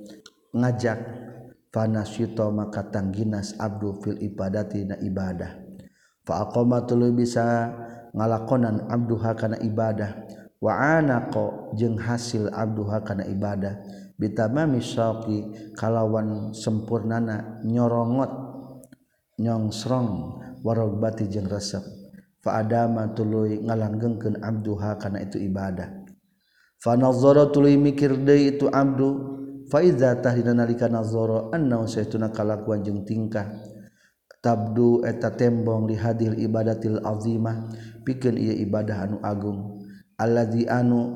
ngajak. 0.53 1.01
Fanasyito 1.71 2.51
maka 2.53 2.83
tangginas 2.93 3.57
abdu 3.57 3.97
fil 4.05 4.21
ibadati 4.21 4.85
na 4.85 4.99
ibadah. 5.01 5.57
Fa 6.21 6.45
aqama 6.45 6.85
bisa 7.15 7.73
ngalakonan 8.13 8.85
abduha 8.91 9.33
kana 9.33 9.57
ibadah. 9.65 10.13
Wa 10.61 10.77
anaqa 11.01 11.73
jeung 11.73 11.97
hasil 11.97 12.53
abduha 12.53 13.01
kana 13.01 13.25
ibadah. 13.25 13.81
bitama 14.21 14.69
misoki 14.69 15.49
kalawan 15.73 16.53
sempurnana 16.53 17.65
nyorongot 17.65 18.29
nyongsrong 19.41 20.37
warogbati 20.61 21.25
jeung 21.25 21.49
resep. 21.49 21.81
Fa 22.41 22.61
adama 22.61 23.09
tuluy 23.17 23.57
ngalanggengkeun 23.65 24.45
abduha 24.45 25.01
kana 25.01 25.25
itu 25.25 25.41
ibadah. 25.41 25.89
Fa 26.77 26.93
nazara 26.93 27.49
tuluy 27.49 27.77
mikir 27.77 28.17
deui 28.21 28.57
itu 28.57 28.69
abdu 28.69 29.09
fa 29.69 29.81
iza 29.81 30.13
tahdina 30.17 30.53
nalika 30.53 30.89
nazara 30.89 31.49
annahu 31.53 31.89
saytuna 31.89 32.29
kalakuan 32.29 32.85
jeung 32.85 33.01
tingkah. 33.05 33.49
Tabdu 34.41 35.05
eta 35.05 35.29
tembong 35.37 35.85
di 35.85 35.93
hadil 35.93 36.33
ibadatil 36.33 36.97
azimah 37.05 37.69
pikeun 38.01 38.41
ieu 38.41 38.57
ibadah 38.65 39.05
anu 39.05 39.17
agung. 39.21 39.85
Alladzi 40.17 40.65
anu 40.65 41.13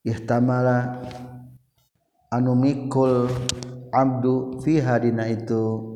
ihtamala 0.00 1.04
anu 2.34 2.58
mikul 2.58 3.30
abdu 3.94 4.58
fiha 4.66 4.98
dina 4.98 5.30
itu 5.30 5.94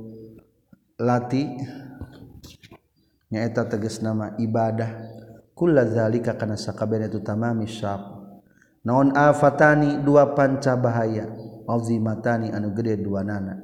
lati 0.95 1.51
nyaeta 3.35 3.67
teges 3.67 3.99
nama 3.99 4.39
ibadah. 4.39 5.19
Kulla 5.59 5.91
zalika 5.91 6.39
kana 6.39 6.55
sakabehna 6.55 7.11
itu 7.11 7.19
tamami 7.19 7.67
syaf 7.67 7.99
naon 8.87 9.11
afatani 9.19 9.99
dua 10.07 10.39
panca 10.39 10.79
bahaya. 10.79 11.27
Azimatani 11.69 12.49
anu 12.49 12.73
gede 12.73 13.03
dua 13.03 13.21
nana. 13.27 13.61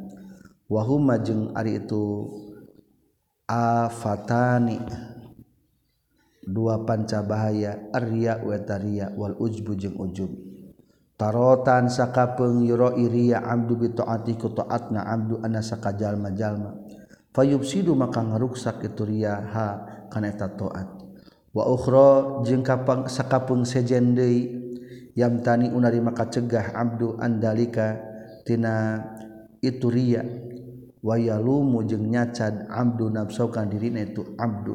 Wahuma 0.68 1.16
jeung 1.22 1.54
ari 1.56 1.80
itu 1.80 2.28
afatani. 3.48 4.82
Dua 6.44 6.84
panca 6.84 7.24
bahaya 7.24 7.88
arya 7.96 8.42
wa 8.44 8.58
tariya 8.60 9.14
wal 9.16 9.38
ujbu 9.40 9.72
jeung 9.78 9.96
ujub. 9.96 10.43
Tarotan 11.14 11.86
sakapeung 11.86 12.66
yuro 12.66 12.98
iriya 12.98 13.42
abdu 13.46 13.78
bi 13.78 13.94
taati 13.94 14.34
ku 14.34 14.50
taatna 14.50 15.06
abdu 15.06 15.38
ana 15.42 15.62
sakajalma 15.62 16.34
jalma 16.34 16.74
fayubsidu 17.34 17.92
maka 17.98 18.22
ngaruksak 18.22 18.82
itu 18.86 19.02
riya 19.02 19.34
ha 19.50 19.66
kana 20.08 20.30
eta 20.30 20.46
taat. 20.54 20.88
Wa 21.54 21.70
ukhra 21.70 22.42
jeung 22.46 22.62
kapang 22.66 23.06
sakapeung 23.06 23.66
sejen 23.66 24.14
deui 24.14 24.50
yamtani 25.14 25.70
unari 25.70 26.02
maka 26.02 26.26
cegah 26.30 26.74
abdu 26.74 27.18
andalika 27.18 27.98
itu 29.62 29.86
ria 29.90 30.22
wayalumu 31.02 31.82
jeung 31.86 32.10
nyacad 32.10 32.66
abdu 32.70 33.10
nafsaukan 33.10 33.70
dirina 33.70 34.02
itu 34.02 34.34
abdu. 34.38 34.74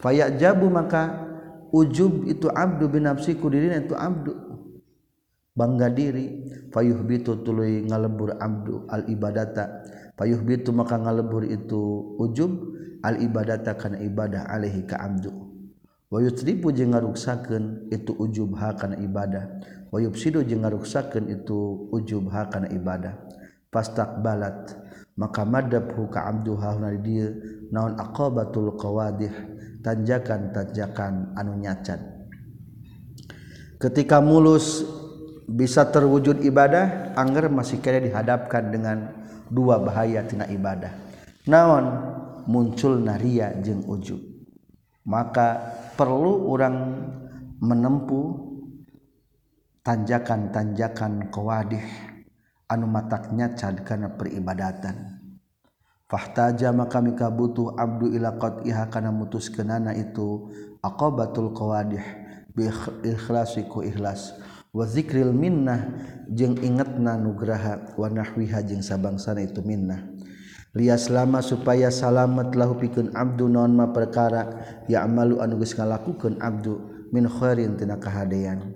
Fayak 0.00 0.40
jabu 0.40 0.68
maka 0.72 1.28
ujub 1.72 2.24
itu 2.28 2.48
abdu 2.48 2.88
binafsiku 2.88 3.48
dirina 3.52 3.80
itu 3.80 3.92
abdu 3.96 4.49
bangga 5.60 5.92
diri. 5.92 6.48
Payuh 6.72 7.02
bitu 7.04 7.44
tuluy 7.44 7.82
ngalebur 7.82 8.38
abdu 8.38 8.86
al 8.86 9.10
ibadata 9.10 9.82
payuh 10.14 10.38
bitu 10.38 10.70
maka 10.70 10.94
ngalebur 10.94 11.42
itu 11.42 12.14
ujub 12.14 12.78
al 13.02 13.18
ibadata 13.18 13.74
kana 13.74 13.98
ibadah 13.98 14.46
alaihi 14.46 14.86
ka 14.86 15.02
abdu. 15.02 15.34
Wa 16.10 16.22
yutribu 16.22 16.70
jeung 16.70 16.94
ngaruksakeun 16.94 17.90
itu 17.90 18.14
ujub 18.18 18.54
ha 18.58 18.74
kana 18.78 19.02
ibadah. 19.02 19.50
Wa 19.90 19.98
yufsidu 19.98 20.46
jeung 20.46 20.62
ngaruksakeun 20.62 21.26
itu 21.26 21.90
ujub 21.90 22.30
ha 22.30 22.46
kana 22.46 22.70
ibadah. 22.70 23.18
Fastaqbalat 23.74 24.74
maka 25.18 25.42
madabhu 25.42 26.06
ka 26.06 26.30
abdu 26.30 26.54
hauna 26.54 26.94
dieu 26.98 27.34
naon 27.74 27.98
aqabatul 27.98 28.78
qawadih 28.78 29.34
tanjakan-tanjakan 29.82 31.34
anu 31.34 31.58
nyacan. 31.58 31.98
Ketika 33.78 34.22
mulus 34.22 34.86
bisa 35.50 35.90
terwujud 35.90 36.46
ibadah 36.46 37.10
angger 37.18 37.50
masih 37.50 37.82
kaya 37.82 37.98
dihadapkan 37.98 38.70
dengan 38.70 39.10
dua 39.50 39.82
bahaya 39.82 40.22
tina 40.22 40.46
ibadah. 40.46 40.94
Naon? 41.50 42.18
Muncul 42.46 43.02
naria 43.02 43.52
jeung 43.58 43.84
ujub. 43.86 44.18
Maka 45.06 45.58
perlu 45.94 46.50
orang 46.50 46.76
menempuh 47.60 48.26
tanjakan-tanjakan 49.82 51.28
kewadih 51.34 51.84
anu 52.70 52.86
mataknya 52.86 53.52
cad 53.54 53.82
peribadatan. 54.16 55.20
Fahtaja 56.10 56.74
maka 56.74 56.98
mika 56.98 57.30
butuh 57.30 57.78
abdu 57.78 58.10
ila 58.10 58.34
qat'iha 58.34 58.90
kana 58.90 59.14
mutuskeunana 59.14 59.94
itu 59.94 60.50
aqabatul 60.82 61.54
qawadih 61.54 62.02
bi 62.50 62.66
ikhlasi 63.06 63.70
ku 63.70 63.86
ikhlas 63.86 64.34
wazikril 64.70 65.34
minnah 65.34 65.98
jeung 66.30 66.54
ingetna 66.62 67.18
nugraha 67.18 67.94
warnahwiha 67.98 68.62
jeung 68.66 68.82
sabangsana 68.82 69.42
itu 69.42 69.62
minnah. 69.62 70.06
Lias 70.70 71.10
lama 71.10 71.42
supaya 71.42 71.90
salamet 71.90 72.54
lahu 72.54 72.78
pikeun 72.78 73.10
abdu 73.10 73.50
naon 73.50 73.74
ma 73.74 73.90
perkara 73.90 74.62
ya 74.86 75.02
amalu 75.02 75.42
anu 75.42 75.58
geus 75.58 75.74
ngalakukeun 75.74 76.38
abdu 76.38 76.78
min 77.10 77.26
khairin 77.26 77.74
tina 77.74 77.98
kahadean. 77.98 78.70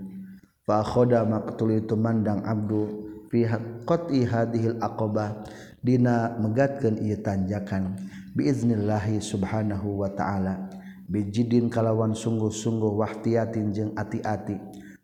Fa 0.67 0.83
khoda 0.83 1.23
maqtul 1.23 1.79
itu 1.79 1.95
mandang 1.95 2.43
abdu 2.43 3.07
fi 3.31 3.47
qat'i 3.87 4.27
hadhil 4.27 4.83
aqabah 4.83 5.47
dina 5.87 6.35
megatkeun 6.43 6.99
ieu 6.99 7.15
tanjakan 7.23 7.95
biiznillahi 8.35 9.23
subhanahu 9.23 10.03
wa 10.03 10.11
ta'ala. 10.11 10.67
Bijidin 11.07 11.71
kalawan 11.71 12.17
sungguh-sungguh 12.17 12.91
wahtiatin 12.97 13.71
jeung 13.71 13.93
ati-ati. 13.95 14.59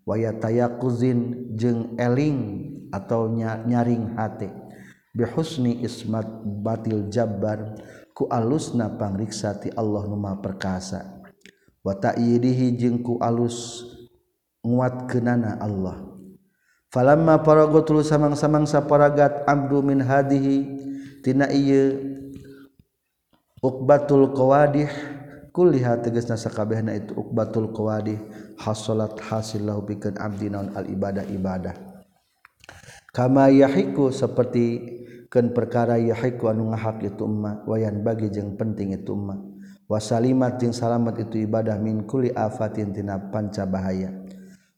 waya 0.09 0.37
taya 0.37 0.69
kuzin 0.81 1.53
jeung 1.57 1.95
eling 2.01 2.71
atau 2.91 3.31
nyaring 3.67 4.19
hati 4.19 4.51
bihusni 5.15 5.83
ismat 5.83 6.27
batil 6.63 7.11
jabbar 7.11 7.75
ku 8.15 8.29
alusna 8.29 8.93
pangriksati 9.01 9.73
Allah 9.75 10.05
numa 10.07 10.37
perkasa. 10.39 11.19
Wa 11.81 11.97
ta'yidihi 11.97 12.77
jeung 12.77 13.01
ku 13.01 13.17
alus 13.17 13.89
nguatkeunana 14.61 15.57
Allah. 15.57 16.05
Falamma 16.93 17.41
paraga 17.41 17.81
samang-samang 18.03 18.67
saparagat 18.69 19.47
abdu 19.49 19.81
min 19.81 20.05
hadihi 20.05 20.69
tina 21.25 21.49
ieu 21.49 21.97
uqbatul 23.63 24.35
qawadih 24.37 24.91
kulliha 25.51 25.99
tegasna 26.01 26.39
sakabehna 26.39 26.95
itu 26.97 27.13
ukbatul 27.19 27.75
qawadih 27.75 28.19
hasolat 28.57 29.19
hasil 29.19 29.67
lahu 29.67 29.85
pikeun 29.85 30.17
abdi 30.17 30.49
naon 30.49 30.73
al 30.75 30.87
ibadah 30.87 31.27
ibadah. 31.27 31.75
Kama 33.11 33.51
yahiku 33.51 34.15
seperti 34.15 34.79
keun 35.27 35.51
perkara 35.51 35.99
yahiku 35.99 36.51
anu 36.51 36.71
ngahak 36.71 37.03
itu 37.03 37.27
umma 37.27 37.67
wayan 37.67 38.07
bagi 38.07 38.31
jeung 38.31 38.55
penting 38.55 38.95
itu 38.95 39.15
umma 39.15 39.39
wasalimat 39.91 40.63
jeung 40.63 40.71
salamat 40.71 41.19
itu 41.19 41.43
ibadah 41.43 41.75
min 41.83 42.07
kulli 42.07 42.31
afatin 42.31 42.95
tina 42.95 43.19
panca 43.31 43.67
bahaya. 43.67 44.15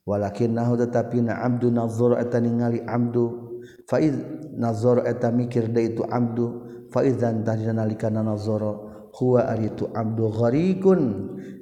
Walakinnahu 0.03 0.75
tatapina 0.83 1.39
abdu 1.39 1.71
nazar 1.71 2.19
eta 2.19 2.35
ningali 2.43 2.83
abdu 2.83 3.55
fa 3.87 4.03
iz 4.03 4.11
nazar 4.51 5.07
eta 5.07 5.31
mikir 5.31 5.71
da 5.71 5.79
itu 5.79 6.03
abdu 6.03 6.67
fa 6.91 7.07
idzan 7.07 7.47
tahdina 7.47 7.81
nalikana 7.81 8.19
nazara 8.19 8.92
huwa 9.13 9.45
ari 9.47 9.69
abdu 9.73 10.29
gharikun. 10.33 11.01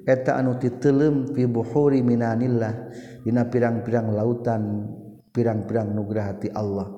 Eta 0.02 0.34
anu 0.42 0.58
titelem 0.58 1.30
fi 1.30 1.46
buhuri 1.46 2.02
minanillah 2.02 2.90
dina 3.22 3.46
pirang-pirang 3.46 4.10
lautan 4.18 4.90
pirang-pirang 5.30 5.94
nugrah 5.94 6.34
hati 6.34 6.50
Allah. 6.50 6.90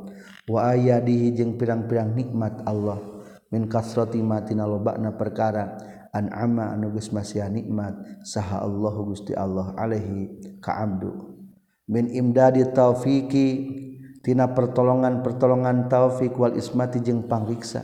Wa 0.48 0.72
ayadihi 0.72 1.36
jeung 1.36 1.60
pirang-pirang 1.60 2.16
nikmat 2.16 2.64
Allah. 2.64 3.00
Min 3.52 3.70
kasrati 3.70 4.18
ma 4.24 4.42
lobana 4.66 5.14
perkara 5.14 5.78
an'ama 6.16 6.74
anu 6.74 6.96
geus 6.96 7.14
masih 7.14 7.46
nikmat 7.52 8.24
saha 8.26 8.64
Allah 8.66 8.96
Gusti 9.04 9.36
Allah 9.36 9.76
alaihi 9.78 10.58
ka 10.64 10.74
abdu. 10.80 11.38
Min 11.92 12.08
imdadi 12.08 12.64
taufiki 12.72 13.48
tina 14.24 14.48
pertolongan-pertolongan 14.56 15.92
taufik 15.92 16.34
wal 16.40 16.56
ismati 16.56 17.04
jeung 17.04 17.28
pangriksa. 17.28 17.84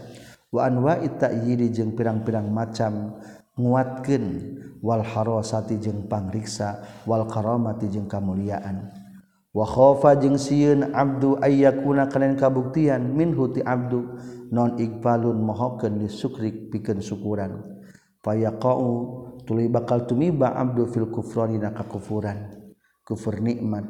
wa 0.53 0.97
itayidi 1.01 1.69
jeung 1.69 1.93
pirang-pirang 1.93 2.49
macam 2.49 3.21
nguatkeun. 3.57 4.57
Wal 4.79 5.03
harasati 5.03 5.75
jeung 5.75 6.07
pangriksa 6.07 7.03
Wal 7.03 7.27
karomati 7.27 7.91
jeung 7.91 8.07
kamuliaan. 8.07 8.87
Wakhofa 9.51 10.15
jeung 10.15 10.39
siun 10.39 10.95
Abdu 10.95 11.35
ayyakuna 11.35 12.07
kalian 12.07 12.39
kabuktian 12.39 13.11
min 13.11 13.35
huti 13.35 13.59
Abdu 13.59 14.07
non 14.55 14.79
Iqbalun 14.79 15.35
mohoken 15.43 15.99
disukrik 15.99 16.71
piken 16.71 17.03
syukuran. 17.03 17.59
Payaqau 18.23 18.87
tuluy 19.43 19.67
bakal 19.67 20.07
tumiba 20.07 20.55
Abdu 20.55 20.87
fil 20.87 21.11
kufroni 21.11 21.59
na 21.59 21.75
kakufuran. 21.75 22.55
Kufur 23.03 23.43
nikmat. 23.43 23.83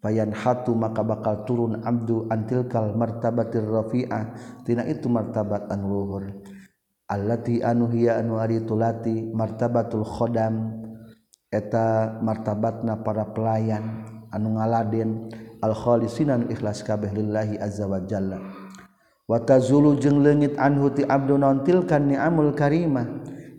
bayan 0.00 0.32
hatu 0.32 0.72
maka 0.72 1.04
bakal 1.04 1.44
turun 1.44 1.84
Abdu 1.84 2.26
antilkal 2.32 2.96
martabatir 2.96 3.64
rafiah. 3.64 4.32
Tina 4.64 4.84
itu 4.88 5.06
martabat 5.12 5.68
anluhur 5.68 6.28
allati 7.10 7.58
anu 7.60 7.90
hiya 7.90 8.22
anu 8.22 8.38
ari 8.40 8.64
tulati 8.64 9.30
martabatul 9.30 10.06
khodam. 10.06 10.80
Eta 11.50 12.14
martabatna 12.22 13.02
para 13.02 13.26
pelayan 13.34 14.06
anu 14.30 14.54
ngaladen 14.54 15.26
al 15.58 15.74
khalisinan 15.74 16.46
ikhlas 16.46 16.86
kabeh 16.86 17.10
lillahi 17.10 17.58
azza 17.58 17.90
wa 17.90 17.98
jalla. 18.06 18.38
Wa 19.26 19.42
tazulu 19.42 19.98
jeung 19.98 20.22
leungit 20.22 20.54
anhu 20.58 20.94
ti 20.94 21.02
abdu 21.02 21.34
nontilkan 21.38 22.06
ni'amul 22.06 22.54
karimah. 22.54 23.06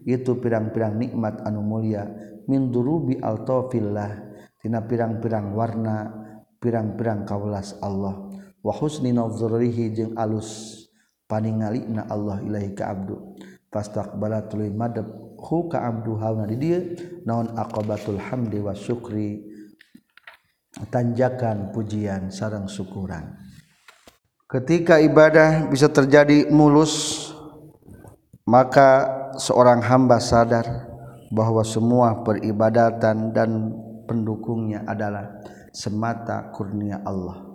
Itu 0.01 0.39
pirang-pirang 0.39 0.97
nikmat 0.97 1.43
anu 1.45 1.61
mulia. 1.61 2.07
Min 2.47 2.71
durubi 2.71 3.19
altofillah 3.21 4.31
tina 4.63 4.81
pirang-pirang 4.81 5.51
warna 5.51 6.20
pirang-pirang 6.61 7.25
kaulas 7.25 7.75
Allah. 7.81 8.29
Wa 8.61 8.71
husni 8.77 9.09
nazrihi 9.09 9.89
jeung 9.97 10.13
alus 10.13 10.77
paningalina 11.25 12.05
Allah 12.05 12.39
ilahi 12.45 12.77
ka 12.77 12.93
abdu. 12.93 13.35
Fastaqbala 13.73 14.45
tuluy 14.45 14.69
madab 14.69 15.09
hu 15.41 15.65
ka 15.65 15.81
abdu 15.81 16.21
hauna 16.21 16.45
di 16.45 16.55
dieu 16.61 16.93
naon 17.25 17.57
aqabatul 17.57 18.21
hamdi 18.21 18.61
wa 18.61 18.77
syukri. 18.77 19.49
Tanjakan 20.71 21.73
pujian 21.75 22.31
sarang 22.31 22.69
syukuran. 22.69 23.35
Ketika 24.47 25.03
ibadah 25.03 25.67
bisa 25.67 25.91
terjadi 25.91 26.47
mulus 26.47 27.27
maka 28.47 29.07
seorang 29.39 29.79
hamba 29.79 30.19
sadar 30.19 30.91
bahwa 31.31 31.63
semua 31.63 32.19
peribadatan 32.23 33.31
dan 33.31 33.71
pendukungnya 34.03 34.83
adalah 34.83 35.39
semata 35.71 36.51
kurnia 36.51 36.99
Allah. 37.07 37.47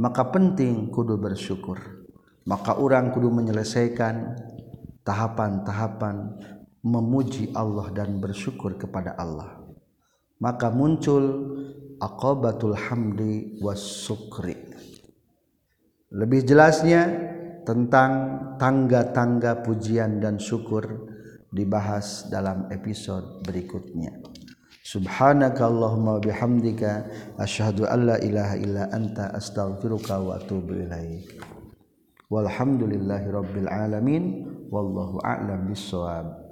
Maka 0.00 0.32
penting 0.32 0.88
kudu 0.88 1.20
bersyukur. 1.20 1.78
Maka 2.48 2.80
orang 2.80 3.12
kudu 3.12 3.28
menyelesaikan 3.28 4.40
tahapan-tahapan 5.04 6.40
memuji 6.80 7.52
Allah 7.52 7.92
dan 7.92 8.16
bersyukur 8.16 8.80
kepada 8.80 9.12
Allah. 9.20 9.60
Maka 10.40 10.72
muncul 10.72 11.24
aqabatul 12.00 12.78
hamdi 12.78 13.60
was 13.60 13.82
sukri. 13.82 14.56
Lebih 16.08 16.40
jelasnya 16.48 17.04
tentang 17.68 18.12
tangga-tangga 18.56 19.60
pujian 19.60 20.24
dan 20.24 20.40
syukur 20.40 21.10
dibahas 21.52 22.32
dalam 22.32 22.64
episode 22.72 23.44
berikutnya 23.44 24.37
Subhanakallahumma 24.88 26.16
bihamdika 26.24 27.04
asyhadu 27.36 27.84
an 27.84 28.08
la 28.08 28.16
ilaha 28.24 28.56
illa 28.56 28.88
anta 28.88 29.28
astaghfiruka 29.36 30.16
wa 30.16 30.40
atubu 30.40 30.80
ilaik. 30.80 31.28
Walhamdulillahi 32.32 33.28
rabbil 33.28 33.68
alamin 33.68 34.48
wallahu 34.72 35.20
a'lam 35.20 35.68
bissawab. 35.68 36.47